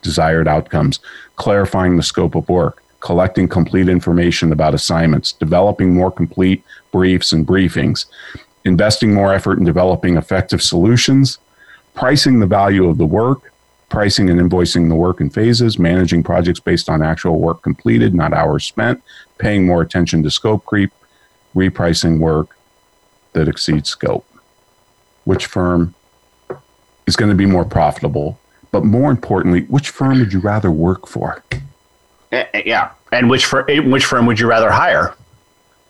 desired 0.00 0.48
outcomes, 0.48 1.00
clarifying 1.36 1.96
the 1.96 2.02
scope 2.02 2.34
of 2.34 2.48
work, 2.48 2.82
collecting 3.00 3.48
complete 3.48 3.88
information 3.88 4.52
about 4.52 4.74
assignments, 4.74 5.32
developing 5.32 5.92
more 5.92 6.10
complete 6.10 6.62
briefs 6.92 7.32
and 7.32 7.46
briefings, 7.46 8.06
investing 8.64 9.14
more 9.14 9.34
effort 9.34 9.58
in 9.58 9.64
developing 9.64 10.16
effective 10.16 10.62
solutions, 10.62 11.38
pricing 11.94 12.40
the 12.40 12.46
value 12.46 12.88
of 12.88 12.98
the 12.98 13.06
work, 13.06 13.52
pricing 13.88 14.30
and 14.30 14.40
invoicing 14.40 14.88
the 14.88 14.94
work 14.94 15.20
in 15.20 15.28
phases, 15.28 15.78
managing 15.78 16.22
projects 16.22 16.60
based 16.60 16.88
on 16.88 17.02
actual 17.02 17.38
work 17.38 17.62
completed, 17.62 18.14
not 18.14 18.32
hours 18.32 18.64
spent, 18.64 19.02
paying 19.38 19.66
more 19.66 19.82
attention 19.82 20.22
to 20.22 20.30
scope 20.30 20.64
creep, 20.64 20.90
repricing 21.54 22.18
work 22.18 22.56
that 23.34 23.48
exceeds 23.48 23.90
scope. 23.90 24.26
Which 25.24 25.46
firm 25.46 25.94
is 27.06 27.16
going 27.16 27.30
to 27.30 27.36
be 27.36 27.46
more 27.46 27.64
profitable? 27.64 28.38
But 28.70 28.84
more 28.84 29.10
importantly, 29.10 29.62
which 29.64 29.90
firm 29.90 30.18
would 30.20 30.32
you 30.32 30.40
rather 30.40 30.70
work 30.70 31.06
for? 31.06 31.44
Eh, 32.32 32.46
eh, 32.54 32.62
yeah. 32.64 32.92
And 33.12 33.28
which, 33.28 33.44
fir- 33.44 33.66
eh, 33.68 33.80
which 33.80 34.06
firm 34.06 34.24
would 34.24 34.40
you 34.40 34.48
rather 34.48 34.70
hire? 34.70 35.14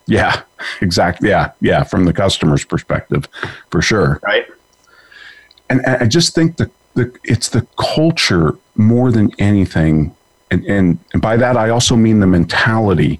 Yeah, 0.05 0.41
exactly. 0.81 1.29
Yeah, 1.29 1.51
yeah, 1.61 1.83
from 1.83 2.05
the 2.05 2.13
customer's 2.13 2.65
perspective, 2.65 3.27
for 3.69 3.81
sure. 3.81 4.19
Right. 4.23 4.45
And 5.69 5.85
I 5.85 6.05
just 6.05 6.35
think 6.35 6.57
that 6.57 6.71
the, 6.93 7.15
it's 7.23 7.49
the 7.49 7.65
culture 7.77 8.57
more 8.75 9.11
than 9.11 9.31
anything. 9.39 10.15
And, 10.51 10.63
and, 10.65 10.99
and 11.13 11.21
by 11.21 11.37
that, 11.37 11.57
I 11.57 11.69
also 11.69 11.95
mean 11.95 12.19
the 12.19 12.27
mentality 12.27 13.19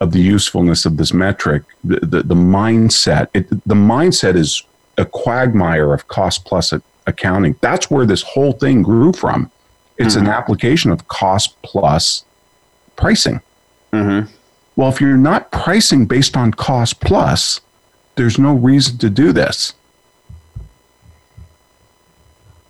of 0.00 0.12
the 0.12 0.20
usefulness 0.20 0.86
of 0.86 0.96
this 0.96 1.12
metric, 1.12 1.64
the, 1.84 2.00
the, 2.00 2.22
the 2.22 2.34
mindset. 2.34 3.28
It, 3.34 3.50
the 3.50 3.74
mindset 3.74 4.36
is 4.36 4.62
a 4.96 5.04
quagmire 5.04 5.92
of 5.92 6.08
cost 6.08 6.44
plus 6.44 6.72
accounting. 7.06 7.56
That's 7.60 7.90
where 7.90 8.06
this 8.06 8.22
whole 8.22 8.52
thing 8.52 8.82
grew 8.82 9.12
from. 9.12 9.50
It's 9.96 10.14
mm-hmm. 10.14 10.26
an 10.26 10.30
application 10.30 10.90
of 10.90 11.08
cost 11.08 11.60
plus 11.62 12.24
pricing. 12.96 13.40
Mm-hmm. 13.92 14.32
Well, 14.78 14.90
if 14.90 15.00
you're 15.00 15.16
not 15.16 15.50
pricing 15.50 16.06
based 16.06 16.36
on 16.36 16.52
cost 16.52 17.00
plus, 17.00 17.60
there's 18.14 18.38
no 18.38 18.54
reason 18.54 18.96
to 18.98 19.10
do 19.10 19.32
this. 19.32 19.74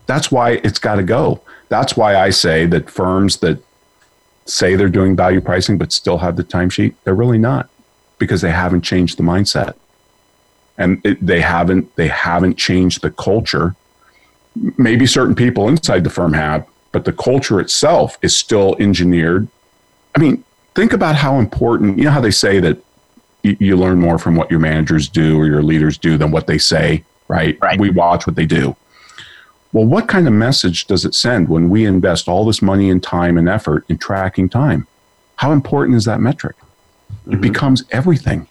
That's 0.07 0.33
why 0.33 0.53
it's 0.65 0.79
got 0.79 0.95
to 0.95 1.03
go. 1.03 1.43
That's 1.69 1.99
why 1.99 2.17
I 2.17 2.31
say 2.31 2.65
that 2.65 2.89
firms 2.89 3.37
that 3.41 3.63
say 4.47 4.75
they're 4.75 4.89
doing 4.89 5.17
value 5.17 5.43
pricing 5.43 5.77
but 5.77 5.93
still 5.93 6.17
have 6.17 6.37
the 6.37 6.45
timesheet, 6.45 6.95
they're 7.05 7.15
really 7.15 7.37
not 7.37 7.69
because 8.19 8.41
they 8.41 8.53
haven't 8.53 8.81
changed 8.81 9.19
the 9.19 9.23
mindset. 9.23 9.75
And 10.79 11.05
it, 11.05 11.19
they 11.21 11.43
haven't 11.43 11.95
they 11.97 12.09
haven't 12.09 12.57
changed 12.57 13.03
the 13.03 13.11
culture. 13.11 13.77
Maybe 14.79 15.05
certain 15.05 15.35
people 15.35 15.69
inside 15.69 16.05
the 16.05 16.11
firm 16.11 16.33
have, 16.33 16.67
but 16.91 17.05
the 17.05 17.13
culture 17.13 17.61
itself 17.61 18.17
is 18.23 18.35
still 18.35 18.77
engineered. 18.81 19.47
I 20.17 20.21
mean, 20.21 20.43
think 20.75 20.93
about 20.93 21.17
how 21.17 21.39
important, 21.39 21.99
you 21.99 22.05
know 22.05 22.11
how 22.11 22.21
they 22.21 22.31
say 22.31 22.61
that 22.61 22.79
you, 23.43 23.57
you 23.61 23.77
learn 23.77 23.99
more 23.99 24.19
from 24.19 24.37
what 24.37 24.51
your 24.51 24.61
managers 24.61 25.09
do 25.09 25.39
or 25.39 25.47
your 25.47 25.63
leaders 25.63 25.99
do 25.99 26.17
than 26.17 26.31
what 26.31 26.47
they 26.47 26.59
say, 26.59 27.05
right? 27.29 27.59
right? 27.61 27.79
We 27.79 27.91
watch 27.91 28.27
what 28.27 28.37
they 28.37 28.47
do. 28.47 28.77
Well, 29.73 29.85
what 29.85 30.09
kind 30.09 30.27
of 30.27 30.33
message 30.33 30.87
does 30.87 31.05
it 31.05 31.15
send 31.15 31.49
when 31.49 31.69
we 31.69 31.85
invest 31.85 32.27
all 32.27 32.45
this 32.47 32.63
money 32.63 32.89
and 32.91 33.03
time 33.03 33.37
and 33.37 33.49
effort 33.49 33.85
in 33.89 33.99
tracking 33.99 34.49
time? 34.49 34.87
How 35.37 35.53
important 35.53 35.97
is 35.97 36.05
that 36.07 36.21
metric? 36.21 36.57
Mm-hmm. 36.57 37.35
It 37.35 37.41
becomes 37.41 37.85
everything. 37.91 38.49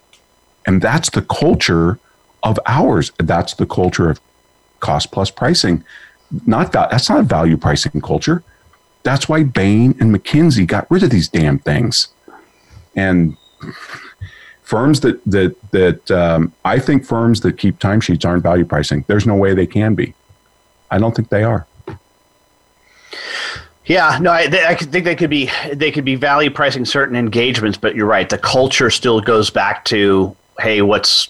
And 0.65 0.81
that's 0.81 1.09
the 1.09 1.23
culture 1.23 1.97
of 2.43 2.59
ours. 2.65 3.11
That's 3.17 3.55
the 3.55 3.65
culture 3.65 4.09
of 4.09 4.19
cost 4.79 5.11
plus 5.11 5.31
pricing. 5.31 5.83
Not 6.45 6.71
that, 6.73 6.91
that's 6.91 7.09
not 7.09 7.19
a 7.19 7.23
value 7.23 7.57
pricing 7.57 7.99
culture. 8.01 8.43
That's 9.07 9.29
why 9.29 9.43
Bain 9.43 9.95
and 10.01 10.13
McKinsey 10.13 10.67
got 10.67 10.91
rid 10.91 11.01
of 11.01 11.11
these 11.11 11.29
damn 11.29 11.59
things. 11.59 12.09
And 12.93 13.37
firms 14.63 14.99
that 14.99 15.23
that 15.23 15.55
that 15.71 16.11
um, 16.11 16.51
I 16.65 16.77
think 16.77 17.05
firms 17.05 17.39
that 17.41 17.57
keep 17.57 17.79
timesheets 17.79 18.25
aren't 18.25 18.43
value 18.43 18.65
pricing. 18.65 19.05
There's 19.07 19.25
no 19.25 19.35
way 19.35 19.53
they 19.53 19.65
can 19.65 19.95
be. 19.95 20.13
I 20.91 20.99
don't 20.99 21.15
think 21.15 21.29
they 21.29 21.45
are. 21.45 21.65
Yeah, 23.85 24.19
no, 24.19 24.31
I, 24.31 24.41
I 24.41 24.75
think 24.75 25.05
they 25.05 25.15
could 25.15 25.29
be 25.29 25.49
they 25.71 25.89
could 25.89 26.03
be 26.03 26.15
value 26.15 26.49
pricing 26.49 26.83
certain 26.83 27.15
engagements, 27.15 27.77
but 27.77 27.95
you're 27.95 28.07
right. 28.07 28.27
The 28.27 28.37
culture 28.37 28.89
still 28.89 29.21
goes 29.21 29.49
back 29.49 29.85
to, 29.85 30.35
hey, 30.59 30.81
what's 30.81 31.29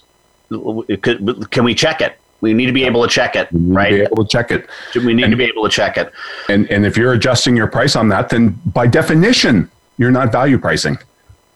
could, 0.49 1.51
can 1.51 1.63
we 1.63 1.75
check 1.75 2.01
it? 2.01 2.19
We 2.41 2.53
need 2.53 2.67
to 2.67 2.71
be 2.71 2.83
able 2.83 3.01
to 3.01 3.09
check 3.09 3.35
it, 3.35 3.47
right? 3.51 3.91
be 3.91 4.01
able 4.01 4.23
to 4.23 4.29
check 4.29 4.51
it. 4.51 4.69
We 4.95 5.13
need 5.13 5.23
and, 5.23 5.31
to 5.31 5.37
be 5.37 5.45
able 5.45 5.63
to 5.63 5.69
check 5.69 5.97
it. 5.97 6.11
And 6.49 6.69
and 6.69 6.85
if 6.85 6.95
you're 6.95 7.13
adjusting 7.13 7.55
your 7.55 7.67
price 7.67 7.95
on 7.95 8.09
that, 8.09 8.29
then 8.29 8.59
by 8.65 8.87
definition, 8.87 9.71
you're 9.97 10.11
not 10.11 10.31
value 10.31 10.57
pricing. 10.57 10.99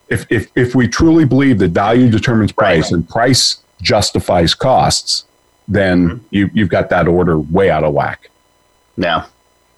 If 0.09 0.25
if 0.31 0.49
if 0.55 0.73
we 0.73 0.87
truly 0.87 1.25
believe 1.25 1.59
that 1.59 1.71
value 1.71 2.09
determines 2.09 2.51
price 2.51 2.85
right. 2.85 2.91
and 2.93 3.07
price 3.07 3.57
justifies 3.81 4.53
costs, 4.53 5.25
then 5.67 6.09
mm-hmm. 6.09 6.25
you, 6.31 6.49
you've 6.53 6.69
got 6.69 6.89
that 6.89 7.07
order 7.07 7.39
way 7.39 7.69
out 7.69 7.83
of 7.83 7.93
whack. 7.93 8.29
Yeah. 8.97 9.25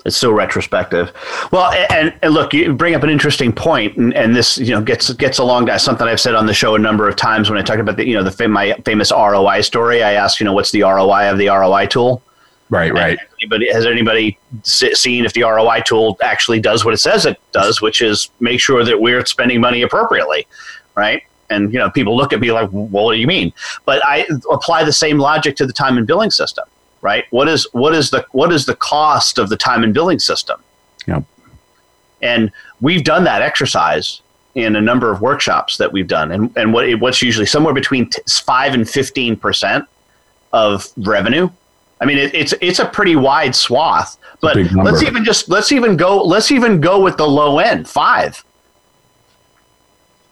It's 0.06 0.18
so 0.18 0.32
retrospective. 0.32 1.14
Well, 1.51 1.72
and, 1.89 2.14
and, 2.22 2.34
look, 2.34 2.54
you 2.54 2.74
bring 2.74 2.93
up 2.93 3.04
an 3.04 3.10
interesting 3.10 3.54
point, 3.54 3.95
and, 3.95 4.14
and 4.14 4.36
this 4.36 4.58
you 4.58 4.72
know 4.72 4.82
gets 4.82 5.14
gets 5.14 5.38
along 5.39 5.68
to 5.68 5.80
something 5.80 6.06
I've 6.08 6.20
said 6.20 6.36
on 6.36 6.45
the 6.45 6.54
show 6.54 6.76
a 6.76 6.80
number 6.80 7.08
of 7.08 7.16
times 7.16 7.49
when 7.49 7.58
I 7.58 7.62
talk 7.62 7.80
about 7.80 7.95
the 7.95 8.06
you 8.06 8.16
know 8.16 8.24
the 8.24 8.47
my 8.47 8.74
famous 8.86 9.12
ROI 9.12 9.62
story. 9.62 10.04
I 10.04 10.14
ask 10.14 10.39
you 10.39 10.45
know 10.45 10.54
what's 10.54 10.72
the 10.72 10.82
ROI 10.82 11.32
of 11.32 11.38
the 11.38 11.47
ROI 11.47 11.88
tool? 11.88 12.22
Right, 12.70 12.91
right. 12.91 13.20
anybody, 13.39 13.72
has 13.72 13.86
anybody 13.86 14.39
seen 14.64 15.26
if 15.26 15.34
the 15.34 15.43
ROI 15.43 15.82
tool 15.86 16.18
actually 16.24 16.60
does 16.60 16.84
what 16.84 16.93
it 16.93 16.97
says 16.97 17.26
it 17.26 17.39
does, 17.51 17.82
which 17.82 18.01
is 18.01 18.30
make 18.39 18.60
sure 18.60 18.84
that 18.84 18.99
we're 18.99 19.24
spending 19.26 19.62
money 19.62 19.84
appropriately, 19.84 20.47
right? 20.95 21.24
and 21.49 21.72
you 21.74 21.80
know 21.80 21.89
people 21.89 22.16
look 22.16 22.34
at 22.34 22.39
me 22.39 22.51
like 22.51 22.70
well, 22.72 22.88
what 22.88 23.14
do 23.14 23.20
you 23.20 23.28
mean 23.28 23.54
but 23.86 24.04
i 24.06 24.26
apply 24.51 24.84
the 24.84 24.93
same 24.93 25.18
logic 25.18 25.56
to 25.56 25.66
the 25.66 25.74
time 25.74 25.97
and 25.97 26.08
billing 26.08 26.32
system 26.32 26.66
right? 27.04 27.26
What 27.30 27.47
is 27.47 27.68
what 27.74 27.93
is 27.93 28.10
the 28.10 28.26
what 28.32 28.51
is 28.51 28.66
the 28.66 28.76
cost 28.76 29.38
of 29.38 29.49
the 29.49 29.58
time 29.58 29.84
and 29.84 29.93
billing 29.93 30.20
system? 30.20 30.60
Yep. 31.06 31.26
and 32.22 32.49
we've 32.80 33.04
done 33.04 33.26
that 33.26 33.41
exercise 33.41 34.22
in 34.56 34.78
a 34.78 34.82
number 34.82 35.12
of 35.12 35.20
workshops 35.20 35.76
that 35.78 35.91
we've 35.91 36.08
done. 36.08 36.32
And, 36.32 36.49
and 36.56 36.74
what 36.74 36.89
what's 36.99 37.22
usually 37.22 37.45
somewhere 37.45 37.74
between 37.74 38.10
5 38.30 38.74
and 38.74 38.89
15 38.89 39.36
percent 39.36 39.86
of 40.54 40.88
revenue. 40.97 41.49
I 41.99 42.06
mean 42.06 42.18
it, 42.18 42.34
it's 42.34 42.54
it's 42.62 42.80
a 42.80 42.86
pretty 42.86 43.16
wide 43.16 43.56
swath 43.56 44.18
but 44.43 44.58
let's 44.74 45.01
even 45.01 45.24
just 45.24 45.47
let's 45.47 45.72
even 45.72 45.95
go 45.95 46.22
let's 46.22 46.51
even 46.51 46.82
go 46.82 47.01
with 47.01 47.16
the 47.16 47.26
low 47.26 47.60
end 47.60 47.88
five. 47.88 48.43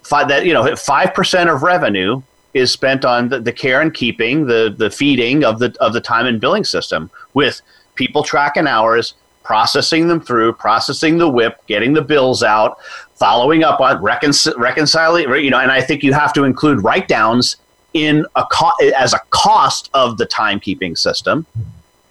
Five 0.03 0.28
that 0.28 0.45
you 0.45 0.53
know 0.53 0.76
five 0.76 1.13
percent 1.13 1.49
of 1.49 1.63
revenue 1.63 2.22
is 2.53 2.71
spent 2.71 3.05
on 3.05 3.29
the, 3.29 3.39
the 3.39 3.51
care 3.51 3.81
and 3.81 3.93
keeping, 3.93 4.45
the 4.45 4.73
the 4.75 4.89
feeding 4.89 5.43
of 5.43 5.59
the 5.59 5.75
of 5.79 5.93
the 5.93 6.01
time 6.01 6.25
and 6.25 6.39
billing 6.41 6.63
system 6.63 7.09
with 7.33 7.61
people 7.95 8.23
tracking 8.23 8.67
hours, 8.67 9.13
processing 9.43 10.07
them 10.07 10.19
through, 10.19 10.53
processing 10.53 11.17
the 11.17 11.29
WIP, 11.29 11.65
getting 11.67 11.93
the 11.93 12.01
bills 12.01 12.43
out, 12.43 12.77
following 13.15 13.63
up 13.63 13.79
on 13.79 14.01
recon- 14.01 14.53
reconciling, 14.57 15.29
you 15.43 15.49
know, 15.49 15.59
and 15.59 15.71
I 15.71 15.81
think 15.81 16.03
you 16.03 16.13
have 16.13 16.33
to 16.33 16.43
include 16.43 16.83
write 16.83 17.07
downs 17.07 17.57
in 17.93 18.25
a 18.35 18.45
co- 18.51 18.71
as 18.95 19.13
a 19.13 19.19
cost 19.29 19.89
of 19.93 20.17
the 20.17 20.25
timekeeping 20.25 20.97
system. 20.97 21.45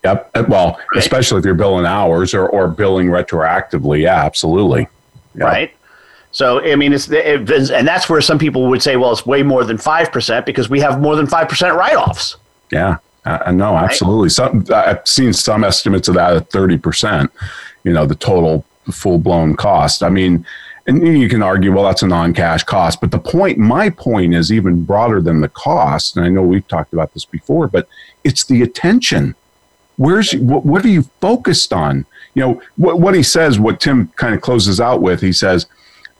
Yep. 0.04 0.30
Uh, 0.34 0.44
well, 0.48 0.78
right. 0.92 1.02
especially 1.02 1.38
if 1.38 1.44
you're 1.44 1.54
billing 1.54 1.86
hours 1.86 2.32
or, 2.32 2.48
or 2.48 2.68
billing 2.68 3.08
retroactively. 3.08 4.02
Yeah, 4.02 4.24
absolutely. 4.24 4.88
Yep. 5.34 5.46
Right. 5.46 5.74
So, 6.32 6.60
I 6.60 6.76
mean, 6.76 6.92
it's, 6.92 7.10
it, 7.10 7.50
and 7.50 7.86
that's 7.86 8.08
where 8.08 8.20
some 8.20 8.38
people 8.38 8.68
would 8.68 8.82
say, 8.82 8.96
well, 8.96 9.12
it's 9.12 9.26
way 9.26 9.42
more 9.42 9.64
than 9.64 9.76
5% 9.76 10.46
because 10.46 10.70
we 10.70 10.80
have 10.80 11.00
more 11.00 11.16
than 11.16 11.26
5% 11.26 11.76
write 11.76 11.96
offs. 11.96 12.36
Yeah. 12.70 12.98
Uh, 13.24 13.50
no, 13.52 13.76
absolutely. 13.76 14.28
Some, 14.28 14.64
I've 14.72 15.06
seen 15.06 15.32
some 15.32 15.64
estimates 15.64 16.08
of 16.08 16.14
that 16.14 16.36
at 16.36 16.50
30%, 16.50 17.28
you 17.84 17.92
know, 17.92 18.06
the 18.06 18.14
total 18.14 18.64
full 18.90 19.18
blown 19.18 19.56
cost. 19.56 20.02
I 20.02 20.08
mean, 20.08 20.46
and 20.86 21.18
you 21.18 21.28
can 21.28 21.42
argue, 21.42 21.72
well, 21.72 21.84
that's 21.84 22.02
a 22.02 22.06
non 22.06 22.32
cash 22.32 22.64
cost. 22.64 23.00
But 23.00 23.10
the 23.10 23.18
point, 23.18 23.58
my 23.58 23.90
point 23.90 24.34
is 24.34 24.50
even 24.50 24.84
broader 24.84 25.20
than 25.20 25.40
the 25.40 25.48
cost. 25.48 26.16
And 26.16 26.24
I 26.24 26.28
know 26.28 26.42
we've 26.42 26.66
talked 26.66 26.92
about 26.92 27.12
this 27.12 27.24
before, 27.24 27.68
but 27.68 27.88
it's 28.24 28.44
the 28.44 28.62
attention. 28.62 29.34
Where's 29.96 30.32
what, 30.32 30.64
what 30.64 30.84
are 30.84 30.88
you 30.88 31.02
focused 31.20 31.72
on? 31.72 32.06
You 32.34 32.42
know, 32.42 32.62
what, 32.76 33.00
what 33.00 33.14
he 33.14 33.22
says, 33.22 33.60
what 33.60 33.80
Tim 33.80 34.08
kind 34.16 34.34
of 34.34 34.40
closes 34.40 34.80
out 34.80 35.02
with, 35.02 35.20
he 35.20 35.32
says, 35.32 35.66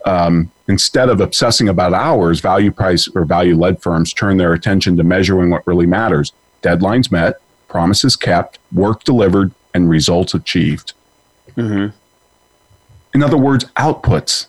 um, 0.07 0.51
instead 0.69 1.09
of 1.09 1.21
obsessing 1.21 1.69
about 1.69 1.93
hours, 1.93 2.41
value 2.41 2.71
price 2.71 3.09
or 3.15 3.25
value 3.25 3.57
led 3.57 3.83
firms 3.83 4.13
turn 4.13 4.37
their 4.37 4.53
attention 4.53 4.97
to 4.97 5.03
measuring 5.03 5.51
what 5.51 5.67
really 5.67 5.87
matters 5.87 6.33
deadlines 6.63 7.11
met, 7.11 7.41
promises 7.69 8.17
kept, 8.17 8.59
work 8.73 9.05
delivered, 9.05 9.53
and 9.73 9.89
results 9.89 10.35
achieved. 10.35 10.93
Mm-hmm. 11.57 11.97
In 13.15 13.23
other 13.23 13.37
words, 13.37 13.65
outputs, 13.77 14.47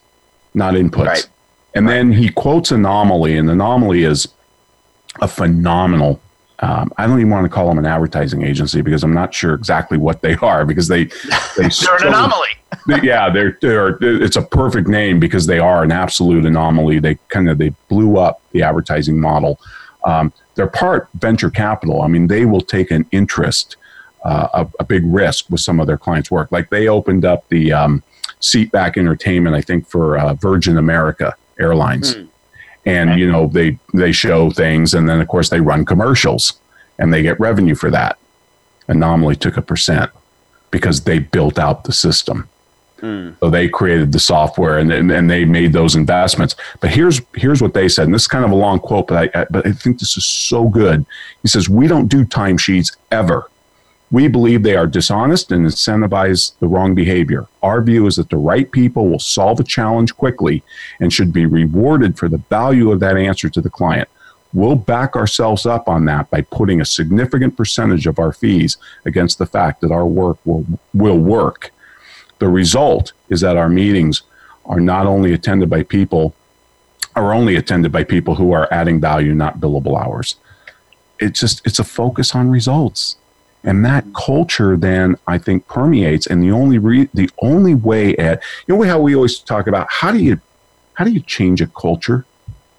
not 0.54 0.74
inputs. 0.74 1.06
Right. 1.06 1.30
And 1.74 1.86
right. 1.86 1.94
then 1.94 2.12
he 2.14 2.30
quotes 2.30 2.72
Anomaly, 2.72 3.38
and 3.38 3.50
Anomaly 3.50 4.04
is 4.04 4.28
a 5.22 5.28
phenomenal. 5.28 6.20
Um, 6.62 6.94
I 6.98 7.08
don't 7.08 7.20
even 7.20 7.32
want 7.32 7.46
to 7.46 7.50
call 7.50 7.68
them 7.68 7.80
an 7.80 7.86
advertising 7.86 8.44
agency 8.44 8.82
because 8.82 9.04
I'm 9.04 9.14
not 9.14 9.34
sure 9.34 9.56
exactly 9.56 9.98
what 9.98 10.22
they 10.22 10.36
are 10.36 10.64
because 10.64 10.88
they, 10.88 11.06
they 11.06 11.70
they're 11.82 11.96
an 11.98 12.08
anomaly 12.08 12.50
yeah, 12.88 13.30
they're, 13.30 13.58
they're 13.62 13.98
it's 14.02 14.36
a 14.36 14.42
perfect 14.42 14.88
name 14.88 15.20
because 15.20 15.46
they 15.46 15.60
are 15.60 15.84
an 15.84 15.92
absolute 15.92 16.46
anomaly. 16.46 17.00
They 17.00 17.16
kind 17.30 17.50
of 17.50 17.58
they 17.58 17.70
blew 17.90 18.18
up 18.18 18.42
the 18.52 18.64
advertising 18.64 19.20
model. 19.20 19.60
Um, 20.04 20.34
they're 20.56 20.68
part 20.68 21.08
venture 21.14 21.50
capital. 21.50 22.02
I 22.02 22.08
mean, 22.08 22.28
they 22.28 22.46
will 22.46 22.62
take 22.62 22.92
an 22.92 23.06
interest, 23.12 23.78
uh, 24.26 24.48
a, 24.54 24.68
a, 24.80 24.84
big 24.84 25.04
risk 25.06 25.50
with 25.50 25.62
some 25.62 25.80
of 25.80 25.88
their 25.88 25.98
clients' 25.98 26.32
work. 26.32 26.52
Like 26.52 26.70
they 26.70 26.88
opened 26.88 27.24
up 27.24 27.48
the 27.50 27.72
um, 27.72 28.04
seatback 28.42 28.98
entertainment, 28.98 29.56
I 29.56 29.62
think, 29.62 29.88
for 29.88 30.18
uh, 30.18 30.34
Virgin 30.34 30.78
America 30.78 31.36
Airlines, 31.60 32.16
mm. 32.16 32.28
And 32.86 33.20
you 33.20 33.32
know 33.32 33.48
they 33.48 33.78
they 33.94 34.12
show 34.12 34.50
things, 34.50 34.94
and 34.94 35.08
then 35.08 35.22
of 35.22 35.28
course 35.28 35.50
they 35.50 35.62
run 35.62 35.86
commercials, 35.86 36.60
and 36.98 37.14
they 37.14 37.22
get 37.22 37.40
revenue 37.40 37.76
for 37.76 37.92
that. 37.92 38.18
Anomaly 38.88 39.36
took 39.36 39.58
a 39.58 39.62
percent 39.62 40.12
because 40.72 41.04
they 41.04 41.20
built 41.20 41.60
out 41.60 41.84
the 41.84 41.94
system. 41.94 42.48
Mm. 43.02 43.36
So 43.40 43.50
they 43.50 43.68
created 43.68 44.12
the 44.12 44.20
software 44.20 44.78
and, 44.78 44.92
and, 44.92 45.12
and 45.12 45.30
they 45.30 45.44
made 45.44 45.74
those 45.74 45.96
investments. 45.96 46.56
But 46.80 46.92
here's 46.92 47.22
here's 47.36 47.62
what 47.62 47.74
they 47.74 47.90
said, 47.90 48.06
and 48.06 48.14
this 48.14 48.24
is 48.24 48.28
kind 48.28 48.46
of 48.46 48.52
a 48.52 48.56
long 48.56 48.80
quote, 48.80 49.08
but 49.08 49.36
I, 49.36 49.42
I 49.42 49.46
but 49.50 49.66
I 49.66 49.72
think 49.72 50.00
this 50.00 50.18
is 50.18 50.26
so 50.26 50.70
good. 50.70 51.06
He 51.42 51.48
says, 51.48 51.68
"We 51.68 51.88
don't 51.88 52.08
do 52.08 52.26
timesheets 52.26 52.96
ever. 53.12 53.50
We 54.12 54.28
believe 54.28 54.64
they 54.64 54.76
are 54.76 54.88
dishonest 54.88 55.52
and 55.52 55.66
incentivize 55.66 56.52
the 56.60 56.68
wrong 56.68 56.94
behavior. 56.94 57.48
Our 57.64 57.82
view 57.82 58.08
is 58.08 58.18
that 58.18 58.30
the 58.30 58.38
right 58.38 58.70
people 58.70 59.08
will 59.08 59.20
solve 59.20 59.60
a 59.60 59.64
challenge 59.64 60.16
quickly 60.16 60.64
and 61.00 61.14
should 61.14 61.32
be 61.32 61.46
rewarded 61.46 62.18
for 62.18 62.28
the 62.28 62.44
value 62.50 62.92
of 62.92 63.00
that 63.00 63.18
answer 63.18 63.50
to 63.50 63.62
the 63.62 63.70
client." 63.70 64.10
We'll 64.54 64.76
back 64.76 65.16
ourselves 65.16 65.66
up 65.66 65.88
on 65.88 66.04
that 66.06 66.30
by 66.30 66.42
putting 66.42 66.82
a 66.82 66.86
significant 66.86 67.56
percentage 67.56 68.06
of 68.06 68.20
our 68.20 68.34
fees 68.34 68.76
against 69.06 69.38
the 69.38 69.46
fact 69.46 69.80
that 69.80 69.92
our 69.92 70.06
work 70.06 70.40
will, 70.44 70.66
will 70.94 71.18
work 71.18 71.72
the 72.42 72.50
result 72.50 73.14
is 73.30 73.42
that 73.42 73.56
our 73.56 73.70
meetings 73.70 74.24
are 74.66 74.80
not 74.80 75.06
only 75.06 75.32
attended 75.32 75.70
by 75.70 75.84
people, 75.84 76.34
are 77.16 77.36
only 77.36 77.56
attended 77.56 77.92
by 77.92 78.04
people 78.04 78.34
who 78.34 78.52
are 78.52 78.68
adding 78.74 79.00
value, 79.00 79.36
not 79.36 79.60
billable 79.60 79.96
hours. 79.96 80.38
It's 81.20 81.40
just, 81.40 81.62
it's 81.68 81.78
a 81.78 81.84
focus 81.84 82.34
on 82.34 82.50
results. 82.50 83.18
And 83.64 83.86
that 83.86 84.06
culture 84.14 84.76
then 84.76 85.18
I 85.28 85.38
think 85.38 85.68
permeates. 85.68 86.26
And 86.26 86.42
the 86.42 86.52
only 86.52 86.78
re- 86.78 87.10
the 87.14 87.30
only 87.40 87.76
way 87.76 88.16
at 88.18 88.42
you 88.68 88.76
know 88.76 88.82
how 88.84 89.00
we 89.00 89.16
always 89.16 89.40
talk 89.40 89.68
about 89.68 89.88
how 89.90 90.12
do 90.12 90.20
you 90.20 90.40
how 90.94 91.06
do 91.06 91.12
you 91.12 91.22
change 91.22 91.62
a 91.62 91.68
culture? 91.68 92.26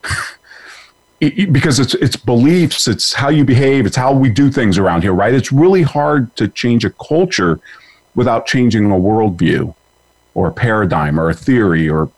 because 1.20 1.78
it's 1.78 1.94
it's 1.94 2.16
beliefs, 2.16 2.88
it's 2.88 3.12
how 3.12 3.28
you 3.28 3.44
behave, 3.44 3.86
it's 3.86 3.96
how 3.96 4.12
we 4.12 4.28
do 4.28 4.50
things 4.50 4.76
around 4.76 5.02
here, 5.02 5.12
right? 5.12 5.34
It's 5.34 5.52
really 5.52 5.82
hard 5.82 6.34
to 6.36 6.48
change 6.48 6.84
a 6.84 6.90
culture 6.90 7.60
without 8.14 8.46
changing 8.46 8.86
a 8.90 8.94
worldview 8.94 9.74
or 10.34 10.48
a 10.48 10.52
paradigm 10.52 11.18
or 11.18 11.30
a 11.30 11.34
theory 11.34 11.88
or 11.88 12.10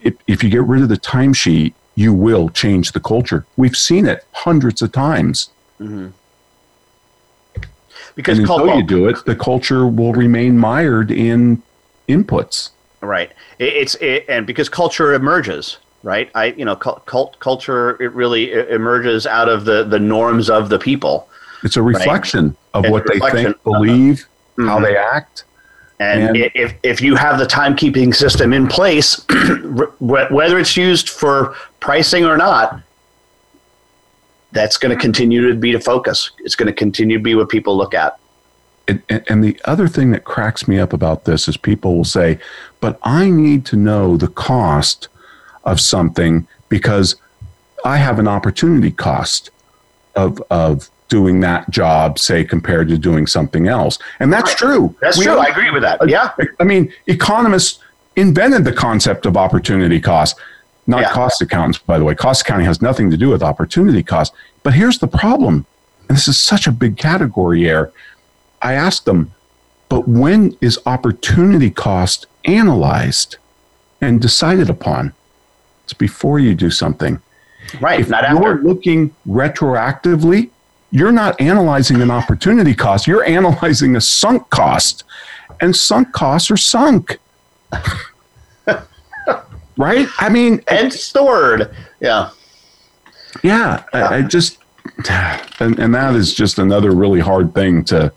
if, 0.00 0.14
if 0.26 0.42
you 0.42 0.50
get 0.50 0.62
rid 0.62 0.82
of 0.82 0.88
the 0.88 0.96
timesheet 0.96 1.74
you 1.94 2.12
will 2.12 2.48
change 2.50 2.92
the 2.92 3.00
culture 3.00 3.46
we've 3.56 3.76
seen 3.76 4.06
it 4.06 4.24
hundreds 4.32 4.82
of 4.82 4.92
times 4.92 5.50
mm-hmm. 5.80 6.08
Because 8.16 8.38
and 8.38 8.48
until 8.48 8.76
you 8.76 8.82
do 8.82 9.06
it 9.06 9.24
the 9.24 9.36
culture 9.36 9.86
will 9.86 10.12
remain 10.12 10.58
mired 10.58 11.10
in 11.10 11.62
inputs 12.08 12.70
right 13.00 13.32
it's 13.58 13.94
it, 13.96 14.24
and 14.28 14.46
because 14.46 14.68
culture 14.68 15.14
emerges 15.14 15.78
right 16.02 16.30
i 16.34 16.46
you 16.46 16.64
know 16.64 16.74
cult, 16.74 17.38
culture 17.38 18.02
it 18.02 18.12
really 18.12 18.52
emerges 18.52 19.26
out 19.26 19.48
of 19.48 19.64
the 19.64 19.84
the 19.84 19.98
norms 19.98 20.50
of 20.50 20.68
the 20.68 20.78
people 20.78 21.28
it's 21.62 21.76
a 21.76 21.82
reflection 21.82 22.48
right? 22.48 22.56
of 22.74 22.84
it's 22.84 22.90
what 22.90 23.04
they 23.06 23.18
think 23.30 23.62
believe 23.62 24.26
mm-hmm. 24.56 24.68
how 24.68 24.80
they 24.80 24.96
act. 24.96 25.44
And, 25.98 26.36
and, 26.36 26.50
if, 26.54 26.74
if 26.82 27.00
you 27.00 27.16
have 27.16 27.38
the 27.38 27.46
timekeeping 27.46 28.14
system 28.14 28.52
in 28.52 28.66
place, 28.66 29.24
whether 29.98 30.58
it's 30.58 30.76
used 30.76 31.08
for 31.08 31.54
pricing 31.80 32.26
or 32.26 32.36
not, 32.36 32.80
that's 34.56 34.78
going 34.78 34.96
to 34.96 35.00
continue 35.00 35.46
to 35.48 35.54
be 35.54 35.72
the 35.72 35.80
focus. 35.80 36.30
It's 36.38 36.54
going 36.54 36.66
to 36.66 36.72
continue 36.72 37.18
to 37.18 37.22
be 37.22 37.34
what 37.34 37.48
people 37.48 37.76
look 37.76 37.94
at. 37.94 38.18
And, 38.88 39.02
and, 39.28 39.42
the 39.42 39.60
other 39.64 39.88
thing 39.88 40.12
that 40.12 40.22
cracks 40.24 40.68
me 40.68 40.78
up 40.78 40.92
about 40.92 41.24
this 41.24 41.48
is 41.48 41.56
people 41.56 41.96
will 41.96 42.04
say, 42.04 42.38
but 42.80 43.00
I 43.02 43.28
need 43.28 43.66
to 43.66 43.76
know 43.76 44.16
the 44.16 44.28
cost 44.28 45.08
of 45.64 45.80
something 45.80 46.46
because 46.68 47.16
I 47.84 47.96
have 47.96 48.20
an 48.20 48.28
opportunity 48.28 48.92
cost 48.92 49.50
of, 50.14 50.40
of 50.50 50.88
doing 51.08 51.40
that 51.40 51.68
job, 51.68 52.18
say, 52.18 52.44
compared 52.44 52.88
to 52.88 52.96
doing 52.96 53.26
something 53.26 53.66
else. 53.66 53.98
And 54.20 54.32
that's 54.32 54.50
right. 54.50 54.58
true. 54.58 54.96
That's 55.00 55.18
we 55.18 55.24
true. 55.24 55.36
I 55.36 55.46
agree 55.46 55.70
with 55.72 55.82
that. 55.82 56.08
Yeah. 56.08 56.32
I 56.60 56.64
mean, 56.64 56.92
economists 57.08 57.80
invented 58.14 58.64
the 58.64 58.72
concept 58.72 59.26
of 59.26 59.36
opportunity 59.36 60.00
cost, 60.00 60.38
not 60.86 61.02
yeah. 61.02 61.12
cost 61.12 61.42
accountants, 61.42 61.78
by 61.78 61.98
the 61.98 62.04
way. 62.04 62.14
Cost 62.14 62.42
accounting 62.42 62.66
has 62.66 62.80
nothing 62.80 63.10
to 63.10 63.16
do 63.16 63.30
with 63.30 63.42
opportunity 63.42 64.02
cost. 64.02 64.32
But 64.62 64.74
here's 64.74 64.98
the 64.98 65.08
problem. 65.08 65.66
And 66.08 66.16
this 66.16 66.28
is 66.28 66.38
such 66.38 66.66
a 66.66 66.72
big 66.72 66.96
category 66.96 67.60
here. 67.60 67.92
I 68.62 68.74
asked 68.74 69.04
them, 69.04 69.32
but 69.88 70.08
when 70.08 70.56
is 70.60 70.78
opportunity 70.86 71.70
cost 71.70 72.26
analyzed 72.44 73.36
and 74.00 74.20
decided 74.20 74.70
upon? 74.70 75.12
It's 75.84 75.92
before 75.92 76.38
you 76.38 76.54
do 76.54 76.70
something. 76.70 77.20
Right. 77.80 78.00
If 78.00 78.08
not 78.08 78.28
you're 78.28 78.62
looking 78.62 79.14
retroactively, 79.26 80.50
you're 80.90 81.12
not 81.12 81.40
analyzing 81.40 82.00
an 82.00 82.10
opportunity 82.10 82.74
cost, 82.74 83.06
you're 83.06 83.24
analyzing 83.24 83.96
a 83.96 84.00
sunk 84.00 84.48
cost. 84.50 85.04
And 85.60 85.74
sunk 85.74 86.12
costs 86.12 86.50
are 86.50 86.56
sunk. 86.56 87.18
Right? 89.76 90.08
I 90.18 90.28
mean, 90.28 90.62
and 90.68 90.92
stored. 90.92 91.74
Yeah. 92.00 92.30
Yeah. 93.42 93.84
I, 93.92 94.16
I 94.16 94.22
just, 94.22 94.58
and, 95.60 95.78
and 95.78 95.94
that 95.94 96.14
is 96.14 96.34
just 96.34 96.58
another 96.58 96.92
really 96.92 97.20
hard 97.20 97.54
thing 97.54 97.84
to, 97.84 98.12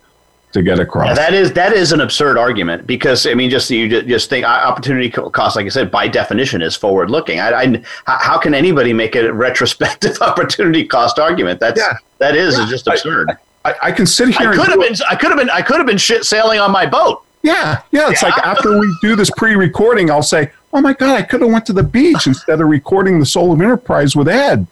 to 0.51 0.63
get 0.63 0.79
across. 0.79 1.09
Yeah, 1.09 1.13
that 1.13 1.33
is 1.33 1.53
that 1.53 1.73
is 1.73 1.91
an 1.91 2.01
absurd 2.01 2.37
argument 2.37 2.87
because 2.87 3.27
I 3.27 3.33
mean, 3.33 3.49
just 3.49 3.69
you 3.69 4.01
just 4.01 4.29
think 4.29 4.45
opportunity 4.45 5.09
cost, 5.09 5.55
like 5.55 5.65
I 5.65 5.69
said, 5.69 5.91
by 5.91 6.07
definition, 6.07 6.61
is 6.61 6.75
forward 6.75 7.09
looking. 7.09 7.39
I, 7.39 7.51
I, 7.51 7.83
how 8.05 8.37
can 8.39 8.53
anybody 8.53 8.93
make 8.93 9.15
a 9.15 9.31
retrospective 9.31 10.17
opportunity 10.21 10.85
cost 10.85 11.19
argument? 11.19 11.59
That's 11.59 11.79
yeah. 11.79 11.93
that 12.17 12.35
is 12.35 12.57
yeah. 12.57 12.67
just 12.67 12.87
absurd. 12.87 13.37
I, 13.65 13.75
I, 13.83 13.91
can 13.91 14.05
sit 14.05 14.29
here. 14.29 14.49
I 14.51 14.55
could 14.55 14.69
have 14.69 14.79
been. 14.79 14.95
I 15.09 15.15
could 15.15 15.29
have 15.29 15.37
been. 15.37 15.49
I 15.49 15.61
could 15.61 15.77
have 15.77 15.87
been 15.87 15.97
shit 15.97 16.23
sailing 16.23 16.59
on 16.59 16.71
my 16.71 16.85
boat. 16.85 17.23
Yeah, 17.41 17.81
yeah. 17.91 18.09
It's 18.09 18.21
yeah. 18.21 18.29
like 18.29 18.45
after 18.45 18.79
we 18.79 18.93
do 19.01 19.15
this 19.15 19.29
pre-recording, 19.37 20.11
I'll 20.11 20.23
say, 20.23 20.51
"Oh 20.73 20.81
my 20.81 20.93
god, 20.93 21.17
I 21.17 21.21
could 21.21 21.41
have 21.41 21.51
went 21.51 21.65
to 21.67 21.73
the 21.73 21.83
beach 21.83 22.27
instead 22.27 22.59
of 22.59 22.67
recording 22.67 23.19
the 23.19 23.25
Soul 23.25 23.53
of 23.53 23.61
Enterprise 23.61 24.15
with 24.15 24.27
Ed." 24.27 24.67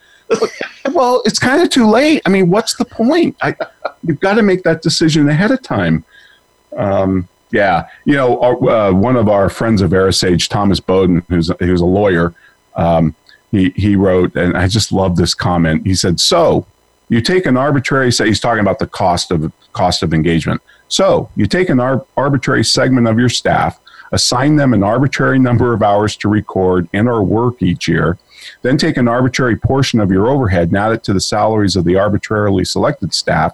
well, 0.91 1.21
it's 1.25 1.39
kind 1.39 1.61
of 1.61 1.69
too 1.69 1.89
late. 1.89 2.21
I 2.25 2.29
mean, 2.29 2.49
what's 2.49 2.75
the 2.75 2.83
point? 2.85 3.37
I, 3.41 3.55
you've 4.03 4.19
got 4.19 4.33
to 4.33 4.41
make 4.41 4.63
that 4.63 4.81
decision 4.81 5.29
ahead 5.29 5.51
of 5.51 5.61
time. 5.61 6.03
Um, 6.75 7.29
yeah, 7.51 7.87
you 8.03 8.15
know, 8.15 8.41
our, 8.41 8.69
uh, 8.69 8.91
one 8.91 9.15
of 9.15 9.29
our 9.29 9.49
friends 9.49 9.81
of 9.81 9.91
VeraSage, 9.91 10.49
Thomas 10.49 10.81
Bowden, 10.81 11.23
who's 11.29 11.49
who's 11.59 11.81
a 11.81 11.85
lawyer, 11.85 12.33
um, 12.75 13.15
he 13.51 13.69
he 13.75 13.95
wrote, 13.95 14.35
and 14.35 14.57
I 14.57 14.67
just 14.67 14.91
love 14.91 15.15
this 15.15 15.33
comment. 15.33 15.87
He 15.87 15.95
said, 15.95 16.19
"So 16.19 16.65
you 17.09 17.21
take 17.21 17.45
an 17.45 17.57
arbitrary 17.57 18.11
say 18.11 18.27
he's 18.27 18.39
talking 18.39 18.59
about 18.59 18.79
the 18.79 18.87
cost 18.87 19.31
of 19.31 19.51
cost 19.73 20.03
of 20.03 20.13
engagement. 20.13 20.61
So 20.87 21.29
you 21.35 21.45
take 21.45 21.69
an 21.69 21.79
ar- 21.79 22.05
arbitrary 22.15 22.63
segment 22.63 23.07
of 23.07 23.19
your 23.19 23.29
staff, 23.29 23.79
assign 24.11 24.55
them 24.55 24.73
an 24.73 24.83
arbitrary 24.83 25.39
number 25.39 25.73
of 25.73 25.83
hours 25.83 26.15
to 26.17 26.29
record 26.29 26.87
in 26.93 27.07
or 27.07 27.23
work 27.23 27.61
each 27.61 27.87
year." 27.87 28.17
Then 28.61 28.77
take 28.77 28.97
an 28.97 29.07
arbitrary 29.07 29.57
portion 29.57 29.99
of 29.99 30.11
your 30.11 30.27
overhead 30.27 30.69
and 30.69 30.77
add 30.77 30.93
it 30.93 31.03
to 31.05 31.13
the 31.13 31.19
salaries 31.19 31.75
of 31.75 31.83
the 31.83 31.97
arbitrarily 31.97 32.63
selected 32.65 33.13
staff. 33.13 33.53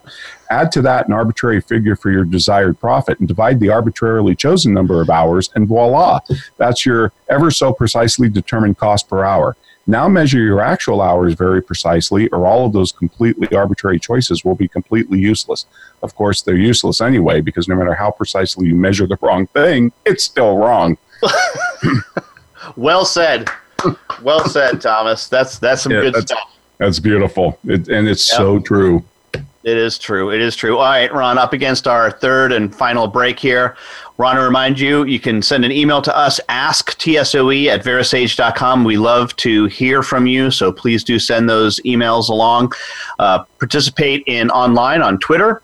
Add 0.54 0.72
to 0.74 0.82
that 0.84 1.08
an 1.08 1.14
arbitrary 1.14 1.62
figure 1.62 1.96
for 1.96 2.12
your 2.12 2.24
desired 2.24 2.80
profit 2.80 3.18
and 3.20 3.28
divide 3.28 3.60
the 3.60 3.70
arbitrarily 3.70 4.36
chosen 4.36 4.74
number 4.74 5.02
of 5.02 5.10
hours, 5.10 5.50
and 5.56 5.68
voila, 5.68 6.20
that's 6.58 6.86
your 6.86 7.12
ever 7.30 7.50
so 7.50 7.74
precisely 7.74 8.30
determined 8.30 8.78
cost 8.78 9.10
per 9.10 9.24
hour. 9.24 9.56
Now 9.88 10.08
measure 10.08 10.40
your 10.40 10.62
actual 10.62 11.02
hours 11.02 11.34
very 11.34 11.62
precisely, 11.62 12.30
or 12.30 12.46
all 12.46 12.66
of 12.66 12.74
those 12.74 12.92
completely 12.92 13.48
arbitrary 13.56 14.00
choices 14.00 14.46
will 14.46 14.56
be 14.56 14.68
completely 14.68 15.20
useless. 15.20 15.66
Of 16.04 16.16
course, 16.16 16.42
they're 16.42 16.56
useless 16.56 17.02
anyway, 17.02 17.42
because 17.42 17.68
no 17.68 17.76
matter 17.76 17.96
how 17.96 18.12
precisely 18.12 18.68
you 18.68 18.76
measure 18.76 19.08
the 19.08 19.18
wrong 19.22 19.48
thing, 19.48 19.92
it's 20.06 20.24
still 20.24 20.58
wrong. 20.58 20.98
well 22.76 23.06
said 23.06 23.50
well 24.22 24.48
said, 24.48 24.82
Thomas. 24.82 25.28
That's 25.28 25.60
that's 25.60 25.84
some 25.84 25.92
yeah, 25.92 26.02
good 26.02 26.14
that's, 26.14 26.32
stuff. 26.32 26.58
That's 26.78 27.00
beautiful, 27.00 27.60
it, 27.66 27.88
and 27.88 28.08
it's 28.08 28.30
yep. 28.32 28.38
so 28.38 28.60
true. 28.60 29.04
It 29.64 29.78
is 29.78 29.98
true. 29.98 30.30
It 30.32 30.42
is 30.42 30.58
true. 30.58 30.78
All 30.78 30.84
right, 30.84 31.14
Ron, 31.14 31.38
up 31.38 31.54
against 31.54 31.88
our 31.88 32.12
third 32.12 32.52
and 32.52 32.76
final 32.76 33.08
break 33.08 33.40
here. 33.40 33.78
Ron, 34.18 34.36
to 34.36 34.42
remind 34.42 34.78
you, 34.78 35.06
you 35.06 35.22
can 35.22 35.42
send 35.42 35.64
an 35.64 35.72
email 35.72 36.02
to 36.02 36.16
us, 36.16 36.40
asktsoe 36.50 37.68
at 37.68 37.84
verasage.com. 37.84 38.84
We 38.84 38.98
love 38.98 39.34
to 39.38 39.66
hear 39.68 40.04
from 40.04 40.28
you, 40.28 40.52
so 40.52 40.74
please 40.74 41.04
do 41.04 41.18
send 41.18 41.50
those 41.50 41.80
emails 41.82 42.28
along. 42.28 42.74
Uh, 43.20 43.46
participate 43.58 44.24
in 44.28 44.52
online 44.52 45.02
on 45.02 45.18
Twitter 45.20 45.62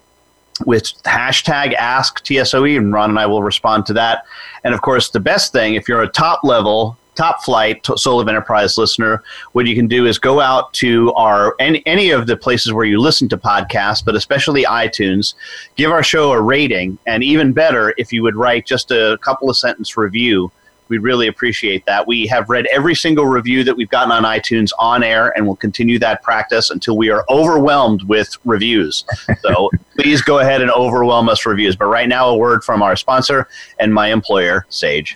with 0.65 0.85
hashtag 1.03 1.75
asktsoe, 1.75 2.77
and 2.77 2.93
Ron 2.93 3.09
and 3.09 3.19
I 3.19 3.25
will 3.25 3.43
respond 3.43 3.85
to 3.87 3.93
that. 3.93 4.23
And 4.63 4.73
of 4.73 4.81
course, 4.81 5.09
the 5.09 5.19
best 5.19 5.51
thing, 5.51 5.75
if 5.75 5.89
you're 5.89 6.03
a 6.03 6.07
top 6.07 6.43
level 6.43 6.97
top 7.19 7.43
flight 7.43 7.85
soul 7.97 8.21
of 8.21 8.29
enterprise 8.29 8.77
listener 8.77 9.21
what 9.51 9.67
you 9.67 9.75
can 9.75 9.87
do 9.87 10.05
is 10.05 10.17
go 10.17 10.39
out 10.39 10.71
to 10.73 11.11
our 11.13 11.53
any, 11.59 11.83
any 11.85 12.11
of 12.11 12.27
the 12.27 12.37
places 12.37 12.71
where 12.71 12.85
you 12.85 12.97
listen 12.97 13.27
to 13.27 13.37
podcasts 13.37 14.03
but 14.03 14.15
especially 14.15 14.63
itunes 14.63 15.33
give 15.75 15.91
our 15.91 16.01
show 16.01 16.31
a 16.31 16.41
rating 16.41 16.97
and 17.07 17.21
even 17.21 17.51
better 17.51 17.93
if 17.97 18.13
you 18.13 18.23
would 18.23 18.37
write 18.37 18.65
just 18.65 18.89
a 18.91 19.19
couple 19.21 19.49
of 19.49 19.57
sentence 19.57 19.97
review 19.97 20.49
we'd 20.87 21.03
really 21.03 21.27
appreciate 21.27 21.85
that. 21.85 22.07
We 22.07 22.25
have 22.27 22.49
read 22.49 22.65
every 22.71 22.95
single 22.95 23.27
review 23.27 23.63
that 23.63 23.75
we've 23.75 23.89
gotten 23.89 24.11
on 24.11 24.23
itunes 24.23 24.71
on 24.79 25.03
air 25.03 25.31
and 25.37 25.45
we'll 25.45 25.55
continue 25.55 25.99
that 25.99 26.23
practice 26.23 26.71
until 26.71 26.97
we 26.97 27.11
are 27.11 27.23
overwhelmed 27.29 28.01
with 28.03 28.35
reviews. 28.43 29.05
So 29.41 29.69
please 29.99 30.23
go 30.23 30.39
ahead 30.39 30.63
and 30.63 30.71
overwhelm 30.71 31.29
us 31.29 31.45
reviews. 31.45 31.75
But 31.75 31.85
right 31.85 32.09
now 32.09 32.29
a 32.29 32.35
word 32.35 32.63
from 32.63 32.81
our 32.81 32.95
sponsor 32.95 33.47
and 33.79 33.93
my 33.93 34.07
employer 34.07 34.65
sage 34.69 35.15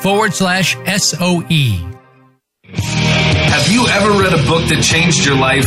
forward 0.00 0.34
slash 0.34 0.76
SOE. 0.98 1.92
Have 2.72 3.72
you 3.72 3.86
ever 3.88 4.10
read 4.22 4.32
a 4.32 4.42
book 4.48 4.68
that 4.68 4.82
changed 4.82 5.24
your 5.24 5.36
life? 5.36 5.66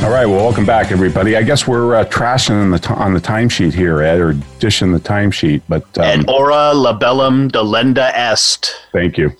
All 0.00 0.10
right, 0.10 0.26
well, 0.26 0.36
welcome 0.36 0.64
back, 0.64 0.92
everybody. 0.92 1.36
I 1.36 1.42
guess 1.42 1.66
we're 1.66 1.96
uh, 1.96 2.04
trashing 2.04 2.52
on 2.52 2.70
the 2.70 2.78
t- 2.78 2.94
on 2.94 3.14
the 3.14 3.20
timesheet 3.20 3.74
here, 3.74 4.00
Ed, 4.00 4.20
or 4.20 4.32
dishing 4.60 4.92
the 4.92 5.00
timesheet, 5.00 5.60
but 5.68 5.82
um, 5.98 6.20
et 6.20 6.24
hora 6.28 6.72
libellum 6.72 7.50
delenda 7.50 8.12
est. 8.14 8.72
Thank 8.92 9.18
you. 9.18 9.32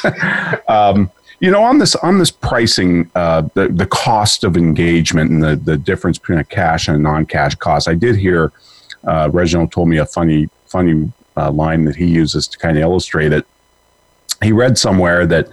um, 0.68 1.10
you 1.40 1.50
know, 1.50 1.62
on 1.62 1.76
this 1.76 1.94
on 1.96 2.18
this 2.18 2.30
pricing, 2.30 3.10
uh, 3.14 3.42
the 3.52 3.68
the 3.68 3.84
cost 3.84 4.42
of 4.42 4.56
engagement 4.56 5.30
and 5.30 5.42
the 5.42 5.56
the 5.56 5.76
difference 5.76 6.18
between 6.18 6.38
a 6.38 6.44
cash 6.44 6.88
and 6.88 6.96
a 6.96 7.00
non-cash 7.00 7.56
cost. 7.56 7.86
I 7.86 7.94
did 7.94 8.16
hear 8.16 8.52
uh, 9.04 9.28
Reginald 9.30 9.70
told 9.70 9.90
me 9.90 9.98
a 9.98 10.06
funny 10.06 10.48
funny 10.66 11.12
uh, 11.36 11.50
line 11.50 11.84
that 11.84 11.96
he 11.96 12.06
uses 12.06 12.48
to 12.48 12.56
kind 12.56 12.78
of 12.78 12.82
illustrate 12.82 13.34
it. 13.34 13.46
He 14.42 14.50
read 14.50 14.78
somewhere 14.78 15.26
that 15.26 15.48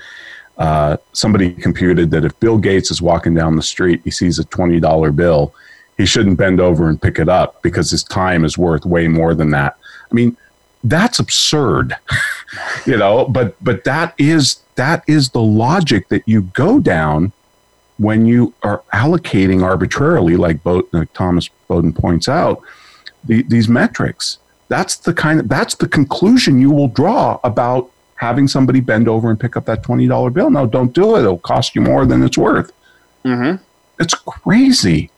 uh, 0.57 0.97
somebody 1.13 1.51
computed 1.53 2.09
that 2.11 2.25
if 2.25 2.39
Bill 2.39 2.57
Gates 2.57 2.89
is 2.89 3.01
walking 3.01 3.35
down 3.35 3.55
the 3.55 3.61
street, 3.61 4.01
he 4.03 4.11
sees 4.11 4.39
a 4.39 4.43
$20 4.45 5.15
bill, 5.15 5.53
he 5.97 6.05
shouldn't 6.05 6.37
bend 6.37 6.59
over 6.59 6.89
and 6.89 7.01
pick 7.01 7.19
it 7.19 7.29
up 7.29 7.61
because 7.61 7.91
his 7.91 8.03
time 8.03 8.43
is 8.43 8.57
worth 8.57 8.85
way 8.85 9.07
more 9.07 9.33
than 9.33 9.51
that. 9.51 9.77
I 10.11 10.13
mean, 10.13 10.37
that's 10.83 11.19
absurd, 11.19 11.95
you 12.85 12.97
know, 12.97 13.25
but, 13.25 13.55
but 13.63 13.83
that 13.83 14.13
is, 14.17 14.61
that 14.75 15.03
is 15.07 15.29
the 15.29 15.41
logic 15.41 16.07
that 16.09 16.27
you 16.27 16.43
go 16.43 16.79
down 16.79 17.31
when 17.97 18.25
you 18.25 18.53
are 18.63 18.83
allocating 18.93 19.63
arbitrarily, 19.63 20.37
like, 20.37 20.63
Bo- 20.63 20.87
like 20.91 21.11
Thomas 21.13 21.49
Bowden 21.67 21.93
points 21.93 22.29
out, 22.29 22.61
the, 23.23 23.43
these 23.43 23.67
metrics. 23.67 24.37
That's 24.69 24.97
the 24.97 25.13
kind 25.13 25.39
of, 25.39 25.49
that's 25.49 25.75
the 25.75 25.87
conclusion 25.87 26.61
you 26.61 26.71
will 26.71 26.89
draw 26.89 27.39
about 27.43 27.89
having 28.17 28.47
somebody 28.47 28.79
bend 28.79 29.07
over 29.07 29.29
and 29.29 29.39
pick 29.39 29.55
up 29.55 29.65
that 29.65 29.83
$20 29.83 30.33
bill. 30.33 30.49
No, 30.49 30.67
don't 30.67 30.93
do 30.93 31.15
it. 31.15 31.21
It'll 31.21 31.37
cost 31.37 31.75
you 31.75 31.81
more 31.81 32.05
than 32.05 32.23
it's 32.23 32.37
worth. 32.37 32.71
Mm-hmm. 33.23 33.63
It's 33.99 34.13
crazy. 34.13 35.09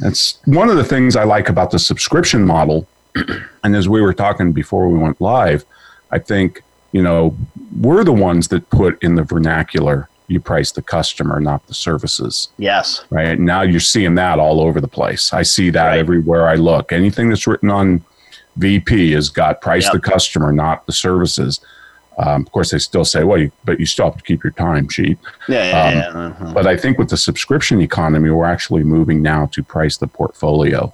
That's 0.00 0.40
one 0.46 0.68
of 0.68 0.76
the 0.76 0.84
things 0.84 1.14
I 1.14 1.24
like 1.24 1.48
about 1.48 1.70
the 1.70 1.78
subscription 1.78 2.44
model. 2.44 2.88
and 3.64 3.76
as 3.76 3.88
we 3.88 4.00
were 4.00 4.14
talking 4.14 4.52
before 4.52 4.88
we 4.88 4.98
went 4.98 5.20
live, 5.20 5.64
I 6.10 6.18
think, 6.18 6.62
you 6.92 7.02
know, 7.02 7.36
we're 7.78 8.04
the 8.04 8.12
ones 8.12 8.48
that 8.48 8.70
put 8.70 9.00
in 9.02 9.14
the 9.14 9.22
vernacular 9.22 10.08
you 10.28 10.38
price 10.40 10.70
the 10.72 10.82
customer, 10.82 11.40
not 11.40 11.66
the 11.66 11.74
services. 11.74 12.48
Yes. 12.58 13.04
Right. 13.10 13.38
Now 13.38 13.62
you're 13.62 13.80
seeing 13.80 14.14
that 14.16 14.38
all 14.38 14.60
over 14.60 14.80
the 14.80 14.88
place. 14.88 15.32
I 15.32 15.42
see 15.42 15.70
that 15.70 15.86
right. 15.86 15.98
everywhere 15.98 16.48
I 16.48 16.54
look. 16.54 16.92
Anything 16.92 17.30
that's 17.30 17.46
written 17.46 17.70
on 17.70 18.04
VP 18.56 19.12
has 19.12 19.30
got 19.30 19.60
price 19.60 19.84
yep. 19.84 19.94
the 19.94 20.00
customer, 20.00 20.52
not 20.52 20.86
the 20.86 20.92
services. 20.92 21.60
Um, 22.18 22.42
of 22.42 22.52
course, 22.52 22.72
they 22.72 22.78
still 22.78 23.04
say, 23.04 23.22
well, 23.22 23.38
you, 23.38 23.52
but 23.64 23.78
you 23.78 23.86
still 23.86 24.06
have 24.06 24.16
to 24.16 24.24
keep 24.24 24.42
your 24.42 24.52
time 24.52 24.88
sheet. 24.88 25.18
Yeah, 25.48 25.68
yeah, 25.68 25.84
um, 25.84 25.94
yeah. 25.94 26.26
Uh-huh. 26.26 26.52
But 26.52 26.66
I 26.66 26.76
think 26.76 26.98
with 26.98 27.10
the 27.10 27.16
subscription 27.16 27.80
economy, 27.80 28.30
we're 28.30 28.44
actually 28.44 28.82
moving 28.82 29.22
now 29.22 29.46
to 29.52 29.62
price 29.62 29.96
the 29.96 30.08
portfolio. 30.08 30.92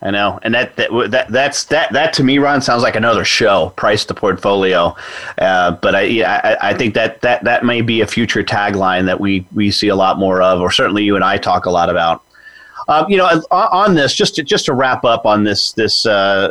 I 0.00 0.10
know, 0.10 0.38
and 0.42 0.54
that, 0.54 0.76
that 0.76 0.90
that 1.12 1.28
that's 1.28 1.64
that 1.64 1.92
that 1.94 2.12
to 2.14 2.24
me, 2.24 2.36
Ron, 2.38 2.60
sounds 2.60 2.82
like 2.82 2.94
another 2.94 3.24
show. 3.24 3.72
Price 3.76 4.04
the 4.04 4.12
portfolio, 4.12 4.94
uh, 5.38 5.72
but 5.72 5.94
I, 5.94 6.22
I 6.22 6.70
I 6.70 6.74
think 6.74 6.92
that 6.94 7.22
that 7.22 7.44
that 7.44 7.64
may 7.64 7.80
be 7.80 8.02
a 8.02 8.06
future 8.06 8.42
tagline 8.42 9.06
that 9.06 9.18
we 9.18 9.46
we 9.54 9.70
see 9.70 9.88
a 9.88 9.96
lot 9.96 10.18
more 10.18 10.42
of, 10.42 10.60
or 10.60 10.70
certainly 10.70 11.04
you 11.04 11.14
and 11.14 11.24
I 11.24 11.38
talk 11.38 11.64
a 11.64 11.70
lot 11.70 11.88
about. 11.88 12.22
Uh, 12.86 13.06
you 13.08 13.16
know, 13.16 13.26
on 13.50 13.94
this, 13.94 14.14
just 14.14 14.34
to 14.34 14.42
just 14.42 14.66
to 14.66 14.74
wrap 14.74 15.04
up 15.04 15.24
on 15.24 15.44
this 15.44 15.72
this. 15.72 16.04
Uh, 16.04 16.50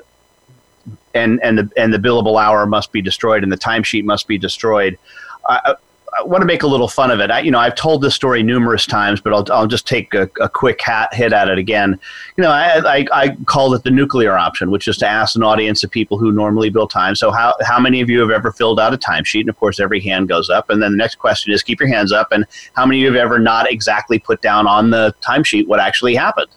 and, 1.14 1.39
and 1.43 1.57
the 1.57 1.70
and 1.78 1.93
the 1.93 1.97
billable 1.97 2.41
hour 2.41 2.66
must 2.66 2.91
be 2.91 3.01
destroyed 3.01 3.43
and 3.43 3.51
the 3.51 3.57
timesheet 3.57 4.03
must 4.03 4.28
be 4.28 4.38
destroyed. 4.38 4.97
Uh, 5.45 5.76
I 6.18 6.24
want 6.24 6.41
to 6.41 6.45
make 6.45 6.64
a 6.64 6.68
little 6.68 6.88
fun 6.88 7.11
of 7.11 7.20
it. 7.20 7.32
I, 7.32 7.39
you 7.39 7.51
know, 7.51 7.59
I've 7.59 7.76
told 7.76 8.01
this 8.01 8.14
story 8.14 8.43
numerous 8.43 8.86
times, 8.86 9.20
but 9.20 9.34
I'll, 9.34 9.45
I'll 9.51 9.68
just 9.68 9.88
take 9.88 10.14
a, 10.14 10.30
a 10.39 10.49
quick 10.49 10.82
hat, 10.82 11.14
hit 11.14 11.34
at 11.34 11.47
it 11.47 11.57
again. 11.57 11.99
You 12.38 12.43
know, 12.43 12.51
I, 12.51 12.97
I, 12.97 13.07
I 13.11 13.36
called 13.45 13.74
it 13.74 13.84
the 13.84 13.91
nuclear 13.91 14.38
option, 14.38 14.70
which 14.70 14.88
is 14.88 14.97
to 14.97 15.07
ask 15.07 15.36
an 15.36 15.43
audience 15.43 15.84
of 15.84 15.91
people 15.91 16.18
who 16.18 16.32
normally 16.32 16.70
bill 16.70 16.88
time. 16.88 17.16
So, 17.16 17.32
how, 17.32 17.55
how 17.61 17.80
many 17.80 18.01
of 18.01 18.09
you 18.09 18.20
have 18.20 18.30
ever 18.30 18.51
filled 18.51 18.80
out 18.80 18.93
a 18.93 18.97
timesheet? 18.97 19.41
And 19.41 19.49
of 19.49 19.57
course, 19.59 19.80
every 19.80 19.99
hand 20.01 20.28
goes 20.28 20.49
up. 20.49 20.70
And 20.70 20.82
then 20.82 20.91
the 20.91 20.97
next 20.97 21.16
question 21.16 21.53
is 21.53 21.64
keep 21.64 21.80
your 21.80 21.89
hands 21.89 22.11
up. 22.11 22.32
And 22.32 22.45
how 22.74 22.86
many 22.86 22.99
of 22.99 23.01
you 23.01 23.18
have 23.18 23.26
ever 23.26 23.39
not 23.39 23.72
exactly 23.72 24.20
put 24.20 24.41
down 24.41 24.68
on 24.68 24.91
the 24.91 25.16
timesheet 25.22 25.68
what 25.68 25.80
actually 25.80 26.16
happened? 26.16 26.51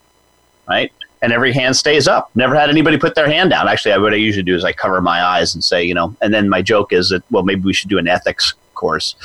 Right? 0.69 0.93
And 1.23 1.33
every 1.33 1.53
hand 1.53 1.77
stays 1.77 2.07
up. 2.07 2.31
Never 2.35 2.55
had 2.55 2.69
anybody 2.69 2.99
put 2.99 3.15
their 3.15 3.29
hand 3.29 3.51
down. 3.51 3.69
Actually, 3.69 3.99
what 4.01 4.13
I 4.13 4.17
usually 4.17 4.43
do 4.43 4.55
is 4.55 4.65
I 4.65 4.73
cover 4.73 5.01
my 5.01 5.23
eyes 5.23 5.55
and 5.55 5.65
say, 5.65 5.83
you 5.83 5.95
know, 5.95 6.15
and 6.21 6.33
then 6.33 6.49
my 6.49 6.63
joke 6.63 6.93
is 6.93 7.09
that, 7.11 7.23
well, 7.31 7.43
maybe 7.43 7.63
we 7.63 7.73
should 7.73 7.89
do 7.89 7.99
an 7.99 8.09
ethics 8.09 8.55
course. 8.77 9.17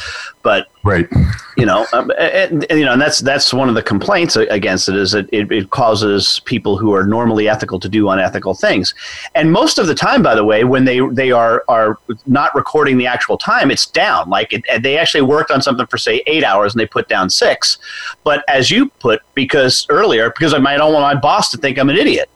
But 0.42 0.68
right, 0.84 1.08
you 1.56 1.66
know, 1.66 1.86
um, 1.94 2.12
and, 2.18 2.66
and, 2.70 2.80
you 2.80 2.86
know, 2.86 2.94
and 2.94 3.02
that's 3.02 3.20
that's 3.20 3.54
one 3.54 3.70
of 3.70 3.76
the 3.76 3.84
complaints 3.84 4.36
against 4.36 4.90
it 4.90 4.96
is 4.96 5.12
that 5.12 5.30
it, 5.32 5.52
it 5.52 5.70
causes 5.70 6.42
people 6.46 6.78
who 6.78 6.94
are 6.94 7.06
normally 7.06 7.48
ethical 7.48 7.80
to 7.80 7.88
do 7.88 8.10
unethical 8.10 8.56
things. 8.56 8.94
And 9.36 9.52
most 9.52 9.78
of 9.78 9.88
the 9.88 9.96
time, 9.96 10.24
by 10.24 10.36
the 10.36 10.44
way, 10.44 10.64
when 10.64 10.86
they 10.86 11.00
they 11.12 11.32
are 11.32 11.64
are 11.68 12.00
not 12.26 12.54
recording 12.56 12.98
the 12.98 13.08
actual 13.08 13.38
time, 13.38 13.72
it's 13.72 13.86
down. 13.86 14.30
Like 14.30 14.52
it, 14.52 14.64
they 14.82 14.98
actually 14.98 15.22
worked 15.22 15.52
on 15.52 15.62
something 15.62 15.86
for 15.86 15.98
say 15.98 16.24
eight 16.26 16.44
hours 16.44 16.74
and 16.74 16.80
they 16.80 16.88
put 16.88 17.08
down 17.08 17.30
six. 17.30 17.78
But 18.24 18.44
as 18.48 18.72
you 18.72 18.90
put, 19.00 19.22
because 19.36 19.86
earlier, 19.90 20.32
because 20.32 20.54
I 20.54 20.58
might 20.58 20.82
don't 20.82 20.94
want 20.94 21.16
my 21.16 21.20
boss 21.20 21.52
to 21.52 21.58
think 21.58 21.78
I'm 21.78 21.90
an 21.90 21.98
idiot, 21.98 22.30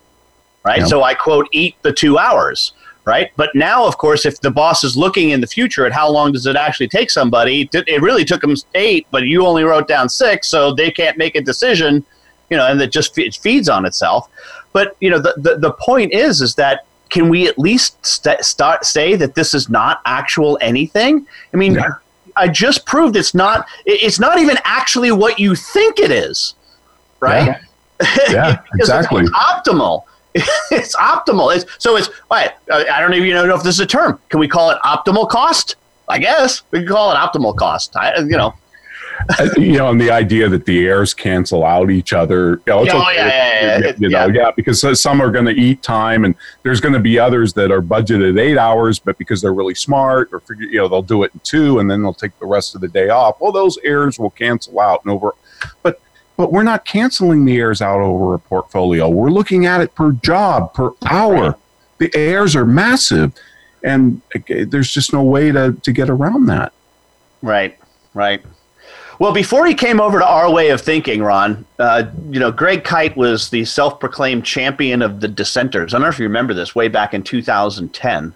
right? 0.63 0.79
Yeah. 0.79 0.85
So 0.85 1.03
I 1.03 1.13
quote 1.13 1.47
eat 1.51 1.75
the 1.81 1.91
two 1.91 2.17
hours 2.17 2.73
right? 3.05 3.31
But 3.35 3.51
now, 3.53 3.85
of 3.85 3.97
course, 3.97 4.25
if 4.25 4.41
the 4.41 4.51
boss 4.51 4.83
is 4.83 4.97
looking 4.97 5.29
in 5.29 5.39
the 5.39 5.47
future 5.47 5.85
at 5.85 5.91
how 5.91 6.09
long 6.09 6.31
does 6.31 6.45
it 6.47 6.55
actually 6.55 6.87
take 6.87 7.11
somebody, 7.11 7.69
it 7.71 8.01
really 8.01 8.25
took 8.25 8.41
them 8.41 8.55
eight, 8.73 9.07
but 9.11 9.23
you 9.23 9.45
only 9.45 9.63
wrote 9.63 9.87
down 9.87 10.09
six, 10.09 10.47
so 10.47 10.73
they 10.73 10.91
can't 10.91 11.17
make 11.17 11.35
a 11.35 11.41
decision, 11.41 12.03
you 12.49 12.57
know, 12.57 12.67
and 12.67 12.81
it 12.81 12.91
just 12.91 13.17
it 13.17 13.35
feeds 13.35 13.69
on 13.69 13.85
itself. 13.85 14.29
But 14.73 14.97
you 14.99 15.09
know, 15.09 15.19
the, 15.19 15.35
the, 15.37 15.57
the 15.57 15.71
point 15.71 16.13
is, 16.13 16.41
is 16.41 16.55
that 16.55 16.85
can 17.09 17.29
we 17.29 17.47
at 17.47 17.57
least 17.59 18.03
st- 18.05 18.43
start 18.43 18.85
say 18.85 19.15
that 19.15 19.35
this 19.35 19.53
is 19.53 19.69
not 19.69 20.01
actual 20.05 20.57
anything? 20.61 21.25
I 21.53 21.57
mean, 21.57 21.75
yeah. 21.75 21.93
I 22.35 22.47
just 22.47 22.85
proved 22.85 23.15
it's 23.15 23.33
not. 23.33 23.67
It's 23.85 24.19
not 24.19 24.39
even 24.39 24.57
actually 24.63 25.11
what 25.11 25.39
you 25.39 25.55
think 25.55 25.99
it 25.99 26.11
is, 26.11 26.55
right? 27.19 27.59
Yeah, 28.01 28.31
yeah 28.31 28.61
exactly. 28.73 29.25
optimal. 29.25 30.03
it's 30.71 30.95
optimal. 30.97 31.55
It's, 31.55 31.65
so 31.79 31.95
it's 31.95 32.09
I 32.29 32.51
don't 32.99 33.13
even 33.13 33.29
know 33.29 33.55
if 33.55 33.63
this 33.63 33.75
is 33.75 33.79
a 33.79 33.85
term. 33.85 34.19
Can 34.29 34.39
we 34.39 34.47
call 34.47 34.69
it 34.69 34.77
optimal 34.83 35.29
cost? 35.29 35.77
I 36.09 36.19
guess 36.19 36.63
we 36.71 36.79
can 36.79 36.87
call 36.89 37.11
it 37.11 37.15
optimal 37.15 37.55
cost. 37.55 37.95
I, 37.95 38.17
you 38.19 38.37
know. 38.37 38.53
Uh, 39.39 39.47
you 39.55 39.77
know, 39.77 39.89
and 39.89 39.99
the 39.99 40.11
idea 40.11 40.49
that 40.49 40.65
the 40.65 40.85
heirs 40.85 41.13
cancel 41.13 41.63
out 41.63 41.89
each 41.89 42.11
other. 42.11 42.61
You 42.67 42.73
know, 42.73 42.79
oh, 42.79 42.81
okay. 42.81 43.15
yeah, 43.15 43.61
yeah, 43.61 43.77
yeah, 43.79 43.93
You 43.97 44.09
know, 44.09 44.27
yeah, 44.27 44.51
because 44.53 44.99
some 44.99 45.21
are 45.21 45.31
going 45.31 45.45
to 45.45 45.53
eat 45.53 45.81
time, 45.81 46.25
and 46.25 46.35
there's 46.63 46.81
going 46.81 46.93
to 46.93 46.99
be 46.99 47.17
others 47.17 47.53
that 47.53 47.71
are 47.71 47.81
budgeted 47.81 48.37
eight 48.37 48.57
hours, 48.57 48.99
but 48.99 49.17
because 49.17 49.41
they're 49.41 49.53
really 49.53 49.73
smart, 49.73 50.29
or 50.33 50.41
figure, 50.41 50.65
you 50.65 50.79
know, 50.79 50.89
they'll 50.89 51.01
do 51.01 51.23
it 51.23 51.31
in 51.33 51.39
two, 51.45 51.79
and 51.79 51.89
then 51.89 52.03
they'll 52.03 52.13
take 52.13 52.37
the 52.39 52.45
rest 52.45 52.75
of 52.75 52.81
the 52.81 52.89
day 52.89 53.07
off. 53.07 53.39
Well, 53.39 53.53
those 53.53 53.77
heirs 53.85 54.19
will 54.19 54.31
cancel 54.31 54.81
out 54.81 55.01
and 55.05 55.13
over. 55.13 55.31
But 55.81 56.01
but 56.37 56.51
we're 56.51 56.63
not 56.63 56.85
canceling 56.85 57.45
the 57.45 57.57
heirs 57.57 57.81
out 57.81 58.01
over 58.01 58.33
a 58.33 58.39
portfolio. 58.39 59.09
We're 59.09 59.29
looking 59.29 59.65
at 59.65 59.81
it 59.81 59.95
per 59.95 60.11
job, 60.11 60.73
per 60.73 60.91
hour. 61.05 61.57
The 61.97 62.11
heirs 62.13 62.55
are 62.55 62.65
massive, 62.65 63.33
and 63.83 64.21
there's 64.47 64.91
just 64.91 65.13
no 65.13 65.23
way 65.23 65.51
to, 65.51 65.73
to 65.81 65.91
get 65.91 66.09
around 66.09 66.47
that. 66.47 66.73
Right, 67.41 67.77
right. 68.13 68.41
Well, 69.17 69.31
before 69.31 69.65
he 69.65 69.73
came 69.73 70.01
over 70.01 70.19
to 70.19 70.27
our 70.27 70.51
way 70.51 70.71
of 70.71 70.81
thinking, 70.81 71.23
Ron, 71.23 71.65
uh, 71.79 72.03
you 72.29 72.39
know, 72.39 72.51
Greg 72.51 72.83
Kyte 72.83 73.15
was 73.15 73.49
the 73.49 73.63
self-proclaimed 73.63 74.43
champion 74.43 75.01
of 75.01 75.21
the 75.21 75.27
dissenters. 75.29 75.93
I 75.93 75.97
don't 75.97 76.03
know 76.03 76.09
if 76.09 76.19
you 76.19 76.25
remember 76.25 76.53
this, 76.53 76.75
way 76.75 76.89
back 76.89 77.13
in 77.13 77.23
2010. 77.23 78.33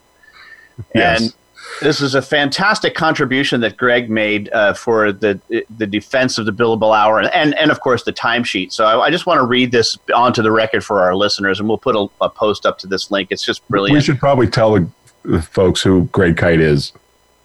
Yes. 0.95 1.21
And 1.21 1.33
this 1.81 2.01
is 2.01 2.15
a 2.15 2.21
fantastic 2.21 2.95
contribution 2.95 3.61
that 3.61 3.77
Greg 3.77 4.09
made 4.09 4.49
uh, 4.51 4.73
for 4.73 5.11
the 5.11 5.39
the 5.77 5.87
defense 5.87 6.37
of 6.37 6.45
the 6.45 6.51
billable 6.51 6.97
hour 6.97 7.19
and, 7.19 7.29
and, 7.33 7.57
and 7.57 7.71
of 7.71 7.79
course 7.79 8.03
the 8.03 8.13
timesheet. 8.13 8.71
So 8.71 8.85
I, 8.85 9.05
I, 9.05 9.09
just 9.09 9.25
want 9.25 9.39
to 9.39 9.45
read 9.45 9.71
this 9.71 9.97
onto 10.13 10.41
the 10.41 10.51
record 10.51 10.83
for 10.83 11.01
our 11.01 11.15
listeners, 11.15 11.59
and 11.59 11.67
we'll 11.67 11.77
put 11.77 11.95
a, 11.95 12.07
a 12.21 12.29
post 12.29 12.65
up 12.65 12.77
to 12.79 12.87
this 12.87 13.11
link. 13.11 13.29
It's 13.31 13.43
just 13.43 13.67
brilliant. 13.67 13.95
We 13.95 14.01
should 14.01 14.19
probably 14.19 14.47
tell 14.47 14.73
the, 14.73 14.89
the 15.23 15.41
folks 15.41 15.81
who 15.81 16.05
Greg 16.11 16.35
Kyte 16.35 16.59
is. 16.59 16.91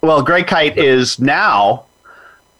Well, 0.01 0.21
Greg 0.21 0.47
Kyte 0.47 0.77
is 0.77 1.19
now 1.19 1.85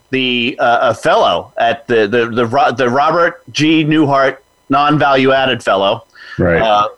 the 0.10 0.58
uh, 0.60 0.92
a 0.92 0.96
fellow 0.96 1.54
at 1.58 1.88
the 1.88 2.08
the 2.08 2.28
the, 2.28 2.74
the 2.78 2.90
Robert 2.90 3.44
G. 3.52 3.84
Newhart 3.84 4.38
non 4.70 4.98
value 4.98 5.32
added 5.32 5.64
fellow. 5.64 6.06
Right. 6.38 6.62
Uh, 6.62 6.90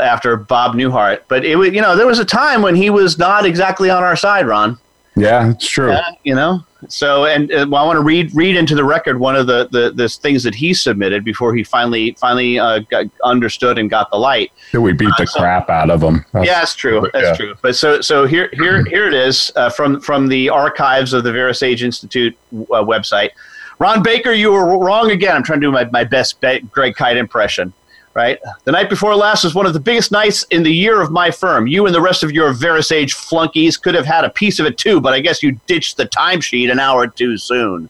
after 0.00 0.36
Bob 0.36 0.74
Newhart. 0.74 1.22
But 1.28 1.44
it 1.44 1.56
was, 1.56 1.72
you 1.72 1.80
know, 1.80 1.96
there 1.96 2.06
was 2.06 2.18
a 2.18 2.24
time 2.24 2.62
when 2.62 2.74
he 2.74 2.90
was 2.90 3.18
not 3.18 3.44
exactly 3.44 3.90
on 3.90 4.02
our 4.02 4.16
side, 4.16 4.46
Ron. 4.46 4.78
Yeah, 5.16 5.50
it's 5.50 5.68
true. 5.68 5.96
You 6.24 6.34
know, 6.34 6.64
so 6.88 7.26
and 7.26 7.52
uh, 7.52 7.66
well, 7.68 7.82
I 7.82 7.86
want 7.86 7.96
to 7.96 8.02
read 8.02 8.34
read 8.34 8.56
into 8.56 8.74
the 8.74 8.84
record 8.84 9.18
one 9.18 9.36
of 9.36 9.46
the 9.46 9.68
the, 9.70 9.90
the 9.90 10.08
things 10.08 10.42
that 10.44 10.54
he 10.54 10.72
submitted 10.72 11.24
before 11.24 11.54
he 11.54 11.64
finally 11.64 12.12
finally 12.12 12.58
uh, 12.58 12.80
got, 12.90 13.06
understood 13.24 13.78
and 13.78 13.90
got 13.90 14.10
the 14.10 14.16
light. 14.16 14.52
we 14.72 14.92
beat 14.92 15.10
the 15.18 15.24
uh, 15.24 15.26
so, 15.26 15.40
crap 15.40 15.68
out 15.68 15.90
of 15.90 16.02
him. 16.02 16.24
That's, 16.32 16.46
yeah, 16.46 16.60
that's 16.60 16.74
true. 16.74 17.08
That's 17.12 17.26
yeah. 17.26 17.36
true. 17.36 17.54
But 17.60 17.76
so 17.76 18.00
so 18.00 18.26
here 18.26 18.50
here 18.52 18.84
here 18.88 19.06
it 19.06 19.14
is 19.14 19.52
uh, 19.56 19.68
from 19.68 20.00
from 20.00 20.28
the 20.28 20.48
archives 20.48 21.12
of 21.12 21.24
the 21.24 21.30
VeraSage 21.30 21.82
Institute 21.82 22.36
uh, 22.52 22.82
website. 22.82 23.30
Ron 23.78 24.02
Baker, 24.02 24.32
you 24.32 24.52
were 24.52 24.78
wrong 24.78 25.10
again. 25.10 25.34
I'm 25.34 25.42
trying 25.42 25.60
to 25.60 25.66
do 25.66 25.72
my, 25.72 25.84
my 25.86 26.04
best 26.04 26.38
Greg 26.40 26.94
Kyte 26.94 27.16
impression 27.16 27.72
right? 28.14 28.38
The 28.64 28.72
night 28.72 28.90
before 28.90 29.14
last 29.14 29.44
was 29.44 29.54
one 29.54 29.66
of 29.66 29.72
the 29.72 29.80
biggest 29.80 30.10
nights 30.10 30.44
in 30.50 30.62
the 30.62 30.72
year 30.72 31.00
of 31.00 31.10
my 31.10 31.30
firm. 31.30 31.66
You 31.66 31.86
and 31.86 31.94
the 31.94 32.00
rest 32.00 32.22
of 32.22 32.32
your 32.32 32.52
VeraSage 32.52 33.12
flunkies 33.12 33.76
could 33.76 33.94
have 33.94 34.06
had 34.06 34.24
a 34.24 34.30
piece 34.30 34.58
of 34.58 34.66
it 34.66 34.78
too, 34.78 35.00
but 35.00 35.12
I 35.12 35.20
guess 35.20 35.42
you 35.42 35.58
ditched 35.66 35.96
the 35.96 36.06
timesheet 36.06 36.70
an 36.70 36.80
hour 36.80 37.06
too 37.06 37.38
soon. 37.38 37.88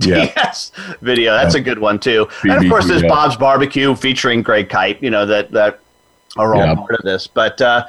Yeah. 0.00 0.16
yes 0.36 0.72
video. 1.02 1.32
That's 1.34 1.54
Yeah. 1.54 1.60
a 1.60 1.64
good 1.64 1.78
one 1.78 1.98
too. 1.98 2.26
and 2.44 2.52
of 2.64 2.70
course, 2.70 2.86
there's 2.88 3.02
yeah. 3.02 3.08
Bob's 3.08 3.36
Barbecue 3.36 3.94
featuring 3.94 4.42
Greg 4.42 4.68
Kyte. 4.70 5.02
You 5.02 5.10
know 5.10 5.26
that 5.26 5.50
that 5.50 5.80
are 6.38 6.54
all 6.54 6.60
Yeah. 6.64 6.74
part 6.74 6.92
of 6.92 7.02
this. 7.04 7.26
But 7.26 7.60
uh, 7.60 7.86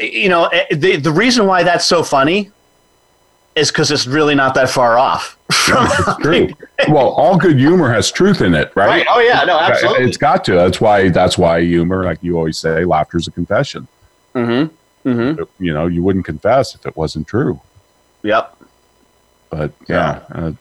you 0.00 0.30
know 0.30 0.46
eh, 0.46 0.64
the 0.74 0.96
the 0.96 1.12
reason 1.12 1.46
why 1.46 1.62
that's 1.64 1.84
so 1.84 2.02
funny 2.02 2.50
is 3.56 3.70
because 3.70 3.90
it's 3.90 4.06
really 4.06 4.34
not 4.34 4.54
that 4.54 4.70
far 4.70 4.96
off. 4.96 5.36
True. 5.50 6.48
well, 6.88 7.08
all 7.10 7.36
good 7.36 7.58
humor 7.58 7.92
has 7.92 8.10
truth 8.10 8.40
in 8.40 8.54
it, 8.54 8.72
right? 8.74 8.86
Right. 8.86 9.06
Oh 9.10 9.20
yeah. 9.20 9.44
No. 9.44 9.58
Absolutely. 9.58 10.04
It's 10.04 10.16
got 10.16 10.44
to. 10.44 10.52
That's 10.52 10.80
why. 10.80 11.08
That's 11.08 11.36
why 11.36 11.62
humor, 11.62 12.04
like 12.04 12.22
you 12.22 12.36
always 12.36 12.58
say, 12.58 12.84
laughter 12.84 13.18
is 13.18 13.26
a 13.28 13.30
confession. 13.30 13.86
mm-hmm. 14.34 14.74
Mm-hmm. 15.08 15.64
You 15.64 15.72
know, 15.72 15.86
you 15.86 16.02
wouldn't 16.02 16.26
confess 16.26 16.74
if 16.74 16.84
it 16.84 16.94
wasn't 16.96 17.26
true. 17.26 17.60
Yep. 18.22 18.56
But 19.48 19.72
yeah, 19.88 20.22
uh, 20.30 20.52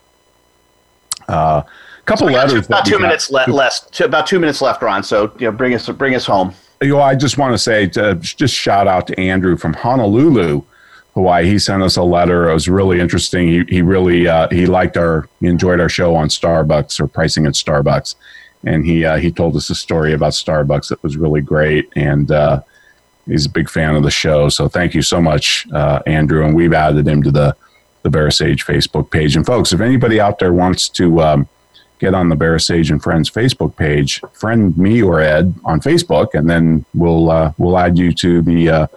uh, 1.27 1.63
couple 2.05 2.29
got 2.29 2.47
letters. 2.47 2.65
about 2.65 2.85
two 2.85 2.99
minutes 2.99 3.29
le- 3.29 3.45
left. 3.47 3.93
Two, 3.93 4.05
about 4.05 4.25
two 4.27 4.39
minutes 4.39 4.61
left, 4.61 4.81
Ron. 4.81 5.03
So 5.03 5.33
you 5.39 5.47
know, 5.47 5.51
bring 5.51 5.73
us 5.73 5.87
bring 5.89 6.15
us 6.15 6.25
home. 6.25 6.53
you 6.81 6.89
know, 6.89 7.01
I 7.01 7.15
just 7.15 7.37
want 7.37 7.53
to 7.53 7.57
say, 7.57 7.87
to, 7.89 8.15
just 8.15 8.55
shout 8.55 8.87
out 8.87 9.07
to 9.07 9.19
Andrew 9.19 9.57
from 9.57 9.73
Honolulu, 9.73 10.63
Hawaii. 11.19 11.45
He 11.45 11.59
sent 11.59 11.83
us 11.83 11.97
a 11.97 12.03
letter. 12.03 12.49
It 12.49 12.53
was 12.53 12.69
really 12.69 12.99
interesting. 12.99 13.47
He, 13.47 13.63
he 13.75 13.81
really 13.81 14.27
uh, 14.27 14.47
he 14.49 14.65
liked 14.65 14.95
our 14.97 15.27
he 15.41 15.47
enjoyed 15.47 15.79
our 15.79 15.89
show 15.89 16.15
on 16.15 16.29
Starbucks 16.29 16.99
or 16.99 17.07
pricing 17.07 17.45
at 17.45 17.53
Starbucks, 17.53 18.15
and 18.65 18.85
he 18.85 19.05
uh, 19.05 19.17
he 19.17 19.31
told 19.31 19.55
us 19.55 19.69
a 19.69 19.75
story 19.75 20.13
about 20.13 20.33
Starbucks 20.33 20.87
that 20.89 21.03
was 21.03 21.17
really 21.17 21.41
great, 21.41 21.89
and 21.95 22.31
uh, 22.31 22.61
he's 23.25 23.45
a 23.45 23.49
big 23.49 23.69
fan 23.69 23.95
of 23.95 24.03
the 24.03 24.11
show. 24.11 24.49
So 24.49 24.69
thank 24.69 24.93
you 24.93 25.01
so 25.01 25.21
much, 25.21 25.67
uh, 25.73 25.99
Andrew. 26.07 26.45
And 26.45 26.55
we've 26.55 26.73
added 26.73 27.07
him 27.07 27.21
to 27.23 27.31
the 27.31 27.55
the 28.03 28.09
VeraSage 28.09 28.63
Facebook 28.65 29.11
page. 29.11 29.35
And 29.35 29.45
folks, 29.45 29.73
if 29.73 29.81
anybody 29.81 30.21
out 30.21 30.39
there 30.39 30.53
wants 30.53 30.87
to 30.89 31.21
um, 31.21 31.49
get 31.99 32.13
on 32.13 32.29
the 32.29 32.35
VeraSage 32.35 32.91
and 32.91 33.03
Friends 33.03 33.29
Facebook 33.29 33.75
page, 33.75 34.21
friend 34.33 34.77
me 34.77 35.01
or 35.01 35.19
Ed 35.19 35.53
on 35.65 35.81
Facebook, 35.81 36.33
and 36.33 36.49
then 36.49 36.85
we'll 36.93 37.29
uh, 37.29 37.51
we'll 37.57 37.77
add 37.77 37.97
you 37.97 38.13
to 38.13 38.41
the 38.41 38.69
uh, 38.69 38.87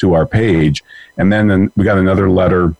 to 0.00 0.14
our 0.14 0.26
page. 0.26 0.82
And 1.16 1.32
then, 1.32 1.72
we 1.76 1.84
got 1.84 1.98
another 1.98 2.30
letter 2.30 2.74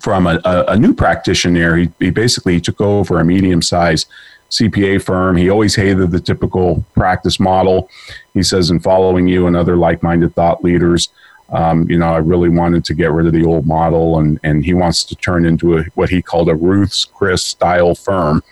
from 0.00 0.26
a, 0.26 0.40
a, 0.44 0.64
a 0.68 0.76
new 0.76 0.94
practitioner. 0.94 1.76
He, 1.76 1.90
he 1.98 2.10
basically 2.10 2.60
took 2.60 2.80
over 2.80 3.18
a 3.18 3.24
medium 3.24 3.62
sized 3.62 4.08
CPA 4.50 5.02
firm. 5.02 5.36
He 5.36 5.50
always 5.50 5.74
hated 5.74 6.10
the 6.10 6.20
typical 6.20 6.84
practice 6.94 7.40
model. 7.40 7.90
He 8.34 8.42
says, 8.42 8.70
in 8.70 8.80
following 8.80 9.26
you 9.26 9.46
and 9.46 9.56
other 9.56 9.76
like 9.76 10.02
minded 10.02 10.34
thought 10.34 10.62
leaders, 10.62 11.08
um, 11.50 11.88
you 11.88 11.98
know, 11.98 12.08
I 12.08 12.18
really 12.18 12.48
wanted 12.48 12.84
to 12.86 12.94
get 12.94 13.12
rid 13.12 13.26
of 13.26 13.32
the 13.32 13.44
old 13.44 13.66
model, 13.66 14.18
and, 14.18 14.40
and 14.42 14.64
he 14.64 14.74
wants 14.74 15.04
to 15.04 15.14
turn 15.16 15.46
into 15.46 15.78
a, 15.78 15.84
what 15.94 16.10
he 16.10 16.20
called 16.20 16.48
a 16.48 16.54
Ruth's 16.54 17.04
Chris 17.04 17.42
style 17.42 17.94
firm. 17.94 18.42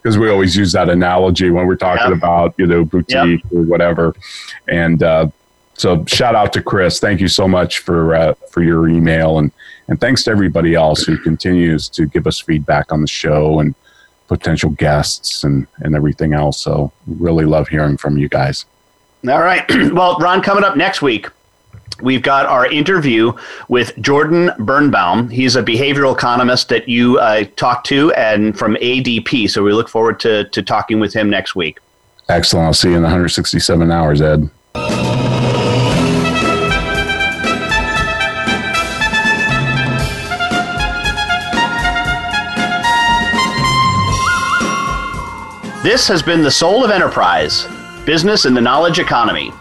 Because 0.00 0.18
we 0.18 0.30
always 0.30 0.56
use 0.56 0.70
that 0.72 0.88
analogy 0.88 1.50
when 1.50 1.66
we're 1.66 1.74
talking 1.74 2.12
about, 2.12 2.54
you 2.58 2.66
know, 2.66 2.84
boutique 2.84 3.42
or 3.52 3.62
whatever. 3.62 4.14
And 4.68 5.02
uh, 5.02 5.28
so, 5.76 6.04
shout 6.06 6.34
out 6.34 6.52
to 6.54 6.62
Chris. 6.62 7.00
Thank 7.00 7.20
you 7.20 7.28
so 7.28 7.48
much 7.48 7.80
for 7.80 8.14
uh, 8.14 8.34
for 8.50 8.62
your 8.62 8.88
email, 8.88 9.38
and 9.38 9.50
and 9.88 10.00
thanks 10.00 10.24
to 10.24 10.30
everybody 10.30 10.74
else 10.74 11.02
who 11.02 11.18
continues 11.18 11.88
to 11.90 12.06
give 12.06 12.26
us 12.26 12.40
feedback 12.40 12.92
on 12.92 13.00
the 13.00 13.06
show 13.06 13.60
and 13.60 13.74
potential 14.28 14.70
guests 14.70 15.44
and 15.44 15.66
and 15.78 15.94
everything 15.94 16.32
else. 16.32 16.60
So, 16.60 16.92
really 17.06 17.44
love 17.44 17.68
hearing 17.68 17.96
from 17.96 18.18
you 18.18 18.28
guys. 18.28 18.66
All 19.28 19.42
right. 19.42 19.64
well, 19.92 20.16
Ron, 20.18 20.42
coming 20.42 20.64
up 20.64 20.76
next 20.76 21.02
week, 21.02 21.28
we've 22.02 22.22
got 22.22 22.46
our 22.46 22.66
interview 22.66 23.32
with 23.68 23.96
Jordan 24.00 24.50
Birnbaum. 24.58 25.28
He's 25.30 25.56
a 25.56 25.62
behavioral 25.62 26.14
economist 26.14 26.68
that 26.68 26.88
you 26.88 27.18
uh, 27.18 27.44
talked 27.56 27.86
to 27.88 28.12
and 28.12 28.56
from 28.56 28.76
ADP. 28.76 29.50
So 29.50 29.62
we 29.62 29.72
look 29.72 29.88
forward 29.88 30.20
to, 30.20 30.44
to 30.44 30.62
talking 30.62 31.00
with 31.00 31.12
him 31.12 31.30
next 31.30 31.56
week. 31.56 31.78
Excellent. 32.28 32.66
I'll 32.66 32.74
see 32.74 32.90
you 32.90 32.96
in 32.96 33.02
167 33.02 33.90
hours, 33.90 34.20
Ed. 34.20 34.50
This 45.84 46.08
has 46.08 46.22
been 46.22 46.40
The 46.40 46.50
Soul 46.50 46.82
of 46.82 46.90
Enterprise 46.90 47.68
Business 48.06 48.46
in 48.46 48.54
the 48.54 48.60
Knowledge 48.62 48.98
Economy, 48.98 49.52